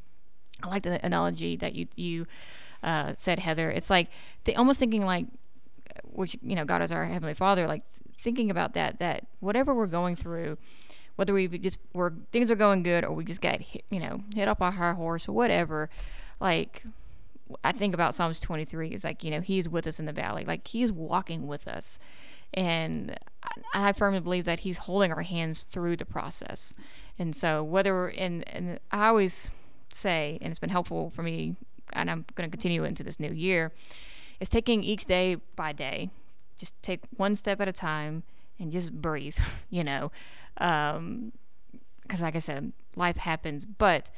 I 0.63 0.69
like 0.69 0.83
the 0.83 1.05
analogy 1.05 1.57
that 1.57 1.75
you 1.75 1.89
you 1.97 2.27
uh, 2.83 3.15
said, 3.17 3.41
Heather. 3.41 3.71
It's 3.71 3.91
like 3.91 4.11
they 4.45 4.55
almost 4.55 4.79
thinking 4.79 5.05
like, 5.05 5.27
which 6.05 6.37
you 6.43 6.55
know, 6.55 6.65
God 6.65 6.83
is 6.83 6.93
our 6.93 7.05
heavenly 7.05 7.35
Father. 7.35 7.67
Like 7.67 7.83
thinking 8.17 8.51
about 8.51 8.75
that 8.75 8.99
that 8.99 9.27
whatever 9.41 9.75
we're 9.75 9.87
going 9.87 10.15
through, 10.15 10.59
whether 11.19 11.35
we 11.35 11.49
just 11.59 11.79
we're 11.93 12.13
things 12.31 12.49
are 12.49 12.55
going 12.55 12.85
good 12.85 13.05
or 13.05 13.13
we 13.13 13.25
just 13.25 13.41
got 13.41 13.61
hit, 13.61 13.83
you 13.91 13.99
know 13.99 14.23
hit 14.37 14.47
up 14.47 14.63
our 14.63 14.71
high 14.71 14.93
horse 14.93 15.29
or 15.29 15.33
whatever, 15.33 15.91
like 16.39 16.85
I 17.65 17.73
think 17.73 17.95
about 17.95 18.15
Psalms 18.15 18.41
23 18.41 18.91
is 18.91 19.05
like, 19.05 19.25
you 19.25 19.31
know, 19.31 19.41
he's 19.41 19.69
with 19.69 19.87
us 19.87 19.99
in 19.99 20.07
the 20.07 20.13
valley. 20.13 20.45
Like 20.45 20.67
he's 20.69 20.93
walking 20.93 21.47
with 21.47 21.67
us. 21.67 21.99
And 22.53 23.17
I, 23.43 23.89
I 23.89 23.93
firmly 23.93 24.21
believe 24.21 24.45
that 24.45 24.61
he's 24.61 24.79
holding 24.79 25.13
our 25.13 25.23
hands 25.23 25.63
through 25.63 25.97
the 25.97 26.05
process. 26.05 26.75
And 27.19 27.35
so 27.35 27.63
whether 27.63 28.09
in, 28.09 28.43
and 28.45 28.79
I 28.91 29.09
always 29.09 29.51
say, 29.93 30.39
and 30.43 30.51
it's 30.51 30.59
been 30.59 30.69
helpful 30.69 31.11
for 31.11 31.23
me, 31.23 31.57
and 31.95 32.11
I'm 32.11 32.27
going 32.35 32.49
to 32.49 32.55
continue 32.55 32.85
into 32.85 33.03
this 33.03 33.19
new 33.19 33.33
year, 33.33 33.73
is 34.41 34.51
taking 34.51 34.85
each 34.85 35.07
day 35.07 35.37
by 35.57 35.73
day. 35.73 36.11
Just 36.59 36.81
take 36.83 37.01
one 37.17 37.35
step 37.35 37.61
at 37.61 37.69
a 37.69 37.73
time 37.73 38.25
and 38.59 38.73
just 38.73 38.93
breathe, 38.93 39.37
you 39.71 39.85
know. 39.85 40.11
Um, 40.59 41.33
because 42.03 42.23
like 42.23 42.37
I 42.37 42.39
said, 42.39 42.73
life 42.97 43.19
happens, 43.19 43.67
but 43.67 44.09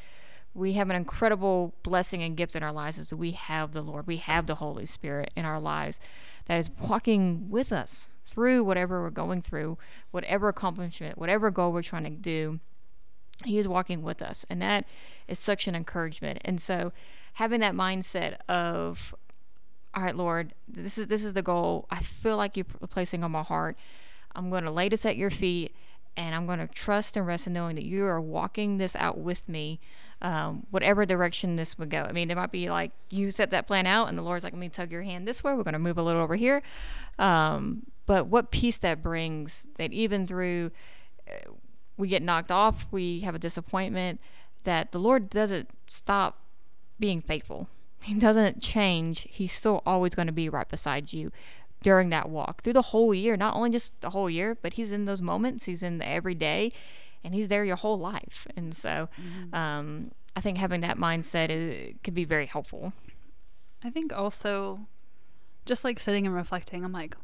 we 0.55 0.73
have 0.75 0.91
an 0.91 0.97
incredible 0.97 1.75
blessing 1.83 2.23
and 2.23 2.37
gift 2.37 2.57
in 2.57 2.63
our 2.63 2.73
lives 2.73 2.99
is 2.99 3.09
that 3.09 3.17
we 3.17 3.33
have 3.33 3.73
the 3.73 3.83
Lord, 3.83 4.07
we 4.07 4.17
have 4.17 4.47
the 4.47 4.57
Holy 4.57 4.87
Spirit 4.87 5.33
in 5.37 5.45
our 5.45 5.61
lives 5.61 6.01
that 6.47 6.59
is 6.59 6.71
walking 6.89 7.49
with 7.51 7.73
us 7.73 8.09
through 8.25 8.65
whatever 8.65 9.03
we're 9.03 9.11
going 9.11 9.41
through, 9.41 9.79
whatever 10.11 10.49
accomplishment, 10.49 11.19
whatever 11.19 11.51
goal 11.51 11.73
we're 11.73 11.83
trying 11.83 12.05
to 12.05 12.11
do. 12.11 12.61
He 13.45 13.59
is 13.59 13.67
walking 13.67 14.03
with 14.03 14.21
us, 14.21 14.45
and 14.51 14.61
that 14.61 14.85
is 15.27 15.39
such 15.39 15.67
an 15.67 15.75
encouragement. 15.75 16.41
And 16.45 16.61
so, 16.61 16.93
having 17.35 17.61
that 17.61 17.75
mindset 17.75 18.37
of, 18.49 19.15
all 19.95 20.03
right, 20.03 20.15
Lord, 20.15 20.53
this 20.69 20.99
is 20.99 21.07
this 21.07 21.25
is 21.25 21.33
the 21.33 21.43
goal. 21.43 21.87
I 21.91 22.01
feel 22.01 22.37
like 22.37 22.57
you're 22.57 22.67
placing 22.91 23.25
on 23.25 23.31
my 23.31 23.43
heart. 23.43 23.79
I'm 24.35 24.51
going 24.51 24.65
to 24.65 24.71
lay 24.71 24.89
this 24.89 25.05
at 25.05 25.17
your 25.17 25.31
feet, 25.31 25.75
and 26.17 26.35
I'm 26.35 26.47
going 26.47 26.59
to 26.59 26.67
trust 26.67 27.17
and 27.17 27.27
rest 27.27 27.47
in 27.47 27.53
knowing 27.53 27.77
that 27.77 27.85
you 27.85 28.05
are 28.05 28.21
walking 28.21 28.79
this 28.79 28.95
out 28.97 29.19
with 29.19 29.49
me, 29.49 29.81
um, 30.23 30.67
whatever 30.71 31.07
direction 31.07 31.57
this 31.57 31.79
would 31.79 31.91
go. 31.91 32.03
I 32.03 32.13
mean, 32.13 32.31
it 32.31 32.37
might 32.37 32.53
be 32.53 32.69
like 32.69 32.93
you 33.09 33.31
set 33.31 33.51
that 33.51 33.67
plan 33.67 33.87
out, 33.87 34.09
and 34.09 34.19
the 34.19 34.23
Lord's 34.23 34.45
like, 34.45 34.53
let 34.53 34.61
me 34.61 34.69
tug 34.69 34.93
your 34.93 35.03
hand 35.03 35.27
this 35.27 35.43
way. 35.43 35.53
We're 35.53 35.63
going 35.63 35.73
to 35.73 35.79
move 35.79 35.99
a 35.99 36.03
little 36.03 36.23
over 36.23 36.37
here. 36.37 36.63
Um, 37.19 37.87
but 38.07 38.27
what 38.27 38.51
peace 38.51 38.79
that 38.79 39.03
brings 39.03 39.67
that 39.77 39.93
even 39.93 40.27
through 40.27 40.73
uh, 41.29 41.51
we 41.97 42.09
get 42.09 42.23
knocked 42.23 42.51
off, 42.51 42.87
we 42.91 43.21
have 43.21 43.35
a 43.35 43.39
disappointment, 43.39 44.21
that 44.65 44.93
the 44.93 44.99
Lord 44.99 45.31
doesn't 45.31 45.71
stop 45.87 46.41
being 46.99 47.21
faithful. 47.21 47.69
He 48.03 48.15
doesn't 48.15 48.63
change. 48.63 49.27
He's 49.29 49.53
still 49.53 49.83
always 49.85 50.15
going 50.15 50.27
to 50.27 50.33
be 50.33 50.49
right 50.49 50.69
beside 50.69 51.13
you 51.13 51.31
during 51.83 52.11
that 52.11 52.29
walk 52.29 52.63
through 52.63 52.75
the 52.75 52.83
whole 52.83 53.15
year, 53.15 53.37
not 53.37 53.55
only 53.55 53.71
just 53.71 53.99
the 54.01 54.11
whole 54.11 54.29
year, 54.29 54.57
but 54.61 54.75
he's 54.75 54.93
in 54.93 55.07
those 55.07 55.23
moments, 55.23 55.65
he's 55.65 55.83
in 55.83 55.99
the 55.99 56.07
every 56.07 56.35
day, 56.35 56.73
and 57.25 57.35
he's 57.35 57.49
there 57.49 57.65
your 57.65 57.77
whole 57.77 57.99
life. 57.99 58.47
And 58.57 58.75
so, 58.75 59.09
mm-hmm. 59.21 59.55
um, 59.55 60.13
I 60.37 60.41
think 60.41 60.59
having 60.59 60.83
that 60.83 60.99
mindset 60.99 61.51
uh, 61.51 61.53
is, 61.53 61.95
can 62.05 62.15
be 62.15 62.25
very 62.25 62.47
helpful. 62.47 62.93
I 63.83 63.91
think 63.91 64.13
also, 64.13 64.81
just 65.65 65.85
like 65.85 66.01
sitting 66.01 66.27
and 66.27 66.35
reflecting, 66.35 66.85
I'm 66.85 66.93
like, 66.93 67.17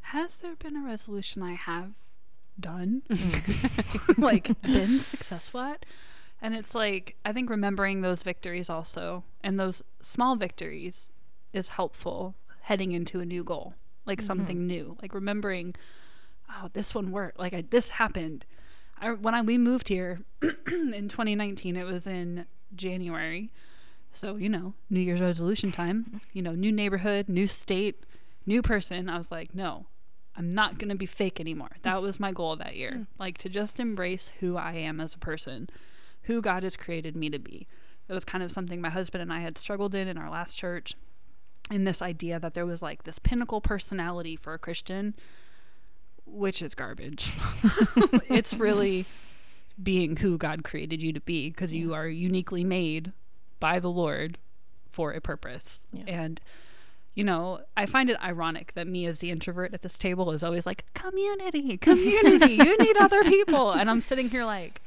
has 0.00 0.38
there 0.38 0.56
been 0.56 0.76
a 0.76 0.82
resolution 0.82 1.42
I 1.42 1.52
have 1.52 1.92
done? 2.58 3.02
Mm. 3.08 4.18
like, 4.22 4.60
been 4.62 5.00
successful 5.00 5.60
at? 5.60 5.84
And 6.42 6.54
it's 6.54 6.74
like, 6.74 7.16
I 7.24 7.32
think 7.32 7.50
remembering 7.50 8.00
those 8.00 8.22
victories 8.22 8.70
also, 8.70 9.24
and 9.44 9.60
those 9.60 9.82
small 10.00 10.36
victories 10.36 11.08
is 11.52 11.68
helpful 11.68 12.34
heading 12.62 12.92
into 12.92 13.20
a 13.20 13.24
new 13.26 13.44
goal, 13.44 13.74
like 14.10 14.18
mm-hmm. 14.18 14.26
something 14.26 14.66
new. 14.66 14.98
Like 15.00 15.14
remembering, 15.14 15.74
oh, 16.50 16.68
this 16.74 16.94
one 16.94 17.12
worked. 17.12 17.38
Like, 17.38 17.54
I, 17.54 17.64
this 17.70 17.88
happened. 17.88 18.44
I, 19.00 19.12
when 19.12 19.34
I, 19.34 19.40
we 19.40 19.56
moved 19.56 19.88
here 19.88 20.20
in 20.42 21.08
2019, 21.08 21.76
it 21.76 21.84
was 21.84 22.06
in 22.06 22.44
January. 22.74 23.50
So, 24.12 24.36
you 24.36 24.48
know, 24.48 24.74
New 24.90 25.00
Year's 25.00 25.20
resolution 25.20 25.72
time, 25.72 26.20
you 26.32 26.42
know, 26.42 26.52
new 26.52 26.72
neighborhood, 26.72 27.28
new 27.28 27.46
state, 27.46 28.04
new 28.44 28.60
person. 28.60 29.08
I 29.08 29.16
was 29.16 29.30
like, 29.30 29.54
no, 29.54 29.86
I'm 30.36 30.52
not 30.52 30.78
going 30.78 30.90
to 30.90 30.96
be 30.96 31.06
fake 31.06 31.40
anymore. 31.40 31.70
That 31.82 32.02
was 32.02 32.20
my 32.20 32.32
goal 32.32 32.56
that 32.56 32.76
year. 32.76 32.92
Mm. 32.98 33.06
Like 33.18 33.38
to 33.38 33.48
just 33.48 33.78
embrace 33.78 34.32
who 34.40 34.56
I 34.56 34.72
am 34.72 35.00
as 35.00 35.14
a 35.14 35.18
person, 35.18 35.70
who 36.22 36.42
God 36.42 36.64
has 36.64 36.76
created 36.76 37.16
me 37.16 37.30
to 37.30 37.38
be. 37.38 37.68
It 38.08 38.12
was 38.12 38.24
kind 38.24 38.42
of 38.42 38.50
something 38.50 38.80
my 38.80 38.90
husband 38.90 39.22
and 39.22 39.32
I 39.32 39.38
had 39.38 39.56
struggled 39.56 39.94
in 39.94 40.08
in 40.08 40.18
our 40.18 40.28
last 40.28 40.54
church. 40.58 40.94
In 41.70 41.84
this 41.84 42.02
idea 42.02 42.38
that 42.40 42.54
there 42.54 42.66
was 42.66 42.82
like 42.82 43.04
this 43.04 43.18
pinnacle 43.18 43.60
personality 43.60 44.36
for 44.36 44.54
a 44.54 44.58
Christian, 44.58 45.14
which 46.26 46.62
is 46.62 46.74
garbage. 46.74 47.32
it's 48.28 48.54
really 48.54 49.06
being 49.82 50.16
who 50.16 50.36
God 50.36 50.64
created 50.64 51.02
you 51.02 51.12
to 51.12 51.20
be 51.20 51.48
because 51.48 51.72
you 51.72 51.94
are 51.94 52.08
uniquely 52.08 52.64
made 52.64 53.12
by 53.60 53.78
the 53.78 53.90
Lord 53.90 54.38
for 54.90 55.12
a 55.12 55.20
purpose. 55.20 55.82
Yeah. 55.92 56.04
And 56.06 56.40
you 57.14 57.24
know, 57.24 57.60
I 57.76 57.86
find 57.86 58.08
it 58.08 58.16
ironic 58.22 58.72
that 58.74 58.86
me 58.86 59.04
as 59.06 59.18
the 59.18 59.30
introvert 59.30 59.74
at 59.74 59.82
this 59.82 59.98
table 59.98 60.30
is 60.30 60.44
always 60.44 60.64
like, 60.64 60.84
community, 60.94 61.76
community, 61.76 62.54
you 62.54 62.78
need 62.78 62.96
other 63.00 63.24
people. 63.24 63.72
And 63.72 63.90
I'm 63.90 64.00
sitting 64.00 64.30
here 64.30 64.44
like, 64.44 64.80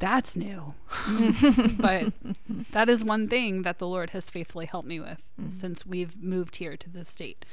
that's 0.00 0.34
new. 0.34 0.74
but 1.78 2.12
that 2.72 2.88
is 2.88 3.04
one 3.04 3.28
thing 3.28 3.62
that 3.62 3.78
the 3.78 3.86
Lord 3.86 4.10
has 4.10 4.28
faithfully 4.28 4.66
helped 4.66 4.88
me 4.88 4.98
with 4.98 5.32
since 5.50 5.86
we've 5.86 6.20
moved 6.20 6.56
here 6.56 6.76
to 6.76 6.90
this 6.90 7.08
state. 7.08 7.44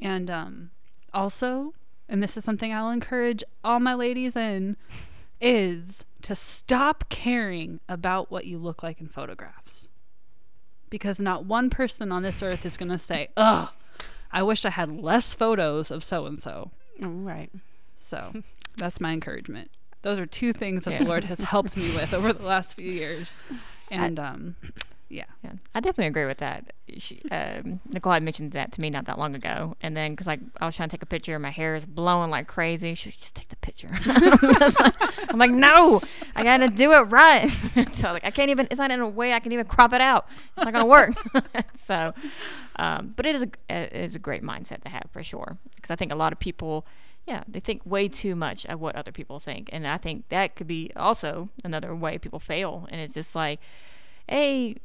And 0.00 0.30
um, 0.30 0.70
also, 1.12 1.74
and 2.08 2.22
this 2.22 2.36
is 2.36 2.44
something 2.44 2.72
I'll 2.72 2.90
encourage 2.90 3.44
all 3.62 3.80
my 3.80 3.94
ladies 3.94 4.34
in, 4.34 4.76
is 5.40 6.04
to 6.22 6.34
stop 6.34 7.08
caring 7.10 7.80
about 7.88 8.30
what 8.30 8.46
you 8.46 8.58
look 8.58 8.82
like 8.82 9.00
in 9.00 9.08
photographs. 9.08 9.88
Because 10.90 11.20
not 11.20 11.44
one 11.44 11.70
person 11.70 12.10
on 12.10 12.22
this 12.22 12.42
earth 12.42 12.64
is 12.64 12.76
going 12.76 12.90
to 12.90 12.98
say, 12.98 13.28
ugh, 13.36 13.68
I 14.32 14.42
wish 14.42 14.64
I 14.64 14.70
had 14.70 15.00
less 15.00 15.34
photos 15.34 15.90
of 15.90 16.02
so 16.02 16.26
and 16.26 16.40
so. 16.40 16.70
Right. 16.98 17.50
So 17.98 18.32
that's 18.76 19.00
my 19.00 19.12
encouragement. 19.12 19.70
Those 20.04 20.20
are 20.20 20.26
two 20.26 20.52
things 20.52 20.84
that 20.84 20.92
Yeah. 20.92 20.98
the 20.98 21.04
Lord 21.06 21.24
has 21.24 21.40
helped 21.40 21.76
me 21.76 21.92
with 21.96 22.14
over 22.14 22.32
the 22.32 22.46
last 22.46 22.74
few 22.76 22.92
years. 23.02 23.36
And 23.90 24.18
um, 24.20 24.54
yeah. 25.08 25.24
Yeah, 25.42 25.52
I 25.74 25.80
definitely 25.80 26.06
agree 26.06 26.24
with 26.26 26.38
that. 26.38 26.72
She, 26.98 27.20
um, 27.30 27.80
Nicole 27.92 28.12
had 28.12 28.22
mentioned 28.22 28.52
that 28.52 28.72
to 28.72 28.80
me 28.80 28.88
not 28.90 29.04
that 29.06 29.18
long 29.18 29.34
ago, 29.34 29.76
and 29.82 29.96
then 29.96 30.12
because 30.12 30.26
like 30.26 30.40
I 30.60 30.66
was 30.66 30.74
trying 30.76 30.88
to 30.88 30.96
take 30.96 31.02
a 31.02 31.06
picture, 31.06 31.34
and 31.34 31.42
my 31.42 31.50
hair 31.50 31.74
is 31.74 31.84
blowing 31.84 32.30
like 32.30 32.46
crazy. 32.46 32.94
She 32.94 33.08
was 33.10 33.16
just 33.16 33.34
take 33.36 33.48
the 33.48 33.56
picture. 33.56 33.88
I'm 35.28 35.38
like, 35.38 35.50
no, 35.50 36.00
I 36.34 36.42
gotta 36.42 36.68
do 36.68 36.92
it 36.92 37.00
right. 37.10 37.48
so 37.90 38.12
like, 38.12 38.24
I 38.24 38.30
can't 38.30 38.50
even. 38.50 38.68
It's 38.70 38.78
not 38.78 38.90
in 38.90 39.00
a 39.00 39.08
way 39.08 39.32
I 39.32 39.40
can 39.40 39.52
even 39.52 39.66
crop 39.66 39.92
it 39.92 40.00
out. 40.00 40.26
It's 40.56 40.64
not 40.64 40.72
gonna 40.72 40.86
work. 40.86 41.10
so, 41.74 42.14
um, 42.76 43.12
but 43.16 43.26
it 43.26 43.34
is 43.34 43.42
a 43.42 43.48
it 43.68 43.92
is 43.92 44.14
a 44.14 44.18
great 44.18 44.42
mindset 44.42 44.82
to 44.84 44.88
have 44.88 45.04
for 45.12 45.22
sure. 45.22 45.58
Because 45.76 45.90
I 45.90 45.96
think 45.96 46.12
a 46.12 46.16
lot 46.16 46.32
of 46.32 46.38
people. 46.38 46.86
Yeah, 47.26 47.42
they 47.48 47.60
think 47.60 47.80
way 47.86 48.08
too 48.08 48.34
much 48.36 48.66
of 48.66 48.80
what 48.80 48.96
other 48.96 49.12
people 49.12 49.38
think, 49.38 49.70
and 49.72 49.86
I 49.86 49.96
think 49.96 50.28
that 50.28 50.56
could 50.56 50.66
be 50.66 50.90
also 50.94 51.48
another 51.64 51.94
way 51.96 52.18
people 52.18 52.38
fail. 52.38 52.86
And 52.90 53.00
it's 53.00 53.14
just 53.14 53.34
like, 53.34 53.60
hey, 54.28 54.76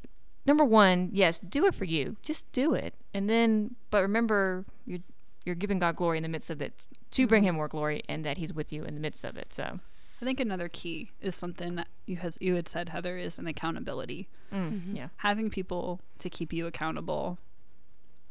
number 0.46 0.64
one, 0.64 1.10
yes, 1.12 1.40
do 1.40 1.66
it 1.66 1.76
for 1.76 1.84
you. 1.86 2.16
Just 2.22 2.50
do 2.54 2.74
it, 2.74 2.94
and 3.14 3.30
then, 3.30 3.76
but 3.92 4.02
remember, 4.02 4.66
you're 4.86 5.00
you're 5.46 5.56
giving 5.56 5.80
God 5.80 5.96
glory 5.96 6.18
in 6.18 6.24
the 6.24 6.30
midst 6.30 6.50
of 6.50 6.62
it 6.62 6.88
to 7.12 7.28
bring 7.28 7.44
Him 7.44 7.56
more 7.56 7.68
glory, 7.68 8.04
and 8.08 8.24
that 8.26 8.38
He's 8.38 8.54
with 8.54 8.72
you 8.72 8.84
in 8.84 8.94
the 8.94 9.02
midst 9.02 9.24
of 9.26 9.36
it. 9.36 9.54
So, 9.54 9.80
I 10.22 10.26
think 10.26 10.40
another 10.40 10.70
key 10.70 11.12
is 11.22 11.36
something 11.36 11.76
that 11.76 11.88
you 12.06 12.18
has 12.18 12.38
you 12.40 12.56
had 12.56 12.70
said, 12.70 12.90
Heather, 12.90 13.18
is 13.18 13.38
an 13.38 13.48
accountability. 13.48 14.30
mm, 14.54 14.96
yeah, 14.96 15.10
Having 15.18 15.50
people 15.50 16.00
to 16.20 16.30
keep 16.30 16.54
you 16.54 16.68
accountable 16.68 17.38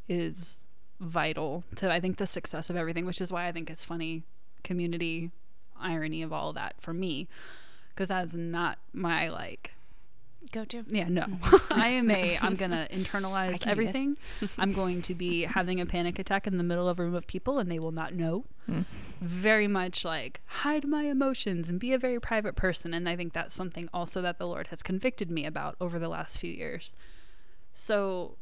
is 0.07 0.57
vital 0.99 1.63
to 1.75 1.91
I 1.91 1.99
think 1.99 2.17
the 2.17 2.27
success 2.27 2.69
of 2.69 2.75
everything, 2.75 3.05
which 3.05 3.21
is 3.21 3.31
why 3.31 3.47
I 3.47 3.51
think 3.51 3.69
it's 3.69 3.85
funny 3.85 4.23
community 4.63 5.31
irony 5.79 6.21
of 6.21 6.33
all 6.33 6.49
of 6.49 6.55
that 6.55 6.75
for 6.79 6.93
me. 6.93 7.27
Because 7.89 8.09
that's 8.09 8.33
not 8.33 8.77
my 8.93 9.29
like 9.29 9.71
Go 10.51 10.63
to. 10.65 10.85
Yeah, 10.87 11.09
no. 11.09 11.25
I 11.71 11.89
am 11.89 12.09
a 12.09 12.37
I'm 12.41 12.55
gonna 12.55 12.87
internalize 12.91 13.49
can 13.49 13.53
do 13.59 13.65
this. 13.65 13.67
everything. 13.67 14.17
I'm 14.57 14.71
going 14.71 15.01
to 15.03 15.13
be 15.13 15.43
having 15.43 15.81
a 15.81 15.85
panic 15.85 16.17
attack 16.17 16.47
in 16.47 16.57
the 16.57 16.63
middle 16.63 16.87
of 16.87 16.97
a 16.99 17.03
room 17.03 17.13
of 17.13 17.27
people 17.27 17.59
and 17.59 17.69
they 17.69 17.77
will 17.79 17.91
not 17.91 18.13
know. 18.13 18.45
Mm. 18.69 18.85
Very 19.19 19.67
much 19.67 20.05
like 20.05 20.41
hide 20.45 20.85
my 20.85 21.03
emotions 21.03 21.67
and 21.67 21.79
be 21.79 21.91
a 21.93 21.97
very 21.97 22.19
private 22.19 22.55
person. 22.55 22.93
And 22.93 23.07
I 23.07 23.15
think 23.15 23.33
that's 23.33 23.55
something 23.55 23.89
also 23.93 24.21
that 24.21 24.39
the 24.39 24.47
Lord 24.47 24.67
has 24.67 24.81
convicted 24.81 25.29
me 25.29 25.45
about 25.45 25.75
over 25.81 25.99
the 25.99 26.09
last 26.09 26.39
few 26.39 26.51
years. 26.51 26.95
So 27.73 28.37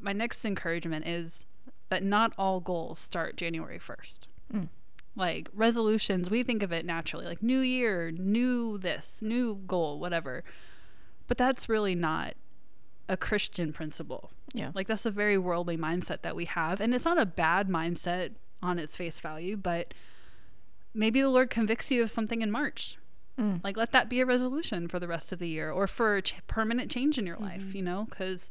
my 0.00 0.12
next 0.12 0.44
encouragement 0.44 1.06
is 1.06 1.46
that 1.88 2.02
not 2.02 2.32
all 2.38 2.60
goals 2.60 2.98
start 2.98 3.36
January 3.36 3.78
1st. 3.78 4.26
Mm. 4.52 4.68
Like 5.14 5.48
resolutions, 5.54 6.28
we 6.30 6.42
think 6.42 6.62
of 6.62 6.72
it 6.72 6.84
naturally, 6.84 7.24
like 7.26 7.42
new 7.42 7.60
year, 7.60 8.10
new 8.10 8.76
this, 8.78 9.20
new 9.22 9.56
goal, 9.66 9.98
whatever. 9.98 10.44
But 11.26 11.38
that's 11.38 11.68
really 11.68 11.94
not 11.94 12.34
a 13.08 13.16
Christian 13.16 13.72
principle. 13.72 14.30
yeah, 14.52 14.72
Like 14.74 14.88
that's 14.88 15.06
a 15.06 15.10
very 15.10 15.38
worldly 15.38 15.76
mindset 15.78 16.22
that 16.22 16.36
we 16.36 16.44
have, 16.44 16.80
and 16.80 16.94
it's 16.94 17.04
not 17.04 17.18
a 17.18 17.24
bad 17.26 17.68
mindset 17.68 18.32
on 18.62 18.78
its 18.78 18.96
face 18.96 19.20
value, 19.20 19.56
but 19.56 19.94
maybe 20.94 21.20
the 21.20 21.28
Lord 21.30 21.50
convicts 21.50 21.90
you 21.90 22.02
of 22.02 22.10
something 22.10 22.42
in 22.42 22.50
March. 22.50 22.98
Mm. 23.38 23.62
Like 23.62 23.76
let 23.76 23.92
that 23.92 24.08
be 24.08 24.20
a 24.20 24.26
resolution 24.26 24.88
for 24.88 24.98
the 24.98 25.08
rest 25.08 25.30
of 25.32 25.38
the 25.38 25.48
year 25.48 25.70
or 25.70 25.86
for 25.86 26.16
a 26.16 26.22
ch- 26.22 26.34
permanent 26.46 26.90
change 26.90 27.18
in 27.18 27.26
your 27.26 27.36
life, 27.36 27.62
Mm-hmm. 27.62 27.76
you 27.76 27.82
know, 27.82 28.06
cuz 28.10 28.50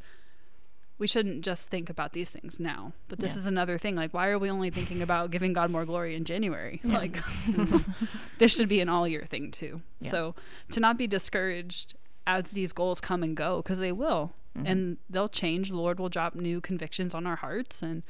we 0.98 1.08
shouldn't 1.08 1.44
just 1.44 1.70
think 1.70 1.90
about 1.90 2.14
these 2.14 2.30
things 2.30 2.60
now. 2.60 2.94
But 3.10 3.20
this 3.20 3.34
Yeah. 3.34 3.40
is 3.40 3.46
another 3.48 3.78
thing. 3.78 3.96
Like 3.96 4.14
why 4.14 4.30
are 4.30 4.40
we 4.40 4.50
only 4.50 4.70
thinking 4.70 5.02
about 5.02 5.32
giving 5.32 5.52
God 5.54 5.70
more 5.70 5.86
glory 5.86 6.16
in 6.16 6.24
January? 6.26 6.80
Yeah. 6.84 6.94
Like 7.00 7.18
this 8.38 8.56
should 8.56 8.70
be 8.70 8.80
an 8.82 8.90
all 8.90 9.08
year 9.08 9.26
thing 9.30 9.52
too. 9.52 9.82
Yeah. 10.00 10.12
So 10.12 10.36
to 10.72 10.80
not 10.80 10.98
be 10.98 11.08
discouraged 11.08 11.96
as 12.28 12.52
these 12.52 12.72
goals 12.74 13.00
come 13.02 13.24
and 13.24 13.36
go 13.36 13.62
because 13.62 13.80
they 13.80 13.92
will 13.92 14.34
Mm-hmm. 14.58 14.68
and 14.68 14.98
they'll 15.10 15.28
change 15.28 15.68
the 15.70 15.76
lord 15.76 16.00
will 16.00 16.08
drop 16.08 16.34
new 16.34 16.62
convictions 16.62 17.14
on 17.14 17.28
our 17.28 17.36
hearts 17.36 17.82
and 17.82 18.04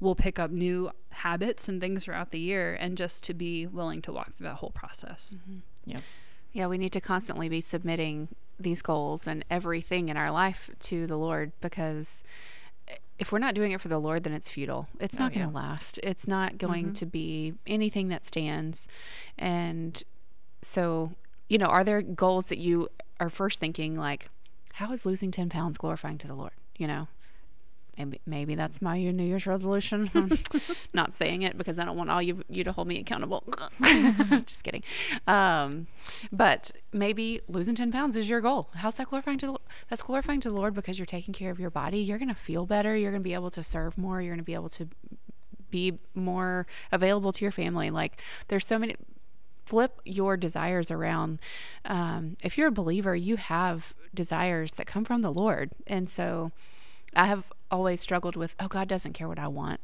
we'll 0.00 0.16
pick 0.16 0.40
up 0.40 0.50
new 0.50 0.90
habits 1.10 1.68
and 1.68 1.80
things 1.80 2.02
throughout 2.02 2.32
the 2.32 2.40
year 2.40 2.74
and 2.74 2.98
just 2.98 3.22
to 3.22 3.32
be 3.32 3.64
willing 3.64 4.02
to 4.02 4.10
walk 4.12 4.34
through 4.36 4.48
that 4.48 4.56
whole 4.56 4.72
process 4.72 5.36
yeah, 5.86 6.00
Yeah, 6.52 6.66
we 6.66 6.78
need 6.78 6.90
to 6.94 7.00
constantly 7.00 7.48
be 7.48 7.60
submitting 7.60 8.26
these 8.58 8.82
goals 8.82 9.26
and 9.26 9.44
everything 9.50 10.08
in 10.08 10.16
our 10.16 10.30
life 10.30 10.70
to 10.80 11.06
the 11.06 11.16
Lord 11.16 11.52
because 11.60 12.22
if 13.18 13.30
we're 13.30 13.38
not 13.38 13.54
doing 13.54 13.72
it 13.72 13.80
for 13.80 13.88
the 13.88 13.98
Lord, 13.98 14.24
then 14.24 14.32
it's 14.32 14.50
futile. 14.50 14.88
It's 14.98 15.16
Oh, 15.16 15.20
not 15.20 15.32
going 15.32 15.48
to 15.48 15.54
last. 15.54 15.98
It's 16.02 16.26
not 16.26 16.58
going 16.58 16.86
mm-hmm. 16.86 16.92
to 16.94 17.06
be 17.06 17.54
anything 17.66 18.08
that 18.08 18.24
stands. 18.24 18.88
And 19.38 20.02
so, 20.62 21.12
you 21.48 21.58
know, 21.58 21.66
are 21.66 21.84
there 21.84 22.02
goals 22.02 22.48
that 22.48 22.58
you 22.58 22.88
are 23.20 23.30
first 23.30 23.60
thinking 23.60 23.96
like, 23.96 24.30
how 24.74 24.92
is 24.92 25.06
losing 25.06 25.30
10 25.30 25.48
pounds 25.48 25.78
glorifying 25.78 26.18
to 26.18 26.26
the 26.26 26.34
Lord? 26.34 26.52
You 26.76 26.88
know, 26.88 27.08
maybe, 27.96 28.20
maybe 28.26 28.54
that's 28.54 28.80
my 28.82 28.98
New 28.98 29.24
Year's 29.24 29.46
resolution. 29.46 30.10
I'm 30.14 30.38
not 30.92 31.12
saying 31.12 31.42
it 31.42 31.56
because 31.56 31.78
I 31.78 31.84
don't 31.84 31.96
want 31.96 32.10
all 32.10 32.22
you, 32.22 32.42
you 32.48 32.64
to 32.64 32.72
hold 32.72 32.88
me 32.88 32.98
accountable. 32.98 33.44
Just 34.46 34.64
kidding. 34.64 34.82
Um, 35.26 35.86
but 36.32 36.72
maybe 36.92 37.40
losing 37.48 37.74
10 37.74 37.92
pounds 37.92 38.16
is 38.16 38.28
your 38.28 38.40
goal. 38.40 38.70
How's 38.74 38.96
that 38.96 39.08
glorifying 39.08 39.38
to 39.38 39.46
the 39.46 39.56
That's 39.88 40.02
glorifying 40.02 40.40
to 40.40 40.50
the 40.50 40.56
Lord 40.56 40.74
because 40.74 40.98
you're 40.98 41.06
taking 41.06 41.34
care 41.34 41.50
of 41.50 41.58
your 41.58 41.70
body. 41.70 41.98
You're 41.98 42.18
going 42.18 42.28
to 42.28 42.34
feel 42.34 42.66
better. 42.66 42.96
You're 42.96 43.10
going 43.10 43.22
to 43.22 43.28
be 43.28 43.34
able 43.34 43.50
to 43.50 43.62
serve 43.62 43.98
more. 43.98 44.20
You're 44.20 44.34
going 44.34 44.44
to 44.44 44.44
be 44.44 44.54
able 44.54 44.70
to 44.70 44.88
be 45.70 45.98
more 46.14 46.66
available 46.92 47.32
to 47.32 47.44
your 47.44 47.52
family. 47.52 47.90
Like 47.90 48.20
there's 48.48 48.66
so 48.66 48.78
many 48.78 48.94
flip 49.64 50.00
your 50.04 50.36
desires 50.36 50.90
around. 50.90 51.40
Um, 51.84 52.36
if 52.44 52.58
you're 52.58 52.68
a 52.68 52.72
believer, 52.72 53.16
you 53.16 53.36
have 53.36 53.94
desires 54.14 54.74
that 54.74 54.86
come 54.86 55.04
from 55.04 55.22
the 55.22 55.32
Lord. 55.32 55.70
And 55.86 56.08
so 56.08 56.52
I 57.16 57.26
have 57.26 57.50
always 57.74 58.00
struggled 58.00 58.36
with, 58.36 58.54
oh, 58.60 58.68
God 58.68 58.88
doesn't 58.88 59.12
care 59.12 59.28
what 59.28 59.38
I 59.38 59.48
want. 59.48 59.80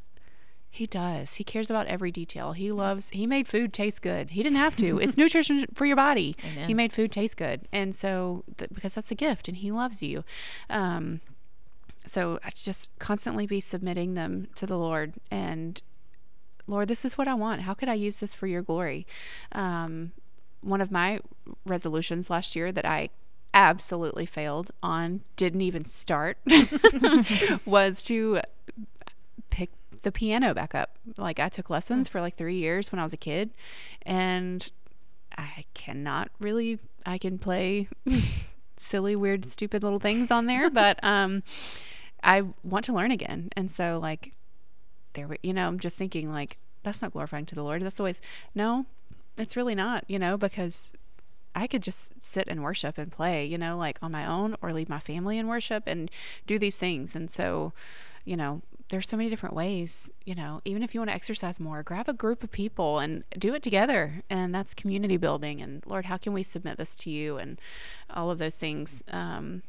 He 0.69 0.87
does. 0.87 1.33
He 1.33 1.43
cares 1.43 1.69
about 1.69 1.87
every 1.87 2.11
detail. 2.11 2.53
He 2.53 2.71
loves, 2.71 3.09
he 3.09 3.27
made 3.27 3.47
food 3.47 3.73
taste 3.73 4.01
good. 4.01 4.29
He 4.29 4.41
didn't 4.41 4.57
have 4.57 4.77
to. 4.77 4.99
It's 5.01 5.17
nutrition 5.17 5.65
for 5.73 5.85
your 5.85 5.97
body. 5.97 6.33
He 6.65 6.73
made 6.73 6.93
food 6.93 7.11
taste 7.11 7.35
good. 7.35 7.67
And 7.73 7.93
so, 7.93 8.45
th- 8.57 8.71
because 8.73 8.93
that's 8.93 9.11
a 9.11 9.15
gift 9.15 9.49
and 9.49 9.57
he 9.57 9.69
loves 9.69 10.01
you. 10.01 10.23
Um, 10.69 11.19
so 12.05 12.39
I 12.43 12.51
just 12.55 12.89
constantly 12.99 13.45
be 13.45 13.59
submitting 13.59 14.13
them 14.13 14.47
to 14.55 14.65
the 14.65 14.77
Lord 14.77 15.13
and 15.29 15.81
Lord, 16.67 16.87
this 16.87 17.03
is 17.03 17.17
what 17.17 17.27
I 17.27 17.33
want. 17.33 17.61
How 17.61 17.73
could 17.73 17.89
I 17.89 17.95
use 17.95 18.19
this 18.19 18.33
for 18.33 18.47
your 18.47 18.61
glory? 18.61 19.05
Um, 19.51 20.13
one 20.61 20.79
of 20.79 20.89
my 20.89 21.19
resolutions 21.65 22.29
last 22.29 22.55
year 22.55 22.71
that 22.71 22.85
I 22.85 23.09
absolutely 23.53 24.25
failed 24.25 24.71
on, 24.81 25.21
didn't 25.35 25.61
even 25.61 25.85
start, 25.85 26.37
was 27.65 28.01
to 28.03 28.41
pick 29.49 29.71
the 30.03 30.11
piano 30.11 30.53
back 30.53 30.73
up. 30.73 30.97
Like 31.17 31.39
I 31.39 31.49
took 31.49 31.69
lessons 31.69 32.07
for 32.07 32.21
like 32.21 32.35
three 32.35 32.55
years 32.55 32.91
when 32.91 32.99
I 32.99 33.03
was 33.03 33.13
a 33.13 33.17
kid, 33.17 33.51
and 34.03 34.69
I 35.37 35.65
cannot 35.73 36.29
really. 36.39 36.79
I 37.05 37.17
can 37.17 37.39
play 37.39 37.87
silly, 38.77 39.15
weird, 39.15 39.45
stupid 39.45 39.83
little 39.83 39.99
things 39.99 40.29
on 40.31 40.45
there, 40.45 40.69
but 40.81 40.99
um, 41.03 41.43
I 42.23 42.43
want 42.63 42.85
to 42.85 42.93
learn 42.93 43.11
again. 43.11 43.49
And 43.55 43.71
so, 43.71 43.97
like, 43.99 44.33
there, 45.13 45.27
we- 45.27 45.39
you 45.41 45.53
know, 45.53 45.67
I'm 45.67 45.79
just 45.79 45.97
thinking 45.97 46.31
like 46.31 46.57
that's 46.83 47.01
not 47.01 47.11
glorifying 47.13 47.45
to 47.47 47.55
the 47.55 47.63
Lord. 47.63 47.81
That's 47.83 47.99
always 47.99 48.21
no, 48.55 48.85
it's 49.37 49.55
really 49.57 49.75
not. 49.75 50.03
You 50.07 50.19
know, 50.19 50.37
because 50.37 50.91
I 51.53 51.67
could 51.67 51.83
just 51.83 52.21
sit 52.23 52.47
and 52.47 52.63
worship 52.63 52.97
and 52.97 53.11
play, 53.11 53.45
you 53.45 53.57
know, 53.57 53.77
like 53.77 53.99
on 54.01 54.11
my 54.11 54.25
own 54.25 54.55
or 54.61 54.71
lead 54.71 54.89
my 54.89 54.99
family 54.99 55.37
in 55.37 55.47
worship 55.47 55.83
and 55.87 56.09
do 56.47 56.57
these 56.57 56.77
things. 56.77 57.15
And 57.15 57.29
so 57.29 57.73
you 58.25 58.37
know, 58.37 58.61
there's 58.89 59.07
so 59.07 59.17
many 59.17 59.29
different 59.29 59.55
ways, 59.55 60.11
you 60.25 60.35
know, 60.35 60.61
even 60.65 60.83
if 60.83 60.93
you 60.93 60.99
want 60.99 61.09
to 61.09 61.15
exercise 61.15 61.59
more, 61.59 61.81
grab 61.81 62.09
a 62.09 62.13
group 62.13 62.43
of 62.43 62.51
people 62.51 62.99
and 62.99 63.23
do 63.37 63.53
it 63.53 63.63
together. 63.63 64.23
And 64.29 64.53
that's 64.53 64.73
community 64.73 65.17
building. 65.17 65.61
And 65.61 65.83
Lord, 65.85 66.05
how 66.05 66.17
can 66.17 66.33
we 66.33 66.43
submit 66.43 66.77
this 66.77 66.93
to 66.95 67.09
you? 67.09 67.37
And 67.37 67.59
all 68.09 68.29
of 68.29 68.37
those 68.37 68.57
things. 68.57 69.03
Um, 69.09 69.63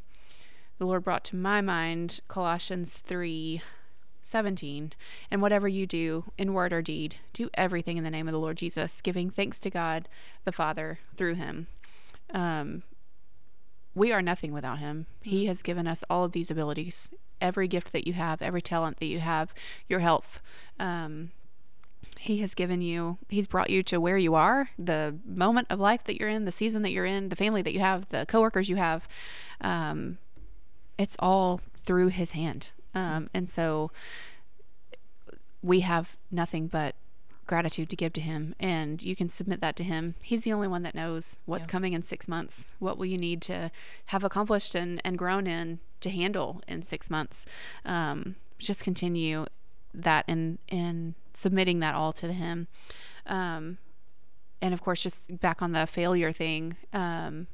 the 0.78 0.86
Lord 0.86 1.04
brought 1.04 1.24
to 1.24 1.36
my 1.36 1.60
mind 1.60 2.20
Colossians 2.26 2.94
3 2.94 3.62
17. 4.22 4.92
And 5.30 5.42
whatever 5.42 5.68
you 5.68 5.86
do 5.86 6.24
in 6.38 6.54
word 6.54 6.72
or 6.72 6.82
deed, 6.82 7.16
do 7.32 7.50
everything 7.54 7.96
in 7.96 8.04
the 8.04 8.10
name 8.10 8.28
of 8.28 8.32
the 8.32 8.38
Lord 8.38 8.56
Jesus, 8.56 9.00
giving 9.00 9.30
thanks 9.30 9.58
to 9.60 9.70
God 9.70 10.08
the 10.44 10.52
Father 10.52 11.00
through 11.16 11.34
him. 11.34 11.66
Um, 12.32 12.82
we 13.94 14.12
are 14.12 14.22
nothing 14.22 14.52
without 14.52 14.78
him. 14.78 15.06
He 15.22 15.46
has 15.46 15.62
given 15.62 15.86
us 15.86 16.02
all 16.08 16.24
of 16.24 16.32
these 16.32 16.50
abilities, 16.50 17.10
every 17.40 17.68
gift 17.68 17.92
that 17.92 18.06
you 18.06 18.14
have, 18.14 18.40
every 18.40 18.62
talent 18.62 18.98
that 18.98 19.06
you 19.06 19.20
have, 19.20 19.52
your 19.88 20.00
health. 20.00 20.42
Um, 20.78 21.30
he 22.18 22.38
has 22.38 22.54
given 22.54 22.80
you, 22.80 23.18
he's 23.28 23.46
brought 23.46 23.70
you 23.70 23.82
to 23.82 24.00
where 24.00 24.16
you 24.16 24.34
are, 24.34 24.70
the 24.78 25.18
moment 25.26 25.66
of 25.70 25.80
life 25.80 26.04
that 26.04 26.18
you're 26.18 26.28
in, 26.28 26.44
the 26.44 26.52
season 26.52 26.82
that 26.82 26.92
you're 26.92 27.04
in, 27.04 27.28
the 27.28 27.36
family 27.36 27.62
that 27.62 27.74
you 27.74 27.80
have, 27.80 28.08
the 28.10 28.24
coworkers 28.26 28.68
you 28.68 28.76
have. 28.76 29.08
Um, 29.60 30.18
it's 30.96 31.16
all 31.18 31.60
through 31.84 32.08
his 32.08 32.30
hand. 32.30 32.70
Um, 32.94 33.28
and 33.32 33.48
so 33.48 33.90
we 35.62 35.80
have 35.80 36.16
nothing 36.30 36.66
but 36.66 36.94
gratitude 37.46 37.90
to 37.90 37.96
give 37.96 38.12
to 38.14 38.20
him 38.20 38.54
and 38.60 39.02
you 39.02 39.14
can 39.16 39.28
submit 39.28 39.60
that 39.60 39.76
to 39.76 39.82
him. 39.84 40.14
He's 40.22 40.44
the 40.44 40.52
only 40.52 40.68
one 40.68 40.82
that 40.84 40.94
knows 40.94 41.40
what's 41.44 41.66
Yeah. 41.66 41.72
coming 41.72 41.92
in 41.92 42.02
six 42.02 42.28
months. 42.28 42.68
What 42.78 42.98
will 42.98 43.06
you 43.06 43.18
need 43.18 43.42
to 43.42 43.70
have 44.06 44.24
accomplished 44.24 44.74
and, 44.74 45.00
and 45.04 45.18
grown 45.18 45.46
in 45.46 45.80
to 46.00 46.10
handle 46.10 46.62
in 46.68 46.82
six 46.82 47.10
months? 47.10 47.44
Um, 47.84 48.36
just 48.58 48.84
continue 48.84 49.46
that 49.92 50.24
and 50.28 50.58
and 50.68 51.14
submitting 51.34 51.80
that 51.80 51.94
all 51.94 52.12
to 52.14 52.32
him. 52.32 52.68
Um, 53.26 53.78
and 54.60 54.72
of 54.72 54.80
course 54.80 55.02
just 55.02 55.40
back 55.40 55.60
on 55.60 55.72
the 55.72 55.86
failure 55.86 56.32
thing 56.32 56.76
um, 56.92 57.48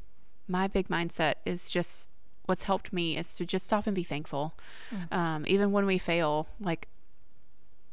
my 0.47 0.69
big 0.69 0.89
mindset 0.89 1.35
is 1.45 1.71
just 1.71 2.11
what's 2.49 2.63
helped 2.63 2.95
me 2.95 3.15
is 3.15 3.35
to 3.35 3.45
just 3.45 3.67
stop 3.67 3.87
and 3.87 3.95
be 3.95 4.03
thankful. 4.03 4.55
Um, 5.13 5.45
even 5.47 5.71
when 5.71 5.85
we 5.85 5.99
fail 5.99 6.49
like 6.59 6.89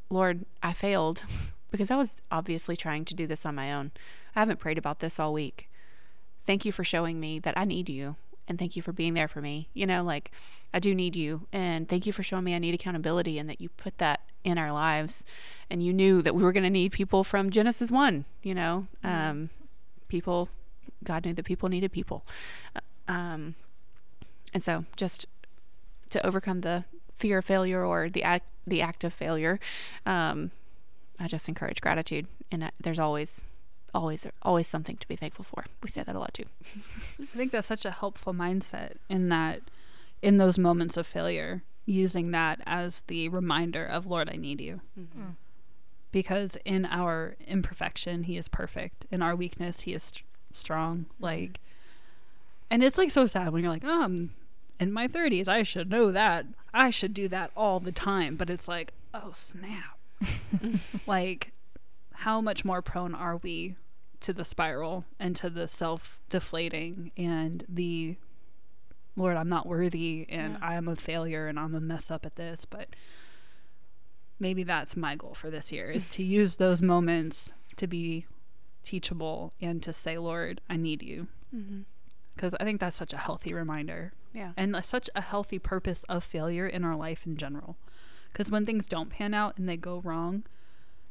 lord 0.09 0.45
i 0.63 0.71
failed 0.71 1.23
because 1.71 1.91
i 1.91 1.95
was 1.95 2.21
obviously 2.31 2.77
trying 2.77 3.03
to 3.03 3.13
do 3.13 3.27
this 3.27 3.45
on 3.45 3.53
my 3.53 3.73
own. 3.73 3.91
I 4.33 4.39
haven't 4.39 4.59
prayed 4.59 4.77
about 4.77 4.99
this 4.99 5.19
all 5.19 5.33
week. 5.33 5.69
Thank 6.45 6.63
you 6.63 6.71
for 6.71 6.85
showing 6.85 7.19
me 7.19 7.37
that 7.39 7.57
i 7.57 7.65
need 7.65 7.89
you 7.89 8.15
and 8.47 8.57
thank 8.57 8.77
you 8.77 8.81
for 8.81 8.93
being 8.93 9.13
there 9.13 9.27
for 9.27 9.41
me. 9.41 9.67
You 9.73 9.85
know 9.85 10.03
like 10.03 10.31
i 10.73 10.79
do 10.79 10.95
need 10.95 11.17
you 11.17 11.47
and 11.51 11.89
thank 11.89 12.05
you 12.05 12.13
for 12.13 12.23
showing 12.23 12.45
me 12.45 12.55
i 12.55 12.59
need 12.59 12.73
accountability 12.73 13.37
and 13.37 13.49
that 13.49 13.59
you 13.59 13.67
put 13.69 13.97
that 13.97 14.21
in 14.45 14.57
our 14.57 14.71
lives. 14.71 15.25
And 15.69 15.83
you 15.83 15.91
knew 15.91 16.21
that 16.21 16.35
we 16.35 16.43
were 16.43 16.53
going 16.53 16.63
to 16.63 16.69
need 16.69 16.93
people 16.93 17.25
from 17.25 17.49
genesis 17.49 17.91
1 17.91 18.23
you 18.41 18.55
know? 18.55 18.87
Um, 19.03 19.49
people 20.07 20.47
god 21.03 21.25
knew 21.25 21.33
that 21.33 21.43
people 21.43 21.67
needed 21.67 21.91
people. 21.91 22.25
Uh, 22.73 22.79
um, 23.11 23.55
and 24.55 24.63
so 24.63 24.85
just 24.95 25.27
to 26.09 26.25
overcome 26.25 26.61
the 26.61 26.85
fear 27.15 27.37
of 27.37 27.45
failure 27.45 27.85
or 27.85 28.09
the 28.09 28.23
act 28.23 28.45
the 28.65 28.81
act 28.81 29.03
of 29.03 29.13
failure 29.13 29.59
um, 30.07 30.49
i 31.19 31.27
just 31.27 31.47
encourage 31.47 31.79
gratitude 31.81 32.25
and 32.51 32.71
there's 32.79 32.97
always 32.97 33.45
always 33.93 34.25
always 34.41 34.67
something 34.67 34.97
to 34.97 35.07
be 35.07 35.15
thankful 35.15 35.45
for 35.45 35.65
we 35.83 35.89
say 35.89 36.01
that 36.01 36.15
a 36.15 36.19
lot 36.19 36.33
too 36.33 36.45
I 37.21 37.25
think 37.37 37.51
that's 37.51 37.67
such 37.67 37.85
a 37.85 37.91
helpful 37.91 38.33
mindset 38.33 38.93
in 39.09 39.29
that 39.29 39.61
in 40.25 40.37
those 40.37 40.57
moments 40.57 40.97
of 40.97 41.05
failure, 41.05 41.61
using 41.85 42.31
that 42.31 42.59
as 42.65 43.01
the 43.01 43.29
reminder 43.29 43.85
of 43.85 44.07
Lord, 44.07 44.27
I 44.33 44.37
need 44.37 44.59
you. 44.59 44.81
Mm-hmm. 44.99 45.21
Mm. 45.21 45.35
Because 46.11 46.57
in 46.65 46.85
our 46.85 47.35
imperfection, 47.45 48.23
he 48.23 48.35
is 48.35 48.47
perfect. 48.47 49.05
In 49.11 49.21
our 49.21 49.35
weakness, 49.35 49.81
he 49.81 49.93
is 49.93 50.03
st- 50.03 50.23
strong. 50.53 50.97
Mm-hmm. 50.97 51.23
Like 51.23 51.59
and 52.71 52.83
it's 52.83 52.97
like 52.97 53.11
so 53.11 53.27
sad 53.27 53.53
when 53.53 53.61
you're 53.61 53.71
like, 53.71 53.83
"Oh, 53.85 54.03
I'm 54.03 54.33
in 54.79 54.91
my 54.91 55.07
30s. 55.07 55.47
I 55.47 55.63
should 55.63 55.89
know 55.89 56.11
that. 56.11 56.45
I 56.73 56.89
should 56.89 57.13
do 57.13 57.27
that 57.29 57.51
all 57.55 57.79
the 57.79 57.91
time." 57.91 58.35
But 58.35 58.49
it's 58.49 58.67
like, 58.67 58.93
"Oh, 59.13 59.31
snap." 59.33 59.97
like 61.07 61.51
how 62.13 62.39
much 62.41 62.63
more 62.63 62.81
prone 62.81 63.13
are 63.13 63.37
we 63.37 63.75
to 64.21 64.33
the 64.33 64.45
spiral 64.45 65.05
and 65.19 65.35
to 65.35 65.49
the 65.49 65.67
self 65.67 66.19
deflating 66.29 67.11
and 67.17 67.63
the 67.67 68.15
Lord, 69.17 69.37
I'm 69.37 69.49
not 69.49 69.65
worthy 69.65 70.25
and 70.29 70.53
Yeah. 70.53 70.67
I'm 70.67 70.87
a 70.87 70.95
failure 70.95 71.47
and 71.47 71.59
I'm 71.59 71.75
a 71.75 71.79
mess 71.79 72.09
up 72.11 72.25
at 72.25 72.35
this, 72.35 72.65
but 72.65 72.89
maybe 74.39 74.63
that's 74.63 74.95
my 74.97 75.15
goal 75.15 75.33
for 75.33 75.49
this 75.49 75.71
year 75.71 75.87
is 75.87 76.09
to 76.11 76.23
use 76.23 76.55
those 76.57 76.81
moments 76.81 77.51
to 77.77 77.87
be 77.87 78.25
teachable 78.83 79.53
and 79.61 79.81
to 79.83 79.93
say, 79.93 80.17
Lord, 80.17 80.61
I 80.69 80.77
need 80.77 81.01
you. 81.01 81.27
Mm-hmm. 81.55 81.81
Because 82.35 82.53
I 82.59 82.63
think 82.63 82.79
that's 82.79 82.97
such 82.97 83.13
a 83.13 83.17
healthy 83.17 83.53
reminder 83.53 84.13
yeah 84.35 84.51
and 84.57 84.77
such 84.83 85.09
a 85.15 85.21
healthy 85.21 85.57
purpose 85.57 86.03
of 86.09 86.23
failure 86.23 86.67
in 86.67 86.83
our 86.83 86.95
life 86.95 87.25
in 87.25 87.37
general. 87.37 87.77
Because 88.31 88.51
when 88.51 88.65
things 88.65 88.85
don't 88.87 89.09
pan 89.09 89.33
out 89.33 89.57
and 89.57 89.67
they 89.67 89.77
go 89.77 90.01
wrong, 90.01 90.43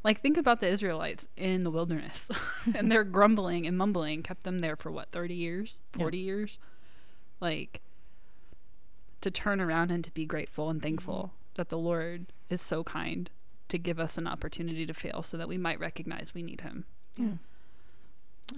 like 0.05 0.21
think 0.21 0.37
about 0.37 0.61
the 0.61 0.69
Israelites 0.69 1.27
in 1.37 1.65
the 1.65 1.71
wilderness 1.71 2.29
and 2.75 2.93
their 2.93 3.03
grumbling 3.03 3.67
and 3.67 3.79
mumbling 3.79 4.23
kept 4.23 4.43
them 4.43 4.59
there 4.59 4.77
for 4.77 4.93
what, 4.93 5.11
30 5.11 5.35
years, 5.35 5.81
40 5.93 6.19
years? 6.19 6.59
Like 7.41 7.81
to 9.23 9.31
turn 9.31 9.59
around 9.59 9.91
and 9.91 10.05
to 10.05 10.11
be 10.11 10.27
grateful 10.27 10.69
and 10.69 10.83
thankful 10.83 11.15
mm-hmm. 11.15 11.55
that 11.55 11.71
the 11.71 11.79
Lord 11.79 12.27
is 12.51 12.61
so 12.61 12.85
kind 12.85 13.31
to 13.69 13.79
give 13.79 13.99
us 13.99 14.19
an 14.19 14.27
opportunity 14.27 14.85
to 14.85 14.93
fail 14.93 15.23
so 15.23 15.39
that 15.39 15.49
we 15.49 15.57
might 15.57 15.81
recognize 15.81 16.35
we 16.35 16.43
need 16.43 16.61
Him. 16.61 16.85
Yeah. 17.17 17.25
Mm. 17.25 17.39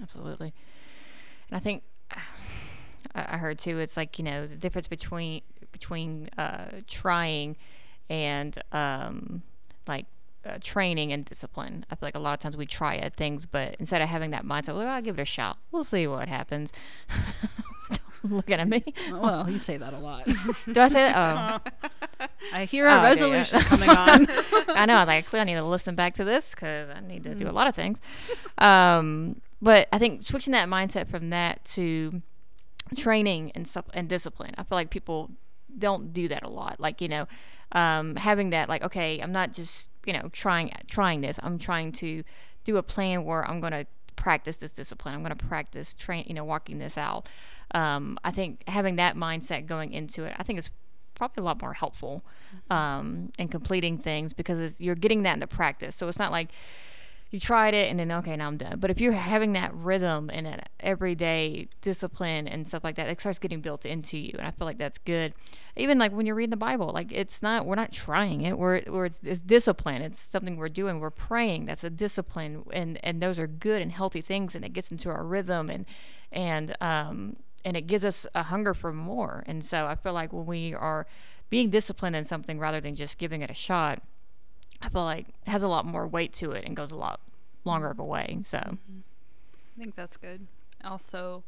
Absolutely. 0.01 0.53
And 1.49 1.55
I 1.55 1.59
think 1.59 1.83
I 3.15 3.37
heard 3.37 3.57
too. 3.59 3.79
It's 3.79 3.97
like 3.97 4.17
you 4.19 4.25
know 4.25 4.45
the 4.47 4.55
difference 4.55 4.87
between 4.87 5.41
between 5.71 6.29
uh, 6.37 6.67
trying 6.87 7.55
and 8.09 8.61
um, 8.71 9.41
like 9.87 10.05
uh, 10.45 10.57
training 10.61 11.11
and 11.11 11.25
discipline. 11.25 11.85
I 11.91 11.95
feel 11.95 12.07
like 12.07 12.15
a 12.15 12.19
lot 12.19 12.33
of 12.33 12.39
times 12.39 12.55
we 12.57 12.65
try 12.65 12.95
at 12.97 13.15
things, 13.15 13.45
but 13.45 13.75
instead 13.79 14.01
of 14.01 14.09
having 14.09 14.31
that 14.31 14.45
mindset, 14.45 14.75
well, 14.75 14.87
I'll 14.87 15.01
give 15.01 15.17
it 15.19 15.21
a 15.21 15.25
shot. 15.25 15.57
We'll 15.71 15.83
see 15.83 16.07
what 16.07 16.27
happens. 16.29 16.71
Don't 18.23 18.33
Looking 18.33 18.55
at 18.59 18.67
me. 18.67 18.83
Well, 19.11 19.49
you 19.49 19.59
say 19.59 19.77
that 19.77 19.93
a 19.93 19.99
lot. 19.99 20.25
Do 20.71 20.81
I 20.81 20.87
say 20.87 21.01
that? 21.11 21.61
Oh, 22.19 22.27
I 22.53 22.65
hear 22.65 22.87
a 22.87 22.91
Oh, 22.91 22.95
okay, 22.95 23.01
yeah. 23.03 23.09
resolution 23.09 23.59
coming 23.61 23.89
on. 23.89 24.27
I 24.69 24.85
know. 24.85 24.95
I 24.95 24.99
was 25.01 25.07
like, 25.07 25.25
clearly, 25.27 25.51
I 25.51 25.53
need 25.53 25.59
to 25.59 25.65
listen 25.65 25.95
back 25.95 26.15
to 26.15 26.23
this 26.23 26.53
because 26.55 26.89
I 26.89 26.99
need 26.99 27.23
to 27.25 27.35
do 27.35 27.47
a 27.47 27.51
lot 27.51 27.67
of 27.67 27.75
things. 27.75 28.01
Um, 28.57 29.39
but 29.61 29.87
I 29.93 29.97
think 29.99 30.23
switching 30.23 30.51
that 30.53 30.67
mindset 30.67 31.07
from 31.07 31.29
that 31.29 31.63
to 31.65 32.21
training 32.95 33.51
and 33.55 33.67
stuff 33.67 33.85
and 33.93 34.07
discipline, 34.07 34.53
I 34.57 34.63
feel 34.63 34.77
like 34.77 34.89
people 34.89 35.31
don't 35.77 36.13
do 36.13 36.27
that 36.27 36.43
a 36.43 36.49
lot. 36.49 36.79
Like 36.79 37.01
you 37.01 37.07
know, 37.07 37.27
um, 37.71 38.15
having 38.15 38.51
that 38.51 38.69
like, 38.69 38.83
okay, 38.83 39.19
I'm 39.19 39.31
not 39.31 39.53
just 39.53 39.89
you 40.05 40.13
know 40.13 40.29
trying 40.31 40.71
trying 40.87 41.21
this. 41.21 41.39
I'm 41.43 41.59
trying 41.59 41.91
to 41.93 42.23
do 42.63 42.77
a 42.77 42.83
plan 42.83 43.23
where 43.23 43.49
I'm 43.49 43.61
going 43.61 43.71
to 43.71 43.85
practice 44.17 44.57
this 44.57 44.73
discipline. 44.73 45.15
I'm 45.15 45.23
going 45.23 45.35
to 45.35 45.45
practice 45.45 45.93
train, 45.93 46.25
you 46.27 46.33
know, 46.33 46.43
walking 46.43 46.79
this 46.79 46.97
out. 46.97 47.27
Um, 47.73 48.19
I 48.25 48.31
think 48.31 48.67
having 48.67 48.97
that 48.97 49.15
mindset 49.15 49.65
going 49.65 49.93
into 49.93 50.25
it, 50.25 50.35
I 50.37 50.43
think 50.43 50.59
is 50.59 50.69
probably 51.15 51.41
a 51.41 51.45
lot 51.45 51.61
more 51.61 51.73
helpful 51.73 52.23
um, 52.69 53.31
in 53.39 53.47
completing 53.47 53.97
things 53.97 54.33
because 54.33 54.59
it's, 54.59 54.81
you're 54.81 54.95
getting 54.95 55.23
that 55.23 55.35
into 55.35 55.47
practice. 55.47 55.95
So 55.95 56.07
it's 56.07 56.19
not 56.19 56.31
like 56.31 56.49
you 57.29 57.39
tried 57.39 57.73
it 57.73 57.89
and 57.89 57.99
then 57.99 58.11
okay 58.11 58.35
now 58.35 58.47
I'm 58.47 58.57
done. 58.57 58.79
But 58.79 58.89
if 58.89 59.01
you're 59.01 59.11
having 59.11 59.53
that 59.53 59.73
rhythm 59.73 60.29
and 60.31 60.45
that 60.45 60.69
everyday 60.79 61.67
discipline 61.81 62.47
and 62.47 62.67
stuff 62.67 62.83
like 62.83 62.95
that, 62.95 63.07
it 63.07 63.19
starts 63.19 63.39
getting 63.39 63.61
built 63.61 63.85
into 63.85 64.17
you, 64.17 64.35
and 64.37 64.47
I 64.47 64.51
feel 64.51 64.65
like 64.65 64.77
that's 64.77 64.97
good. 64.97 65.33
Even 65.75 65.97
like 65.97 66.11
when 66.11 66.25
you're 66.25 66.35
reading 66.35 66.51
the 66.51 66.57
Bible, 66.57 66.91
like 66.93 67.11
it's 67.11 67.41
not 67.41 67.65
we're 67.65 67.75
not 67.75 67.91
trying 67.91 68.41
it. 68.41 68.57
We're, 68.57 68.81
we're 68.87 69.05
it's, 69.05 69.21
it's 69.23 69.41
discipline. 69.41 70.01
It's 70.01 70.19
something 70.19 70.57
we're 70.57 70.69
doing. 70.69 70.99
We're 70.99 71.09
praying. 71.09 71.65
That's 71.65 71.83
a 71.83 71.89
discipline, 71.89 72.63
and 72.71 72.99
and 73.03 73.21
those 73.21 73.39
are 73.39 73.47
good 73.47 73.81
and 73.81 73.91
healthy 73.91 74.21
things, 74.21 74.55
and 74.55 74.63
it 74.63 74.73
gets 74.73 74.91
into 74.91 75.09
our 75.09 75.23
rhythm 75.23 75.69
and 75.69 75.85
and 76.31 76.75
um 76.81 77.37
and 77.65 77.75
it 77.75 77.87
gives 77.87 78.05
us 78.05 78.25
a 78.33 78.43
hunger 78.43 78.73
for 78.73 78.93
more. 78.93 79.43
And 79.45 79.63
so 79.63 79.87
I 79.87 79.95
feel 79.95 80.13
like 80.13 80.31
when 80.31 80.45
we 80.45 80.73
are 80.73 81.05
being 81.49 81.69
disciplined 81.69 82.15
in 82.15 82.23
something 82.23 82.59
rather 82.59 82.79
than 82.79 82.95
just 82.95 83.17
giving 83.17 83.41
it 83.41 83.49
a 83.49 83.53
shot, 83.53 83.99
I 84.81 84.89
feel 84.89 85.03
like 85.03 85.27
it 85.45 85.49
has 85.49 85.63
a 85.63 85.67
lot 85.67 85.85
more 85.85 86.07
weight 86.07 86.33
to 86.33 86.51
it 86.51 86.65
and 86.65 86.75
goes 86.75 86.91
a 86.91 86.95
lot 86.95 87.19
longer 87.65 87.89
of 87.89 87.99
a 87.99 88.05
way. 88.05 88.39
So 88.43 88.57
I 88.59 89.79
think 89.79 89.95
that's 89.95 90.17
good. 90.17 90.47
Also, 90.83 91.43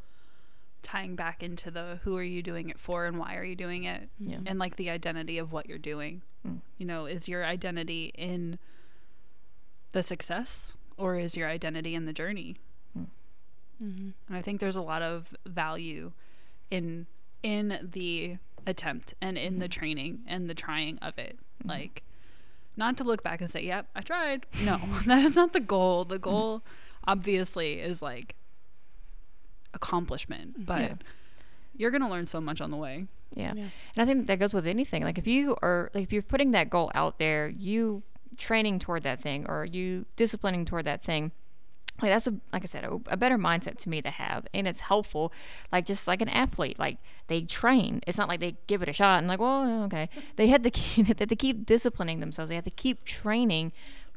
tying 0.82 1.16
back 1.16 1.44
into 1.44 1.70
the 1.70 2.00
who 2.04 2.18
are 2.18 2.24
you 2.24 2.42
doing 2.42 2.70
it 2.70 2.80
for 2.80 3.06
and 3.06 3.18
why 3.20 3.36
are 3.36 3.44
you 3.44 3.56
doing 3.56 3.84
it, 3.84 4.10
Yeah. 4.20 4.40
and 4.46 4.58
like 4.60 4.76
the 4.78 4.90
identity 4.90 5.38
of 5.38 5.52
what 5.52 5.68
you're 5.68 5.78
doing. 5.78 6.22
Mm. 6.48 6.60
You 6.78 6.86
know, 6.86 7.06
is 7.06 7.28
your 7.28 7.46
identity 7.46 8.12
in 8.16 8.58
the 9.92 10.02
success 10.04 10.74
or 10.98 11.18
is 11.18 11.36
your 11.38 11.48
identity 11.50 11.96
in 11.96 12.06
the 12.06 12.14
journey? 12.14 12.58
Mm-hmm. 13.82 14.10
And 14.28 14.38
I 14.38 14.42
think 14.42 14.60
there's 14.60 14.76
a 14.76 14.82
lot 14.82 15.02
of 15.02 15.34
value 15.46 16.12
in 16.70 17.08
in 17.42 17.90
the 17.94 18.38
attempt 18.68 19.14
and 19.22 19.38
in 19.38 19.60
the 19.60 19.70
training 19.70 20.20
and 20.28 20.50
the 20.50 20.54
trying 20.54 20.98
of 21.00 21.18
it. 21.18 21.40
Like, 21.64 22.04
not 22.78 22.98
to 22.98 23.04
look 23.04 23.24
back 23.24 23.42
and 23.42 23.50
say, 23.52 23.62
"Yep, 23.64 23.88
I 23.96 24.02
tried." 24.02 24.46
No, 24.64 24.80
that 25.06 25.24
is 25.24 25.36
not 25.36 25.54
the 25.54 25.60
goal. 25.60 26.06
The 26.06 26.20
goal, 26.20 26.64
obviously, 27.06 27.80
is 27.82 28.02
like 28.02 28.36
accomplishment, 29.74 30.54
mm-hmm. 30.54 30.64
but 30.64 30.82
Yeah. 30.82 30.94
you're 31.76 31.92
gonna 31.92 32.10
learn 32.10 32.26
so 32.26 32.42
much 32.42 32.62
on 32.62 32.72
the 32.72 32.78
way. 32.78 33.08
Yeah. 33.36 33.54
Yeah. 33.56 33.68
And 33.96 34.02
I 34.02 34.06
think 34.06 34.28
that 34.28 34.40
goes 34.40 34.54
with 34.54 34.66
anything. 34.66 35.04
Like 35.04 35.18
if 35.18 35.28
you 35.28 35.56
are 35.62 35.92
like 35.94 36.04
if 36.04 36.12
you're 36.14 36.22
putting 36.24 36.52
that 36.52 36.70
goal 36.70 36.92
out 36.96 37.20
there, 37.20 37.48
you 37.50 38.04
training 38.38 38.80
toward 38.80 39.04
that 39.04 39.22
thing 39.22 39.46
or 39.48 39.66
you 39.66 40.06
disciplining 40.16 40.66
toward 40.66 40.86
that 40.86 41.04
thing. 41.04 41.32
Like 42.02 42.12
that's 42.12 42.28
a 42.28 42.36
like 42.54 42.64
I 42.64 42.66
said, 42.66 42.84
a, 42.84 43.00
a 43.08 43.18
better 43.18 43.38
mindset 43.38 43.78
to 43.80 43.90
me 43.90 44.02
to 44.02 44.10
have, 44.10 44.48
and 44.54 44.68
it's 44.68 44.82
helpful. 44.82 45.34
Like 45.72 45.86
just 45.86 46.08
like 46.08 46.22
an 46.22 46.30
athlete, 46.30 46.80
like 46.80 46.98
they 47.28 47.42
train. 47.42 48.02
It's 48.08 48.18
not 48.18 48.28
like 48.28 48.40
they 48.40 48.58
give 48.68 48.82
it 48.82 48.90
a 48.90 48.94
shot 48.94 49.20
and 49.20 49.28
like, 49.28 49.40
well, 49.40 49.84
okay. 49.84 50.10
They 50.36 50.48
had 50.48 50.64
to 50.64 50.70
keep, 50.72 51.18
that 51.18 51.30
they 51.30 51.36
keep 51.36 51.66
disciplining 51.66 52.20
themselves. 52.20 52.50
They 52.50 52.56
have 52.56 52.64
to 52.66 52.70
keep 52.70 53.06
training 53.06 53.72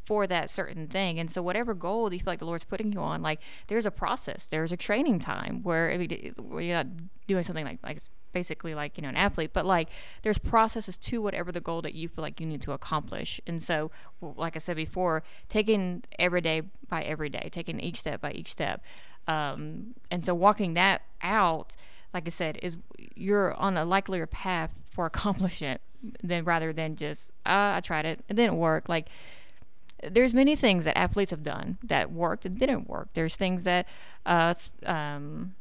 for 0.05 0.27
that 0.27 0.51
certain 0.51 0.89
thing. 0.89 1.19
And 1.19 1.31
so 1.31 1.43
whatever 1.43 1.75
goal 1.75 2.13
you 2.13 2.19
feel 2.19 2.33
like 2.33 2.41
the 2.41 2.45
Lord's 2.45 2.65
putting 2.65 2.93
you 2.93 3.01
on, 3.01 3.23
like 3.23 3.41
there's 3.69 3.87
a 3.87 3.91
process, 3.91 4.47
there's 4.47 4.73
a 4.73 4.77
training 4.77 5.21
time 5.21 5.63
where, 5.63 5.97
where 6.37 6.63
you're 6.63 6.77
not 6.77 6.89
doing 7.27 7.43
something 7.45 7.65
like 7.65 7.79
like 7.83 7.99
basically 8.33 8.75
like 8.75 8.97
you 8.97 9.03
know 9.03 9.09
an 9.09 9.17
athlete, 9.17 9.51
but 9.53 9.67
like 9.67 9.89
there's 10.23 10.39
processes 10.39 10.97
to 10.99 11.23
whatever 11.23 11.53
the 11.53 11.61
goal 11.61 11.83
that 11.83 11.95
you 11.95 12.09
feel 12.09 12.23
like 12.23 12.41
you 12.41 12.47
need 12.47 12.63
to 12.63 12.73
accomplish. 12.73 13.41
And 13.47 13.63
so, 13.63 13.91
like 14.21 14.57
I 14.57 14.59
said 14.59 14.77
before, 14.77 15.23
taking 15.49 16.05
every 16.19 16.41
day 16.41 16.63
by 16.89 17.03
every 17.03 17.29
day, 17.29 17.49
taking 17.51 17.81
each 17.81 17.99
step 17.99 18.21
by 18.21 18.33
each 18.33 18.53
step, 18.53 18.83
um, 19.29 19.95
and 20.11 20.25
so 20.25 20.35
walking 20.35 20.75
that 20.75 21.03
out, 21.23 21.77
like 22.13 22.25
I 22.27 22.31
said, 22.31 22.59
is 22.63 22.77
you're 23.15 23.55
on 23.55 23.77
a 23.77 23.85
likelier 23.85 24.27
path 24.27 24.71
for 24.91 25.07
accomplishment 25.13 25.81
than 26.23 26.45
rather 26.45 26.73
than 26.73 26.97
just 26.97 27.31
uh, 27.47 27.77
I 27.77 27.81
tried 27.81 28.07
it, 28.07 28.21
it 28.29 28.35
didn't 28.35 28.57
work. 28.57 28.89
Like 28.89 29.09
there's 30.03 30.35
many 30.35 30.57
things 30.57 30.85
that 30.85 30.99
athletes 30.99 31.31
have 31.31 31.43
done 31.43 31.79
that 31.85 32.11
worked 32.11 32.45
and 32.45 32.59
didn't 32.59 32.89
work. 32.89 33.09
There's 33.15 33.37
things 33.37 33.65
that, 33.65 33.87
uh, 34.27 34.55
um, 34.85 35.55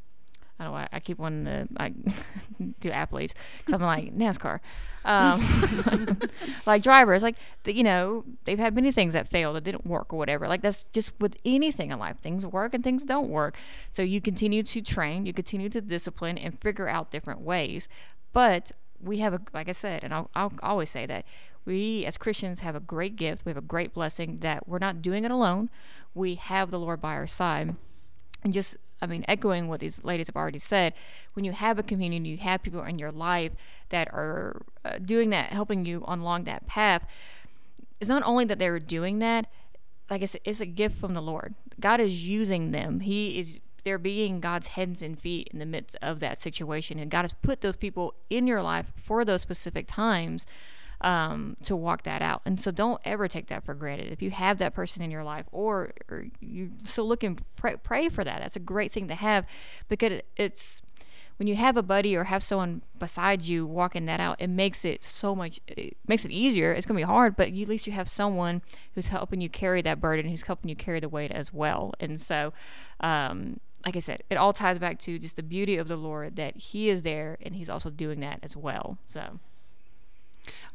I 0.62 0.66
don't 0.66 0.90
I 0.94 1.00
keep 1.00 1.18
wanting 1.18 1.46
to 1.46 1.68
like 1.80 1.94
do 2.80 2.92
athletes 2.92 3.34
because 3.58 3.74
I'm 3.74 3.82
like 3.82 4.16
NASCAR, 4.16 4.60
um, 5.06 6.20
like 6.68 6.84
drivers. 6.84 7.24
Like 7.24 7.36
the, 7.64 7.74
you 7.74 7.84
know, 7.84 8.24
they've 8.46 8.60
had 8.60 8.76
many 8.76 8.92
things 8.92 9.14
that 9.14 9.28
failed 9.28 9.56
that 9.56 9.64
didn't 9.64 9.88
work 9.88 10.14
or 10.14 10.18
whatever. 10.18 10.48
Like 10.48 10.62
that's 10.62 10.84
just 10.86 11.14
with 11.20 11.36
anything 11.44 11.92
in 11.92 11.98
life. 11.98 12.20
Things 12.20 12.46
work 12.46 12.76
and 12.76 12.84
things 12.84 13.04
don't 13.04 13.30
work. 13.30 13.58
So 13.92 14.04
you 14.04 14.22
continue 14.22 14.62
to 14.62 14.82
train, 14.82 15.26
you 15.26 15.34
continue 15.34 15.68
to 15.70 15.82
discipline 15.82 16.38
and 16.38 16.60
figure 16.62 16.88
out 16.88 17.10
different 17.10 17.42
ways. 17.42 17.88
But 18.32 18.72
we 19.02 19.18
have 19.18 19.34
a 19.34 19.42
like 19.54 19.68
I 19.68 19.74
said, 19.74 20.04
and 20.04 20.14
I'll, 20.14 20.30
I'll 20.36 20.54
always 20.62 20.92
say 20.92 21.08
that 21.08 21.26
we 21.66 22.06
as 22.06 22.18
Christians 22.18 22.60
have 22.60 22.76
a 22.76 22.80
great 22.80 23.16
gift. 23.16 23.46
We 23.46 23.50
have 23.50 23.58
a 23.58 23.62
great 23.62 23.96
blessing 23.96 24.40
that 24.42 24.68
we're 24.68 24.78
not 24.78 25.02
doing 25.02 25.26
it 25.26 25.32
alone. 25.32 25.72
We 26.14 26.36
have 26.36 26.70
the 26.70 26.80
Lord 26.80 27.02
by 27.02 27.14
our 27.14 27.28
side 27.28 27.76
and 28.44 28.54
just 28.54 28.78
I 29.02 29.08
mean, 29.08 29.26
echoing 29.28 29.68
what 29.68 29.80
these 29.80 30.04
ladies 30.04 30.28
have 30.28 30.36
already 30.36 30.60
said, 30.60 30.94
when 31.34 31.44
you 31.44 31.52
have 31.52 31.80
a 31.80 31.84
community, 31.84 32.30
you 32.30 32.38
have 32.38 32.62
people 32.62 32.84
in 32.84 33.00
your 33.00 33.12
life 33.12 33.54
that 33.90 34.08
are 34.14 34.62
uh, 34.86 35.00
doing 35.00 35.32
that, 35.32 35.52
helping 35.52 35.86
you 35.86 36.04
along 36.08 36.44
that 36.44 36.68
path. 36.68 37.06
It's 38.00 38.10
not 38.10 38.24
only 38.24 38.46
that 38.46 38.60
they're 38.60 38.80
doing 38.80 39.20
that, 39.20 39.48
like 40.10 40.22
I 40.22 40.26
said, 40.26 40.42
it's 40.44 40.62
a 40.62 40.66
gift 40.66 41.00
from 41.00 41.14
the 41.14 41.22
Lord. 41.22 41.56
God 41.80 42.00
is 42.00 42.28
using 42.28 42.72
them. 42.72 43.00
He 43.00 43.40
is 43.40 43.60
they're 43.84 43.98
being 43.98 44.40
God's 44.40 44.68
hands 44.68 45.02
and 45.02 45.20
feet 45.20 45.50
in 45.52 45.58
the 45.58 45.66
midst 45.66 45.96
of 46.04 46.20
that 46.20 46.38
situation, 46.38 47.00
and 47.00 47.10
God 47.10 47.24
has 47.24 47.34
put 47.34 47.62
those 47.62 47.78
people 47.78 48.14
in 48.30 48.46
your 48.46 48.62
life 48.62 48.92
for 48.96 49.26
those 49.26 49.42
specific 49.42 49.88
times 49.88 50.46
um, 51.02 51.58
to 51.64 51.76
walk 51.76 52.04
that 52.04 52.22
out. 52.22 52.42
And 52.46 52.60
so 52.60 52.72
don't 52.72 53.02
ever 53.06 53.28
take 53.28 53.48
that 53.48 53.66
for 53.66 53.74
granted. 53.74 54.12
If 54.12 54.22
you 54.22 54.32
have 54.32 54.58
that 54.60 54.74
person 54.74 55.02
in 55.02 55.12
your 55.12 55.24
life 55.24 55.46
or, 55.52 55.92
or 56.10 56.26
you 56.40 56.72
still 56.84 57.08
looking, 57.08 57.40
pray, 57.56 57.76
pray 57.78 58.10
for 58.10 58.24
that. 58.24 58.40
That's 58.42 58.56
a 58.56 58.60
great 58.60 58.92
thing 58.92 59.08
to 59.08 59.16
have 59.16 59.46
because 59.90 60.14
it, 60.14 60.26
it's 60.36 60.82
when 61.38 61.48
you 61.48 61.56
have 61.56 61.76
a 61.76 61.82
buddy 61.82 62.16
or 62.16 62.26
have 62.26 62.44
someone 62.44 62.84
beside 63.00 63.42
you 63.42 63.66
walking 63.66 64.06
that 64.06 64.20
out, 64.20 64.40
it 64.40 64.48
makes 64.48 64.86
it 64.86 65.04
so 65.04 65.34
much, 65.34 65.60
it 65.66 65.98
makes 66.08 66.24
it 66.24 66.30
easier. 66.30 66.72
It's 66.72 66.86
going 66.86 67.00
to 67.00 67.04
be 67.04 67.12
hard, 67.12 67.36
but 67.36 67.52
you, 67.52 67.64
at 67.64 67.68
least 67.68 67.88
you 67.88 67.94
have 67.94 68.08
someone 68.08 68.62
who's 68.94 69.08
helping 69.08 69.42
you 69.42 69.50
carry 69.50 69.82
that 69.82 70.00
burden, 70.00 70.30
who's 70.30 70.44
helping 70.44 70.70
you 70.70 70.76
carry 70.76 71.00
the 71.00 71.10
weight 71.10 71.32
as 71.32 71.52
well. 71.52 71.94
And 72.00 72.22
so, 72.22 72.54
um, 73.00 73.60
like 73.84 73.96
I 73.96 74.00
said, 74.00 74.22
it 74.30 74.36
all 74.36 74.54
ties 74.54 74.78
back 74.78 75.00
to 75.00 75.18
just 75.18 75.36
the 75.36 75.42
beauty 75.42 75.78
of 75.78 75.88
the 75.88 75.96
Lord 75.96 76.36
that 76.36 76.58
He 76.58 76.90
is 76.90 77.02
there 77.02 77.40
and 77.42 77.56
He's 77.56 77.72
also 77.72 77.90
doing 77.90 78.20
that 78.20 78.40
as 78.44 78.56
well. 78.56 79.00
So, 79.08 79.40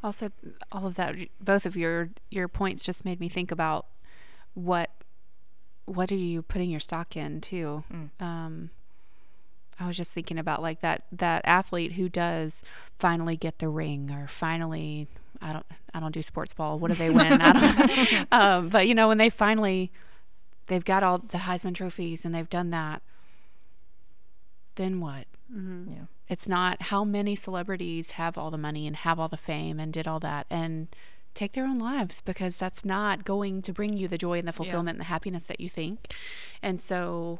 also 0.03 0.29
all 0.71 0.87
of 0.87 0.95
that 0.95 1.15
both 1.41 1.65
of 1.65 1.75
your 1.75 2.09
your 2.29 2.47
points 2.47 2.83
just 2.83 3.03
made 3.05 3.19
me 3.19 3.29
think 3.29 3.51
about 3.51 3.85
what 4.53 4.91
what 5.85 6.11
are 6.11 6.15
you 6.15 6.41
putting 6.41 6.69
your 6.69 6.79
stock 6.79 7.15
in 7.15 7.41
too? 7.41 7.83
Um 8.19 8.69
i 9.79 9.85
was 9.85 9.95
just 9.95 10.11
thinking 10.13 10.39
about 10.39 10.59
like 10.61 10.81
that 10.81 11.03
that 11.11 11.41
athlete 11.45 11.91
who 11.93 12.09
does 12.09 12.63
finally 12.97 13.37
get 13.37 13.59
the 13.59 13.67
ring 13.69 14.09
or 14.09 14.27
finally 14.27 15.07
i 15.39 15.53
don't 15.53 15.65
i 15.93 15.99
don't 15.99 16.13
do 16.13 16.23
sports 16.23 16.51
ball. 16.53 16.79
What 16.79 16.89
do 16.89 16.95
they 16.95 17.11
win? 17.11 17.33
I 17.33 17.53
don't, 17.53 18.27
um, 18.31 18.69
but 18.69 18.87
you 18.87 18.95
know 18.95 19.07
when 19.07 19.19
they 19.19 19.29
finally 19.29 19.91
they've 20.65 20.83
got 20.83 21.03
all 21.03 21.19
the 21.19 21.39
heisman 21.39 21.75
trophies 21.75 22.25
and 22.25 22.33
they've 22.33 22.49
done 22.49 22.71
that 22.71 23.01
then 24.75 24.99
what? 24.99 25.25
Yeah. 25.53 26.05
It's 26.27 26.47
not 26.47 26.83
how 26.83 27.03
many 27.03 27.35
celebrities 27.35 28.11
have 28.11 28.37
all 28.37 28.51
the 28.51 28.57
money 28.57 28.85
and 28.85 28.95
have 28.97 29.19
all 29.19 29.29
the 29.29 29.37
fame 29.37 29.79
and 29.79 29.93
did 29.93 30.07
all 30.07 30.19
that 30.19 30.45
and 30.49 30.87
take 31.33 31.53
their 31.53 31.65
own 31.65 31.79
lives 31.79 32.19
because 32.21 32.57
that's 32.57 32.83
not 32.83 33.23
going 33.23 33.61
to 33.61 33.71
bring 33.71 33.93
you 33.93 34.07
the 34.07 34.17
joy 34.17 34.39
and 34.39 34.47
the 34.47 34.53
fulfillment 34.53 34.95
and 34.95 35.01
the 35.01 35.05
happiness 35.05 35.45
that 35.45 35.59
you 35.59 35.69
think. 35.69 36.13
And 36.61 36.81
so 36.81 37.39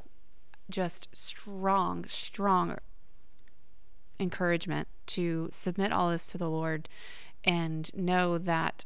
just 0.70 1.10
strong, 1.14 2.06
strong 2.06 2.78
encouragement 4.20 4.88
to 5.08 5.50
submit 5.52 5.92
all 5.92 6.12
this 6.12 6.28
to 6.28 6.38
the 6.38 6.50
Lord 6.50 6.88
and 7.44 7.94
know 7.96 8.38
that 8.38 8.86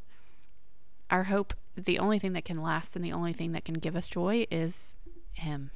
our 1.09 1.23
hope, 1.25 1.53
the 1.75 1.99
only 1.99 2.19
thing 2.19 2.33
that 2.33 2.45
can 2.45 2.61
last 2.61 2.95
and 2.95 3.03
the 3.03 3.11
only 3.11 3.33
thing 3.33 3.51
that 3.51 3.65
can 3.65 3.75
give 3.75 3.95
us 3.95 4.07
joy 4.09 4.47
is 4.49 4.95
Him. 5.33 5.71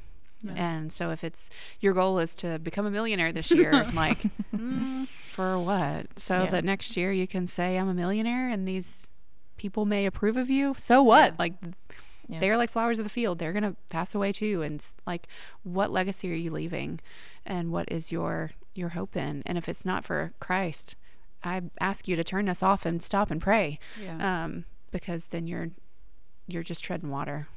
And 0.55 0.93
so 0.93 1.09
if 1.09 1.23
it's 1.23 1.49
your 1.79 1.93
goal 1.93 2.19
is 2.19 2.35
to 2.35 2.59
become 2.59 2.85
a 2.85 2.91
millionaire 2.91 3.31
this 3.31 3.49
year, 3.59 3.85
like 3.93 4.19
for 5.27 5.57
what? 5.59 6.19
So 6.19 6.43
Yeah. 6.43 6.49
that 6.51 6.63
next 6.63 6.95
year 6.95 7.11
you 7.11 7.27
can 7.27 7.47
say 7.47 7.77
I'm 7.77 7.87
a 7.87 7.93
millionaire 7.93 8.49
and 8.49 8.67
these 8.67 9.11
people 9.57 9.85
may 9.85 10.05
approve 10.05 10.37
of 10.37 10.49
you. 10.49 10.75
So 10.77 11.01
what? 11.01 11.31
Yeah. 11.31 11.35
Like 11.39 11.53
Yeah. 12.27 12.39
they're 12.39 12.57
like 12.57 12.69
flowers 12.71 12.99
of 12.99 13.05
the 13.05 13.09
field. 13.09 13.39
They're 13.39 13.53
going 13.53 13.63
to 13.63 13.75
pass 13.89 14.13
away 14.15 14.31
too 14.31 14.61
and 14.61 14.85
like 15.07 15.27
what 15.63 15.91
legacy 15.91 16.31
are 16.31 16.35
you 16.35 16.51
leaving 16.51 16.99
and 17.45 17.71
what 17.71 17.91
is 17.91 18.11
your 18.11 18.51
your 18.75 18.89
hope 18.89 19.15
in? 19.15 19.41
And 19.45 19.57
if 19.57 19.67
it's 19.69 19.85
not 19.85 20.03
for 20.05 20.33
Christ, 20.39 20.95
I 21.43 21.61
ask 21.79 22.07
you 22.07 22.15
to 22.17 22.23
turn 22.23 22.45
this 22.45 22.61
off 22.61 22.85
and 22.85 23.01
stop 23.01 23.31
and 23.31 23.41
pray. 23.41 23.79
Yeah. 24.01 24.43
Um 24.43 24.65
because 24.91 25.27
then 25.27 25.47
you're 25.47 25.69
you're 26.47 26.63
just 26.63 26.83
treading 26.83 27.09
water. 27.09 27.47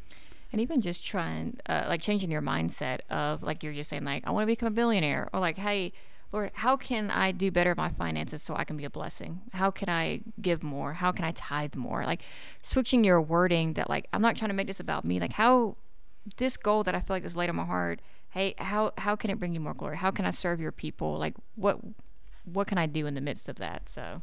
And 0.52 0.60
even 0.60 0.80
just 0.80 1.04
trying, 1.04 1.58
uh, 1.68 1.84
like 1.88 2.00
changing 2.00 2.30
your 2.30 2.42
mindset 2.42 3.00
of, 3.10 3.42
like 3.42 3.62
you're 3.62 3.74
just 3.74 3.90
saying, 3.90 4.04
like, 4.04 4.26
I 4.26 4.30
want 4.30 4.42
to 4.42 4.46
become 4.46 4.68
a 4.68 4.70
billionaire. 4.70 5.28
Or 5.32 5.40
like, 5.40 5.58
hey, 5.58 5.92
Lord, 6.32 6.50
how 6.54 6.76
can 6.76 7.10
I 7.10 7.32
do 7.32 7.50
better 7.50 7.74
my 7.76 7.90
finances 7.90 8.42
so 8.42 8.54
I 8.56 8.64
can 8.64 8.76
be 8.76 8.84
a 8.84 8.90
blessing? 8.90 9.42
How 9.52 9.70
can 9.70 9.88
I 9.88 10.20
give 10.40 10.62
more? 10.62 10.94
How 10.94 11.12
can 11.12 11.24
I 11.24 11.32
tithe 11.32 11.74
more? 11.76 12.04
Like 12.04 12.22
switching 12.62 13.04
your 13.04 13.20
wording 13.20 13.74
that, 13.74 13.90
like, 13.90 14.06
I'm 14.12 14.22
not 14.22 14.36
trying 14.36 14.50
to 14.50 14.54
make 14.54 14.66
this 14.66 14.80
about 14.80 15.04
me. 15.04 15.20
Like, 15.20 15.32
how 15.32 15.76
this 16.36 16.56
goal 16.56 16.82
that 16.84 16.94
I 16.94 17.00
feel 17.00 17.16
like 17.16 17.24
is 17.24 17.36
laid 17.36 17.50
on 17.50 17.56
my 17.56 17.64
heart, 17.64 18.00
hey, 18.30 18.54
how, 18.58 18.92
how 18.98 19.16
can 19.16 19.30
it 19.30 19.38
bring 19.38 19.54
you 19.54 19.60
more 19.60 19.74
glory? 19.74 19.96
How 19.96 20.10
can 20.10 20.24
I 20.24 20.30
serve 20.30 20.60
your 20.60 20.72
people? 20.72 21.16
Like, 21.16 21.34
what, 21.56 21.78
what 22.44 22.66
can 22.66 22.78
I 22.78 22.86
do 22.86 23.06
in 23.06 23.14
the 23.14 23.20
midst 23.20 23.48
of 23.48 23.56
that? 23.56 23.88
So, 23.88 24.22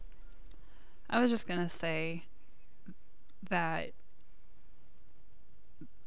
I 1.10 1.22
was 1.22 1.30
just 1.30 1.48
gonna 1.48 1.70
say 1.70 2.24
that 3.50 3.92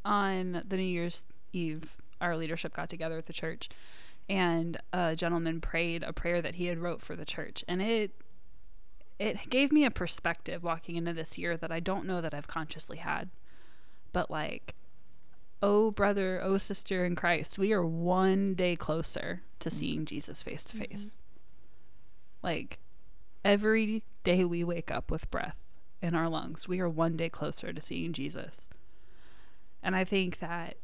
on 0.05 0.62
the 0.66 0.76
New 0.76 0.82
Year's 0.82 1.22
Eve, 1.53 1.96
our 2.20 2.36
leadership 2.36 2.74
got 2.74 2.88
together 2.88 3.18
at 3.18 3.26
the 3.26 3.32
church, 3.32 3.68
and 4.28 4.78
a 4.92 5.16
gentleman 5.16 5.61
prayed 5.61 6.03
a 6.03 6.12
prayer 6.12 6.42
that 6.42 6.57
he 6.57 6.66
had 6.66 6.78
wrote 6.78 7.03
for 7.03 7.16
the 7.16 7.24
church, 7.24 7.64
and 7.68 7.80
it 7.82 8.12
it 9.18 9.51
gave 9.51 9.72
me 9.72 9.84
a 9.84 9.90
perspective 9.90 10.62
walking 10.62 10.96
into 10.96 11.12
this 11.12 11.36
year 11.38 11.57
that 11.57 11.72
I 11.72 11.80
don't 11.80 12.07
know 12.07 12.20
that 12.20 12.34
I've 12.34 12.46
consciously 12.46 12.99
had, 12.99 13.30
but 14.12 14.30
like. 14.30 14.74
Oh, 15.61 15.90
brother, 15.90 16.40
oh, 16.40 16.57
sister 16.57 17.05
in 17.05 17.16
Christ, 17.16 17.59
we 17.59 17.72
are 17.72 17.84
one 17.84 18.55
day 18.55 18.76
closer 18.76 19.42
to 19.59 19.68
mm-hmm. 19.68 19.76
seeing 19.76 20.05
Jesus 20.05 20.40
face 20.40 20.62
to 20.62 20.76
face. 20.76 21.07
Mm-hmm. 21.07 22.46
Like, 22.46 22.78
every 23.44 24.05
day 24.22 24.44
we 24.44 24.62
wake 24.62 24.92
up 24.92 25.11
with 25.11 25.28
breath 25.32 25.57
in 26.01 26.14
our 26.14 26.28
lungs, 26.28 26.68
we 26.68 26.78
are 26.78 26.88
one 26.88 27.16
day 27.16 27.28
closer 27.28 27.72
to 27.72 27.82
seeing 27.82 28.12
Jesus. 28.12 28.68
And 29.83 29.95
I 29.95 30.05
think 30.05 30.39
that 30.41 30.76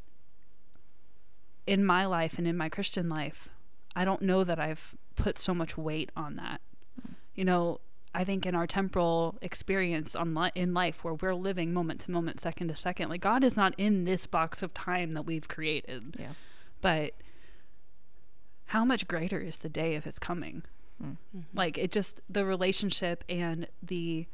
in 1.66 1.84
my 1.84 2.07
life 2.07 2.38
and 2.38 2.47
in 2.47 2.57
my 2.57 2.68
Christian 2.68 3.09
life, 3.09 3.49
I 3.97 4.05
don't 4.05 4.22
know 4.22 4.45
that 4.45 4.59
I've 4.59 4.97
put 5.16 5.38
so 5.38 5.55
much 5.55 5.76
weight 5.76 6.11
on 6.16 6.36
that. 6.36 6.61
Mm. 7.01 7.14
You 7.34 7.45
know, 7.45 7.80
I 8.14 8.24
think 8.24 8.47
in 8.47 8.55
our 8.55 8.66
temporal 8.66 9.36
experience 9.42 10.14
on 10.14 10.34
li- 10.34 10.53
in 10.55 10.72
life 10.72 11.03
where 11.03 11.14
we're 11.14 11.34
living 11.34 11.72
moment 11.72 12.01
to 12.03 12.11
moment, 12.11 12.40
second 12.40 12.68
to 12.68 12.76
second, 12.76 13.09
like 13.09 13.20
God 13.20 13.42
is 13.42 13.57
not 13.57 13.74
in 13.76 14.05
this 14.05 14.26
box 14.26 14.62
of 14.62 14.72
time 14.74 15.14
that 15.14 15.22
we've 15.22 15.49
created. 15.49 16.16
Yeah. 16.18 16.32
But 16.80 17.14
how 18.66 18.84
much 18.84 19.09
greater 19.09 19.40
is 19.40 19.59
the 19.59 19.68
day 19.68 19.95
if 19.95 20.07
it's 20.07 20.18
coming? 20.18 20.62
Mm. 21.03 21.16
Mm-hmm. 21.36 21.40
Like 21.59 21.78
it 21.78 21.90
just 21.90 22.20
the 22.28 22.45
relationship 22.45 23.24
and 23.28 23.66
the 23.82 24.26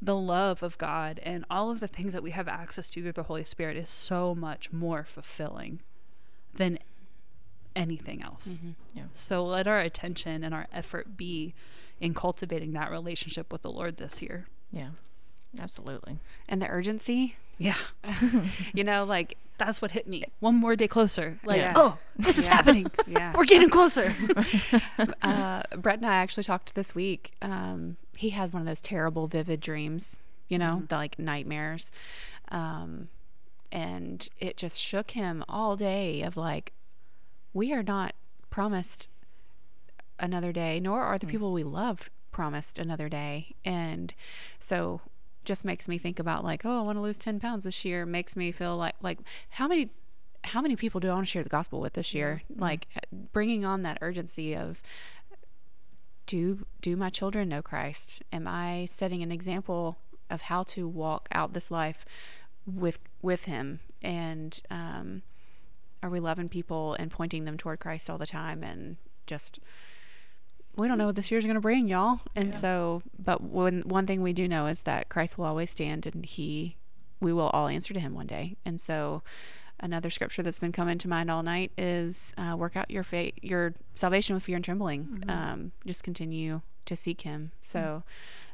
the 0.00 0.16
love 0.16 0.62
of 0.62 0.78
God 0.78 1.20
and 1.24 1.44
all 1.50 1.70
of 1.70 1.80
the 1.80 1.88
things 1.88 2.12
that 2.12 2.22
we 2.22 2.30
have 2.30 2.46
access 2.48 2.88
to 2.90 3.02
through 3.02 3.12
the 3.12 3.24
Holy 3.24 3.44
Spirit 3.44 3.76
is 3.76 3.88
so 3.88 4.34
much 4.34 4.72
more 4.72 5.04
fulfilling 5.04 5.80
than 6.54 6.78
anything 7.74 8.22
else. 8.22 8.60
Yeah. 8.94 9.04
So 9.14 9.44
let 9.44 9.66
our 9.66 9.80
attention 9.80 10.42
and 10.44 10.54
our 10.54 10.66
effort 10.72 11.16
be 11.16 11.54
in 12.00 12.14
cultivating 12.14 12.72
that 12.72 12.90
relationship 12.90 13.52
with 13.52 13.62
the 13.62 13.70
Lord 13.70 13.96
this 13.96 14.22
year. 14.22 14.46
Yeah. 14.72 14.90
Absolutely. 15.58 16.18
And 16.48 16.60
the 16.62 16.68
urgency, 16.68 17.36
Yeah. 17.58 17.76
you 18.74 18.84
know, 18.84 19.04
like 19.04 19.36
That's 19.58 19.82
what 19.82 19.90
hit 19.90 20.06
me. 20.06 20.22
One 20.38 20.54
more 20.54 20.76
day 20.76 20.86
closer. 20.86 21.38
Like, 21.44 21.56
Yeah. 21.58 21.72
oh, 21.74 21.98
this 22.16 22.38
is 22.38 22.44
Yeah. 22.44 22.54
happening. 22.54 22.86
Yeah. 23.08 23.34
We're 23.36 23.44
getting 23.44 23.70
closer. 23.70 24.14
uh, 25.22 25.62
Brett 25.76 25.96
and 25.96 26.06
I 26.06 26.14
actually 26.16 26.44
talked 26.44 26.76
this 26.76 26.94
week. 26.94 27.32
Um, 27.42 27.96
he 28.18 28.30
had 28.30 28.52
one 28.52 28.62
of 28.62 28.66
those 28.66 28.80
terrible, 28.80 29.28
vivid 29.28 29.60
dreams, 29.60 30.18
you 30.48 30.58
know, 30.58 30.76
mm-hmm. 30.76 30.86
the 30.86 30.94
like 30.96 31.18
nightmares. 31.20 31.92
Um, 32.48 33.08
and 33.70 34.28
it 34.40 34.56
just 34.56 34.80
shook 34.80 35.12
him 35.12 35.44
all 35.48 35.76
day 35.76 36.22
of 36.22 36.36
like, 36.36 36.72
we 37.54 37.72
are 37.72 37.82
not 37.82 38.16
promised 38.50 39.08
another 40.18 40.50
day, 40.50 40.80
nor 40.80 41.02
are 41.02 41.16
the 41.16 41.26
mm. 41.26 41.30
people 41.30 41.52
we 41.52 41.62
love 41.62 42.10
promised 42.32 42.80
another 42.80 43.08
day. 43.08 43.54
And 43.64 44.12
so 44.58 45.00
just 45.44 45.64
makes 45.64 45.86
me 45.86 45.96
think 45.96 46.18
about 46.18 46.42
like, 46.42 46.66
oh, 46.66 46.80
I 46.80 46.82
want 46.82 46.96
to 46.96 47.02
lose 47.02 47.18
10 47.18 47.38
pounds 47.38 47.62
this 47.62 47.84
year. 47.84 48.04
Makes 48.04 48.34
me 48.34 48.50
feel 48.50 48.76
like, 48.76 48.96
like 49.00 49.20
how 49.50 49.68
many, 49.68 49.90
how 50.42 50.60
many 50.60 50.74
people 50.74 50.98
do 50.98 51.08
I 51.08 51.14
want 51.14 51.26
to 51.26 51.30
share 51.30 51.44
the 51.44 51.48
gospel 51.48 51.80
with 51.80 51.92
this 51.92 52.14
year? 52.14 52.42
Mm-hmm. 52.50 52.62
Like 52.62 52.88
bringing 53.32 53.64
on 53.64 53.82
that 53.82 53.98
urgency 54.00 54.56
of, 54.56 54.82
do 56.28 56.66
do 56.80 56.94
my 56.94 57.10
children 57.10 57.48
know 57.48 57.62
Christ? 57.62 58.22
Am 58.32 58.46
I 58.46 58.86
setting 58.88 59.22
an 59.24 59.32
example 59.32 59.98
of 60.30 60.42
how 60.42 60.62
to 60.64 60.86
walk 60.86 61.26
out 61.32 61.54
this 61.54 61.72
life 61.72 62.04
with 62.64 63.00
with 63.20 63.46
Him? 63.46 63.80
And 64.02 64.60
um, 64.70 65.22
are 66.02 66.10
we 66.10 66.20
loving 66.20 66.48
people 66.48 66.94
and 66.94 67.10
pointing 67.10 67.44
them 67.44 67.56
toward 67.56 67.80
Christ 67.80 68.08
all 68.08 68.18
the 68.18 68.26
time? 68.26 68.62
And 68.62 68.98
just 69.26 69.58
we 70.76 70.86
don't 70.86 70.98
know 70.98 71.06
what 71.06 71.16
this 71.16 71.30
year's 71.30 71.44
going 71.44 71.54
to 71.54 71.60
bring, 71.60 71.88
y'all. 71.88 72.20
And 72.36 72.54
so, 72.54 73.02
but 73.18 73.40
one 73.40 73.80
one 73.86 74.06
thing 74.06 74.22
we 74.22 74.34
do 74.34 74.46
know 74.46 74.66
is 74.66 74.82
that 74.82 75.08
Christ 75.08 75.38
will 75.38 75.46
always 75.46 75.70
stand, 75.70 76.06
and 76.06 76.24
He 76.24 76.76
we 77.20 77.32
will 77.32 77.48
all 77.48 77.68
answer 77.68 77.94
to 77.94 78.00
Him 78.00 78.14
one 78.14 78.28
day. 78.28 78.56
And 78.64 78.80
so. 78.80 79.22
Another 79.80 80.10
scripture 80.10 80.42
that's 80.42 80.58
been 80.58 80.72
coming 80.72 80.98
to 80.98 81.08
mind 81.08 81.30
all 81.30 81.42
night 81.42 81.70
is 81.78 82.32
uh, 82.36 82.56
work 82.56 82.76
out 82.76 82.90
your 82.90 83.04
faith, 83.04 83.34
your 83.42 83.74
salvation 83.94 84.34
with 84.34 84.42
fear 84.42 84.56
and 84.56 84.64
trembling. 84.64 85.22
Um, 85.28 85.72
just 85.86 86.02
continue 86.02 86.62
to 86.86 86.96
seek 86.96 87.20
Him. 87.20 87.52
So, 87.62 88.02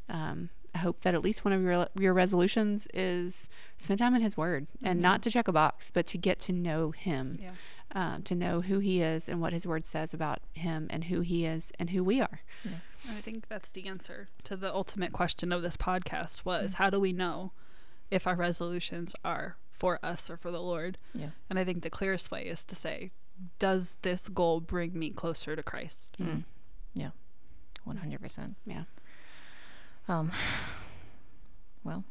um, 0.09 0.51
I 0.75 0.79
hope 0.79 1.03
that 1.03 1.14
at 1.14 1.22
least 1.22 1.45
one 1.45 1.53
of 1.55 1.62
your 1.62 1.87
your 1.99 2.12
resolutions 2.12 2.89
is 2.93 3.49
spend 3.79 3.99
time 4.01 4.14
in 4.14 4.22
His 4.22 4.37
Word, 4.37 4.66
and 4.83 5.01
not 5.01 5.22
to 5.22 5.31
check 5.31 5.47
a 5.49 5.53
box, 5.53 5.91
but 5.91 6.05
to 6.09 6.18
get 6.18 6.41
to 6.41 6.53
know 6.53 6.91
Him, 6.91 7.39
Yeah. 7.41 7.53
um, 7.93 8.22
to 8.25 8.35
know 8.35 8.61
who 8.61 8.81
He 8.81 9.01
is 9.01 9.29
and 9.29 9.41
what 9.41 9.53
His 9.53 9.66
Word 9.66 9.87
says 9.87 10.12
about 10.12 10.41
Him 10.53 10.89
and 10.91 11.05
who 11.05 11.20
He 11.20 11.47
is 11.47 11.72
and 11.79 11.91
who 11.91 12.03
we 12.05 12.20
are. 12.20 12.41
I 13.09 13.20
think 13.20 13.49
that's 13.49 13.70
the 13.70 13.87
answer 13.87 14.29
to 14.45 14.57
the 14.57 14.75
ultimate 14.75 15.12
question 15.12 15.53
of 15.53 15.62
this 15.62 15.77
podcast 15.77 16.45
was 16.45 16.75
how 16.75 16.91
do 16.91 16.99
we 16.99 17.12
know 17.12 17.53
if 18.11 18.27
our 18.27 18.35
resolutions 18.35 19.14
are 19.25 19.57
for 19.77 19.99
us 20.03 20.31
or 20.31 20.37
for 20.37 20.51
the 20.51 20.61
Lord? 20.61 20.99
Yeah. 21.14 21.31
And 21.51 21.59
I 21.59 21.64
think 21.64 21.83
the 21.83 21.91
clearest 21.91 22.31
way 22.31 22.45
is 22.45 22.64
to 22.66 22.75
say, 22.75 23.11
does 23.59 23.99
this 24.03 24.29
goal 24.29 24.61
bring 24.61 24.99
me 24.99 25.11
closer 25.11 25.57
to 25.57 25.62
Christ? 25.62 26.16
Yeah. 26.95 27.11
One 27.85 27.99
hundred 27.99 28.20
percent. 28.22 28.57
Yeah. 28.66 28.85
Um. 30.09 30.33
Well, 31.83 32.05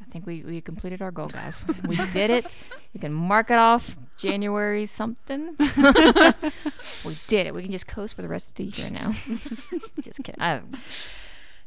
I 0.00 0.04
think 0.10 0.26
we 0.26 0.42
we 0.42 0.60
completed 0.60 1.00
our 1.00 1.10
goal, 1.12 1.28
guys. 1.28 1.64
we 1.88 1.96
did 2.12 2.30
it. 2.30 2.54
We 2.92 3.00
can 3.00 3.12
mark 3.12 3.50
it 3.50 3.58
off 3.58 3.96
January 4.16 4.86
something. 4.86 5.54
we 7.04 7.16
did 7.28 7.46
it. 7.46 7.54
We 7.54 7.62
can 7.62 7.72
just 7.72 7.86
coast 7.86 8.14
for 8.16 8.22
the 8.22 8.28
rest 8.28 8.48
of 8.48 8.54
the 8.56 8.64
year 8.64 8.90
now. 8.90 9.14
just 10.00 10.22
kidding. 10.24 10.42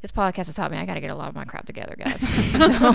This 0.02 0.14
podcast 0.14 0.46
has 0.46 0.56
taught 0.56 0.72
me 0.72 0.78
I 0.78 0.86
got 0.86 0.94
to 0.94 1.02
get 1.02 1.12
a 1.12 1.16
lot 1.16 1.28
of 1.28 1.36
my 1.36 1.44
crap 1.44 1.66
together, 1.66 1.94
guys. 1.98 2.22
so 2.52 2.92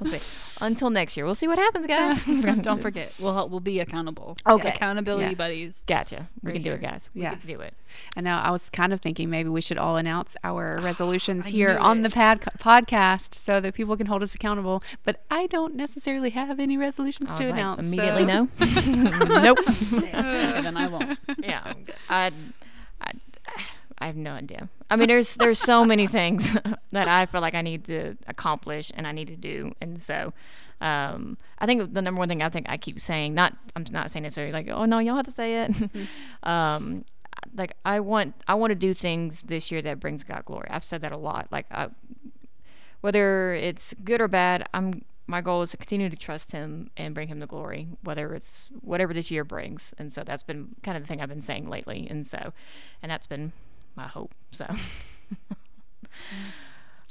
we'll 0.00 0.10
see. 0.10 0.20
Until 0.62 0.88
next 0.88 1.14
year, 1.14 1.26
we'll 1.26 1.34
see 1.34 1.46
what 1.46 1.58
happens, 1.58 1.86
guys. 1.86 2.24
Don't 2.62 2.80
forget, 2.80 3.12
we'll 3.18 3.34
help, 3.34 3.50
we'll 3.50 3.60
be 3.60 3.80
accountable. 3.80 4.34
Okay. 4.48 4.70
Accountability 4.70 5.26
Yes. 5.30 5.34
buddies. 5.36 5.84
Gotcha. 5.86 6.28
We 6.42 6.48
Right 6.48 6.54
can 6.54 6.62
do 6.62 6.72
it, 6.72 6.80
guys. 6.80 7.10
We 7.14 7.20
Yes. 7.20 7.40
can 7.44 7.54
do 7.54 7.60
it. 7.60 7.74
And 8.16 8.24
now 8.24 8.40
I 8.40 8.50
was 8.50 8.70
kind 8.70 8.94
of 8.94 9.00
thinking 9.02 9.28
maybe 9.28 9.50
we 9.50 9.60
should 9.60 9.76
all 9.76 9.96
announce 9.98 10.36
our 10.42 10.80
resolutions 10.82 11.46
here 11.48 11.76
on 11.76 12.00
it. 12.00 12.02
the 12.04 12.10
pad 12.10 12.40
podcast 12.58 13.34
so 13.34 13.60
that 13.60 13.74
people 13.74 13.96
can 13.98 14.06
hold 14.06 14.22
us 14.22 14.34
accountable. 14.34 14.82
But 15.04 15.22
I 15.30 15.48
don't 15.48 15.74
necessarily 15.74 16.30
have 16.30 16.58
any 16.58 16.78
resolutions 16.78 17.28
to 17.28 17.34
like, 17.44 17.52
announce. 17.52 17.80
immediately 17.80 18.22
so- 18.22 18.26
no. 18.26 19.42
nope. 19.42 19.58
okay, 19.92 20.62
then 20.62 20.76
I 20.78 20.88
won't. 20.88 21.18
yeah, 21.40 21.60
I'm 21.64 21.82
good. 21.84 21.94
I, 22.08 22.32
I, 24.00 24.06
have 24.06 24.16
no 24.16 24.32
idea. 24.32 24.68
I 24.90 24.96
mean, 24.96 25.08
there's 25.08 25.36
there's 25.36 25.58
so 25.58 25.84
many 25.84 26.06
things 26.18 26.52
that 26.90 27.08
I 27.08 27.26
feel 27.26 27.40
like 27.40 27.54
I 27.54 27.62
need 27.62 27.84
to 27.86 28.16
accomplish 28.26 28.90
and 28.94 29.06
I 29.06 29.12
need 29.12 29.28
to 29.28 29.36
do, 29.36 29.74
and 29.80 30.00
so 30.00 30.32
um, 30.80 31.38
I 31.58 31.66
think 31.66 31.92
the 31.94 32.02
number 32.02 32.18
one 32.18 32.28
thing 32.28 32.42
I 32.42 32.48
think 32.48 32.66
I 32.68 32.76
keep 32.76 33.00
saying, 33.00 33.34
not 33.34 33.56
I'm 33.74 33.84
not 33.90 34.10
saying 34.10 34.22
necessarily 34.22 34.52
like, 34.52 34.68
oh 34.70 34.84
no, 34.84 34.98
y'all 34.98 35.16
have 35.16 35.26
to 35.26 35.32
say 35.32 35.64
it. 35.64 35.70
um, 36.42 37.04
like 37.54 37.74
I 37.84 38.00
want 38.00 38.34
I 38.46 38.54
want 38.54 38.70
to 38.70 38.74
do 38.74 38.94
things 38.94 39.44
this 39.44 39.70
year 39.70 39.82
that 39.82 40.00
brings 40.00 40.24
God 40.24 40.44
glory. 40.44 40.68
I've 40.70 40.84
said 40.84 41.00
that 41.02 41.12
a 41.12 41.16
lot. 41.16 41.48
Like 41.50 41.66
I, 41.70 41.88
whether 43.00 43.52
it's 43.54 43.94
good 44.04 44.20
or 44.20 44.28
bad, 44.28 44.68
I'm 44.72 45.04
my 45.26 45.42
goal 45.42 45.62
is 45.62 45.72
to 45.72 45.76
continue 45.76 46.08
to 46.08 46.16
trust 46.16 46.52
him 46.52 46.90
and 46.96 47.14
bring 47.14 47.28
him 47.28 47.38
the 47.38 47.46
glory, 47.46 47.88
whether 48.02 48.34
it's 48.34 48.70
whatever 48.80 49.12
this 49.12 49.30
year 49.30 49.44
brings. 49.44 49.94
And 49.98 50.10
so 50.10 50.24
that's 50.24 50.42
been 50.42 50.74
kind 50.82 50.96
of 50.96 51.02
the 51.02 51.06
thing 51.06 51.20
I've 51.20 51.28
been 51.28 51.42
saying 51.42 51.68
lately. 51.68 52.06
And 52.08 52.26
so, 52.26 52.54
and 53.02 53.10
that's 53.12 53.26
been 53.26 53.52
my 53.98 54.06
hope. 54.08 54.32
So, 54.52 54.66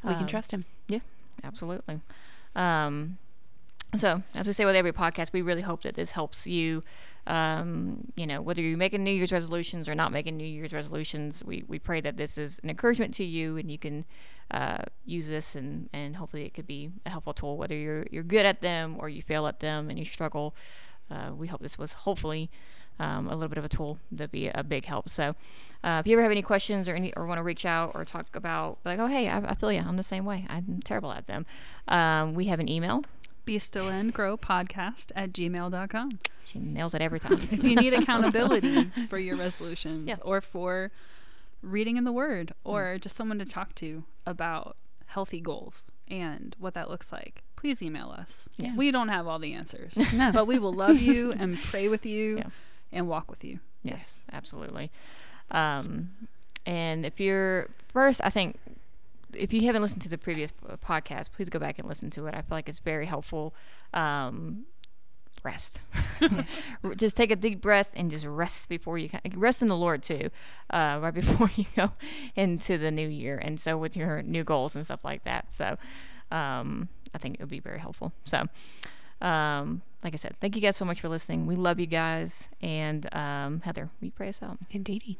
we 0.03 0.13
can 0.13 0.21
Um, 0.23 0.27
trust 0.27 0.51
him. 0.51 0.65
yeah, 0.87 0.99
absolutely. 1.43 2.01
Um, 2.55 3.17
so, 3.95 4.21
as 4.35 4.47
we 4.47 4.53
say 4.53 4.65
with 4.65 4.75
every 4.75 4.91
podcast, 4.91 5.31
we 5.33 5.41
really 5.41 5.61
hope 5.61 5.83
that 5.83 5.95
this 5.95 6.11
helps 6.11 6.45
you. 6.47 6.81
Um, 7.25 8.11
you 8.15 8.25
know, 8.25 8.41
whether 8.41 8.61
you're 8.61 8.77
making 8.77 9.03
New 9.03 9.11
Year's 9.11 9.31
resolutions 9.33 9.89
or 9.89 9.95
not 9.95 10.11
making 10.13 10.37
New 10.37 10.45
Year's 10.47 10.71
resolutions, 10.71 11.43
we, 11.43 11.63
we 11.67 11.77
pray 11.77 11.99
that 12.01 12.15
this 12.15 12.37
is 12.37 12.59
an 12.63 12.69
encouragement 12.69 13.13
to 13.15 13.23
you 13.25 13.57
and 13.57 13.69
you 13.69 13.77
can 13.77 14.05
uh, 14.51 14.77
use 15.05 15.27
this 15.27 15.55
and, 15.55 15.89
and 15.91 16.15
hopefully 16.15 16.45
it 16.45 16.53
could 16.53 16.67
be 16.67 16.89
a 17.05 17.09
helpful 17.09 17.33
tool, 17.33 17.57
whether 17.57 17.75
you're, 17.75 18.05
you're 18.11 18.23
good 18.23 18.45
at 18.45 18.61
them 18.61 18.95
or 18.99 19.09
you 19.09 19.21
fail 19.21 19.45
at 19.45 19.59
them 19.59 19.89
and 19.89 19.99
you 19.99 20.05
struggle. 20.05 20.55
Uh, 21.11 21.31
we 21.35 21.47
hope 21.47 21.61
this 21.61 21.77
was 21.77 21.91
hopefully 21.93 22.49
um, 22.99 23.27
a 23.27 23.33
little 23.33 23.49
bit 23.49 23.57
of 23.57 23.65
a 23.65 23.69
tool 23.69 23.99
that'd 24.11 24.31
be 24.31 24.47
a 24.47 24.63
big 24.63 24.85
help. 24.85 25.09
So, 25.09 25.31
uh, 25.83 25.97
if 26.03 26.07
you 26.07 26.13
ever 26.13 26.21
have 26.23 26.31
any 26.31 26.41
questions 26.41 26.87
or 26.89 26.95
any 26.95 27.13
or 27.15 27.25
want 27.25 27.37
to 27.39 27.43
reach 27.43 27.65
out 27.65 27.91
or 27.95 28.03
talk 28.05 28.35
about 28.35 28.77
like, 28.85 28.99
oh 28.99 29.07
hey, 29.07 29.27
I, 29.29 29.37
I 29.39 29.55
feel 29.55 29.71
you, 29.71 29.79
I'm 29.87 29.97
the 29.97 30.03
same 30.03 30.25
way. 30.25 30.45
I'm 30.49 30.81
terrible 30.83 31.11
at 31.11 31.27
them. 31.27 31.45
Um, 31.87 32.33
we 32.33 32.45
have 32.45 32.59
an 32.59 32.67
email. 32.69 33.03
Be 33.45 33.59
still 33.59 33.87
and 33.87 34.13
grow 34.13 34.35
podcast 34.35 35.11
at 35.15 35.31
gmail.com. 35.31 36.19
She 36.45 36.59
nails 36.59 36.93
it 36.93 37.01
every 37.01 37.19
time. 37.19 37.39
If 37.51 37.63
you 37.63 37.75
need 37.75 37.93
accountability 38.01 38.91
for 39.09 39.17
your 39.17 39.37
resolutions 39.37 39.99
Yeah. 40.07 40.15
or 40.23 40.41
for 40.41 40.91
reading 41.61 41.97
in 41.97 42.03
the 42.03 42.11
Word 42.11 42.53
or 42.63 42.97
just 42.99 43.15
someone 43.15 43.39
to 43.39 43.45
talk 43.45 43.73
to 43.75 44.03
about 44.25 44.75
healthy 45.05 45.39
goals 45.39 45.85
and 46.09 46.55
what 46.59 46.73
that 46.73 46.89
looks 46.89 47.11
like, 47.11 47.43
please 47.55 47.81
email 47.81 48.09
us. 48.17 48.49
Yes. 48.57 48.75
We 48.77 48.91
don't 48.91 49.07
have 49.09 49.27
all 49.27 49.39
the 49.39 49.53
answers, 49.53 49.95
No. 50.13 50.31
but 50.33 50.45
we 50.45 50.59
will 50.59 50.73
love 50.73 50.99
you 50.99 51.31
and 51.31 51.57
pray 51.57 51.87
with 51.87 52.05
you 52.05 52.37
Yeah. 52.37 52.43
And 52.91 53.07
walk 53.07 53.29
with 53.29 53.43
you. 53.43 53.59
Yes, 53.83 54.19
absolutely. 54.31 54.91
Um, 55.51 56.09
and 56.65 57.05
if 57.05 57.19
you're 57.19 57.69
first, 57.89 58.21
I 58.23 58.29
think 58.29 58.57
if 59.33 59.53
you 59.53 59.61
haven't 59.61 59.81
listened 59.81 60.01
to 60.03 60.09
the 60.09 60.17
previous 60.17 60.51
podcast, 60.83 61.31
please 61.31 61.49
go 61.49 61.59
back 61.59 61.79
and 61.79 61.87
listen 61.87 62.09
to 62.11 62.27
it. 62.27 62.33
I 62.35 62.41
feel 62.41 62.57
like 62.57 62.69
it's 62.69 62.79
very 62.79 63.05
helpful. 63.05 63.53
Um, 63.93 64.65
rest. 65.43 65.81
Just 66.97 67.15
take 67.15 67.31
a 67.31 67.35
deep 67.35 67.61
breath 67.61 67.91
and 67.95 68.11
just 68.11 68.25
rest 68.25 68.67
before 68.67 68.97
you 68.97 69.09
rest 69.35 69.61
in 69.61 69.69
the 69.69 69.77
Lord 69.77 70.03
too, 70.03 70.29
uh, 70.71 70.99
right 71.01 71.13
before 71.23 71.49
you 71.55 71.65
go 71.75 71.91
into 72.35 72.77
the 72.77 72.91
new 72.91 73.07
year. 73.07 73.37
And 73.37 73.59
so 73.59 73.77
with 73.77 73.95
your 73.95 74.21
new 74.23 74.43
goals 74.43 74.75
and 74.75 74.83
stuff 74.83 75.05
like 75.05 75.23
that. 75.23 75.53
So 75.53 75.75
um, 76.31 76.89
I 77.13 77.17
think 77.17 77.35
it 77.35 77.39
would 77.39 77.49
be 77.49 77.59
very 77.59 77.79
helpful. 77.79 78.11
So 78.25 78.43
um, 79.21 79.81
like 80.03 80.13
I 80.13 80.17
said, 80.17 80.35
thank 80.39 80.55
you 80.55 80.61
guys 80.61 80.77
so 80.77 80.85
much 80.85 81.01
for 81.01 81.09
listening. 81.09 81.45
We 81.45 81.55
love 81.55 81.79
you 81.79 81.87
guys. 81.87 82.47
And 82.61 83.13
um, 83.15 83.61
Heather, 83.61 83.83
will 83.83 84.05
you 84.05 84.11
pray 84.11 84.29
us 84.29 84.41
out? 84.41 84.57
Indeedy. 84.71 85.19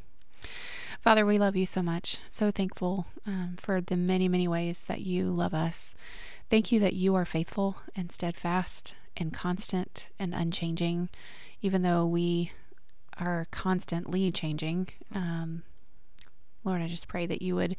Father, 1.02 1.26
we 1.26 1.38
love 1.38 1.56
you 1.56 1.66
so 1.66 1.82
much. 1.82 2.20
So 2.30 2.52
thankful 2.52 3.08
um, 3.26 3.56
for 3.60 3.82
the 3.82 3.98
many, 3.98 4.28
many 4.28 4.48
ways 4.48 4.86
that 4.86 5.02
you 5.02 5.26
love 5.26 5.54
us. 5.54 5.96
Thank 6.50 6.72
you 6.72 6.80
that 6.80 6.94
you 6.94 7.16
are 7.16 7.26
faithful 7.26 7.78
and 7.96 8.12
steadfast 8.12 8.96
and 9.16 9.34
constant 9.34 10.08
and 10.20 10.34
unchanging, 10.34 11.10
even 11.62 11.82
though 11.82 12.06
we 12.06 12.52
are 13.20 13.48
constantly 13.52 14.32
changing. 14.32 14.90
Um, 15.14 15.64
Lord, 16.64 16.82
I 16.82 16.88
just 16.88 17.08
pray 17.08 17.26
that 17.26 17.42
you 17.42 17.56
would 17.56 17.76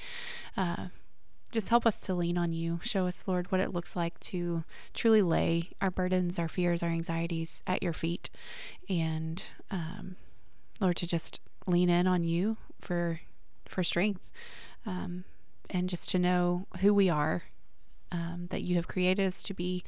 uh, 0.57 0.89
just 1.51 1.71
help 1.71 1.87
us 1.87 1.99
to 2.01 2.15
lean 2.15 2.37
on 2.37 2.53
you. 2.53 2.81
Show 2.83 3.07
us, 3.07 3.25
Lord, 3.27 3.51
what 3.51 3.61
it 3.61 3.73
looks 3.73 3.97
like 3.97 4.19
to 4.21 4.65
truly 4.95 5.23
lay 5.23 5.71
our 5.81 5.91
burdens, 5.91 6.39
our 6.39 6.49
fears, 6.49 6.83
our 6.83 6.91
anxieties 6.91 7.63
at 7.67 7.83
your 7.83 7.93
feet. 7.93 8.31
And, 8.89 9.43
um, 9.71 10.17
Lord, 10.81 10.97
to 10.99 11.07
just 11.07 11.41
lean 11.67 11.91
in 11.91 12.07
on 12.07 12.25
you 12.25 12.57
for 12.81 13.21
for 13.67 13.83
strength 13.85 14.31
um, 14.87 15.25
and 15.71 15.89
just 15.89 16.11
to 16.11 16.19
know 16.19 16.67
who 16.81 16.95
we 16.95 17.11
are 17.11 17.45
um, 18.11 18.49
that 18.51 18.63
you 18.63 18.77
have 18.77 18.89
created 18.89 19.27
us 19.27 19.43
to 19.43 19.55
be 19.55 19.85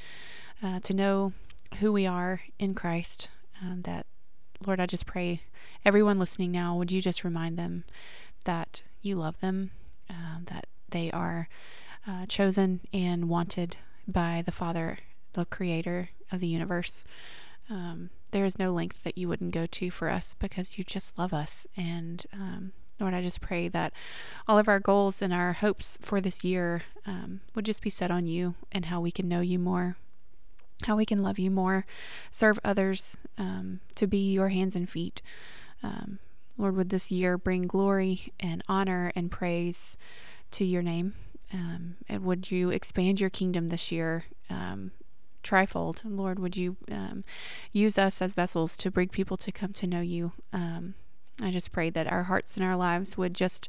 uh, 0.62 0.78
to 0.80 0.92
know 0.92 1.32
who 1.78 1.92
we 1.92 2.06
are 2.06 2.42
in 2.58 2.74
christ 2.74 3.30
um, 3.62 3.80
that 3.82 4.04
lord 4.66 4.78
i 4.78 4.86
just 4.86 5.06
pray 5.06 5.40
everyone 5.84 6.18
listening 6.18 6.52
now 6.52 6.76
would 6.76 6.92
you 6.92 7.00
just 7.00 7.24
remind 7.24 7.56
them 7.56 7.84
that 8.44 8.82
you 9.00 9.16
love 9.16 9.40
them 9.40 9.70
um, 10.11 10.44
that 10.46 10.66
they 10.91 11.11
are 11.11 11.49
uh, 12.07 12.26
chosen 12.26 12.80
and 12.93 13.28
wanted 13.28 13.76
by 14.07 14.43
the 14.45 14.53
father 14.53 14.99
the 15.34 15.45
creator 15.45 16.11
of 16.32 16.41
the 16.41 16.47
universe 16.47 17.05
um, 17.70 18.11
there 18.32 18.45
is 18.45 18.59
no 18.59 18.72
length 18.72 19.03
that 19.05 19.16
you 19.16 19.28
wouldn't 19.28 19.55
go 19.55 19.66
to 19.66 19.91
for 19.91 20.11
us 20.11 20.34
because 20.34 20.76
you 20.76 20.84
just 20.84 21.16
love 21.18 21.32
us. 21.32 21.66
And 21.76 22.24
um, 22.32 22.72
Lord, 22.99 23.14
I 23.14 23.22
just 23.22 23.41
pray 23.41 23.68
that 23.68 23.93
all 24.47 24.59
of 24.59 24.68
our 24.68 24.80
goals 24.80 25.22
and 25.22 25.32
our 25.32 25.55
hopes 25.55 25.99
for 26.03 26.20
this 26.20 26.45
year 26.45 26.82
um, 27.07 27.41
would 27.55 27.64
just 27.64 27.82
be 27.82 27.91
set 27.91 28.11
on 28.11 28.26
you 28.26 28.57
and 28.72 28.86
how 28.86 29.01
we 29.01 29.11
can 29.11 29.28
know 29.28 29.41
you 29.41 29.59
more, 29.59 29.97
how 30.86 30.97
we 30.97 31.07
can 31.07 31.22
love 31.22 31.38
you 31.38 31.51
more, 31.51 31.86
serve 32.30 32.59
others, 32.64 33.16
um, 33.38 33.80
to 33.95 34.07
be 34.07 34.32
your 34.32 34.49
hands 34.49 34.76
and 34.76 34.88
feet. 34.88 35.22
Um, 35.82 36.18
Lord, 36.59 36.76
would 36.76 36.91
this 36.91 37.11
year 37.11 37.38
bring 37.38 37.62
glory 37.62 38.32
and 38.38 38.62
honor 38.68 39.12
and 39.16 39.30
praise 39.30 39.97
to 40.53 40.64
your 40.64 40.82
name? 40.82 41.14
Um, 41.53 41.96
and 42.09 42.24
would 42.24 42.51
you 42.51 42.70
expand 42.70 43.20
your 43.20 43.30
kingdom 43.30 43.68
this 43.68 43.90
year 43.90 44.24
um, 44.48 44.92
trifold. 45.42 46.03
Lord, 46.05 46.38
would 46.38 46.57
you 46.57 46.76
um, 46.90 47.24
use 47.72 47.98
us 47.98 48.20
as 48.20 48.34
vessels 48.34 48.76
to 48.78 48.90
bring 48.90 49.09
people 49.09 49.36
to 49.38 49.53
come 49.53 49.72
to 49.74 49.86
know 49.86 50.01
you? 50.01 50.32
Um, 50.53 50.94
I 51.42 51.51
just 51.51 51.72
pray 51.72 51.90
that 51.90 52.11
our 52.11 52.24
hearts 52.24 52.57
and 52.57 52.64
our 52.64 52.76
lives 52.76 53.16
would 53.16 53.34
just 53.34 53.68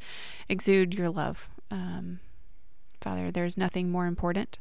exude 0.49 0.93
your 0.93 1.09
love. 1.09 1.49
Um, 1.69 2.19
Father, 2.99 3.31
there's 3.31 3.57
nothing 3.57 3.89
more 3.89 4.05
important 4.05 4.59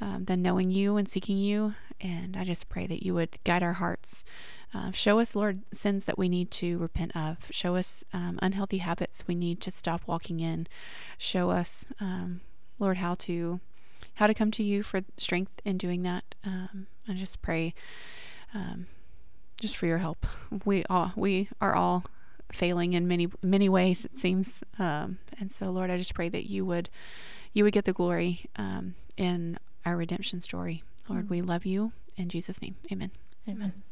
um, 0.00 0.24
than 0.24 0.42
knowing 0.42 0.70
you 0.70 0.96
and 0.96 1.08
seeking 1.08 1.38
you. 1.38 1.74
And 2.00 2.36
I 2.36 2.44
just 2.44 2.68
pray 2.68 2.86
that 2.86 3.04
you 3.04 3.14
would 3.14 3.38
guide 3.44 3.62
our 3.62 3.74
hearts. 3.74 4.24
Uh, 4.74 4.90
show 4.90 5.18
us, 5.18 5.36
Lord, 5.36 5.60
sins 5.72 6.06
that 6.06 6.16
we 6.16 6.28
need 6.28 6.50
to 6.52 6.78
repent 6.78 7.14
of. 7.14 7.46
Show 7.50 7.76
us 7.76 8.04
um, 8.12 8.38
unhealthy 8.40 8.78
habits 8.78 9.26
we 9.26 9.34
need 9.34 9.60
to 9.60 9.70
stop 9.70 10.02
walking 10.06 10.40
in. 10.40 10.66
Show 11.18 11.50
us, 11.50 11.86
um, 12.00 12.40
Lord, 12.78 12.96
how 12.98 13.14
to 13.16 13.60
how 14.14 14.26
to 14.26 14.34
come 14.34 14.50
to 14.50 14.62
you 14.62 14.82
for 14.82 15.00
strength 15.16 15.60
in 15.64 15.78
doing 15.78 16.02
that. 16.02 16.34
Um, 16.44 16.86
I 17.08 17.14
just 17.14 17.40
pray 17.42 17.74
um, 18.54 18.86
just 19.60 19.76
for 19.76 19.86
your 19.86 19.98
help. 19.98 20.26
We 20.64 20.84
all 20.88 21.12
we 21.16 21.48
are 21.60 21.74
all 21.74 22.04
failing 22.50 22.92
in 22.94 23.08
many 23.08 23.28
many 23.42 23.68
ways 23.68 24.04
it 24.04 24.18
seems, 24.18 24.62
um, 24.78 25.18
and 25.38 25.50
so 25.52 25.70
Lord, 25.70 25.90
I 25.90 25.98
just 25.98 26.14
pray 26.14 26.28
that 26.30 26.48
you 26.48 26.64
would 26.64 26.88
you 27.52 27.64
would 27.64 27.72
get 27.72 27.84
the 27.84 27.92
glory 27.92 28.46
um, 28.56 28.94
in 29.16 29.58
our 29.84 29.96
redemption 29.96 30.40
story. 30.40 30.82
Lord, 31.08 31.28
we 31.28 31.42
love 31.42 31.66
you 31.66 31.92
in 32.16 32.28
Jesus' 32.28 32.62
name. 32.62 32.76
Amen. 32.90 33.10
Amen. 33.48 33.82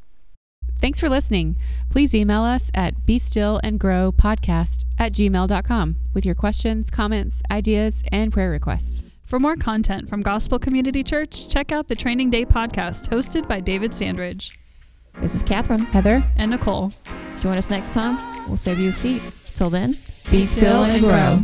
Thanks 0.80 0.98
for 0.98 1.08
listening. 1.10 1.56
Please 1.90 2.14
email 2.14 2.42
us 2.42 2.70
at 2.74 3.04
be 3.04 3.18
still 3.18 3.60
and 3.62 3.78
grow 3.78 4.12
podcast 4.12 4.84
at 4.98 5.12
gmail.com 5.12 5.96
with 6.14 6.24
your 6.24 6.34
questions, 6.34 6.90
comments, 6.90 7.42
ideas, 7.50 8.02
and 8.10 8.32
prayer 8.32 8.50
requests. 8.50 9.04
For 9.24 9.38
more 9.38 9.56
content 9.56 10.08
from 10.08 10.22
Gospel 10.22 10.58
Community 10.58 11.04
Church, 11.04 11.48
check 11.48 11.70
out 11.70 11.88
the 11.88 11.94
Training 11.94 12.30
Day 12.30 12.44
podcast 12.46 13.08
hosted 13.10 13.46
by 13.46 13.60
David 13.60 13.92
Sandridge 13.92 14.58
This 15.20 15.34
is 15.34 15.42
Catherine. 15.42 15.84
Heather? 15.86 16.24
and 16.36 16.50
Nicole. 16.50 16.92
Join 17.40 17.58
us 17.58 17.68
next 17.70 17.92
time. 17.92 18.16
We'll 18.48 18.56
save 18.56 18.78
you 18.78 18.88
a 18.88 18.92
seat. 18.92 19.22
Till 19.54 19.70
then, 19.70 19.96
Be 20.30 20.46
still 20.46 20.84
and 20.84 21.02
grow. 21.02 21.40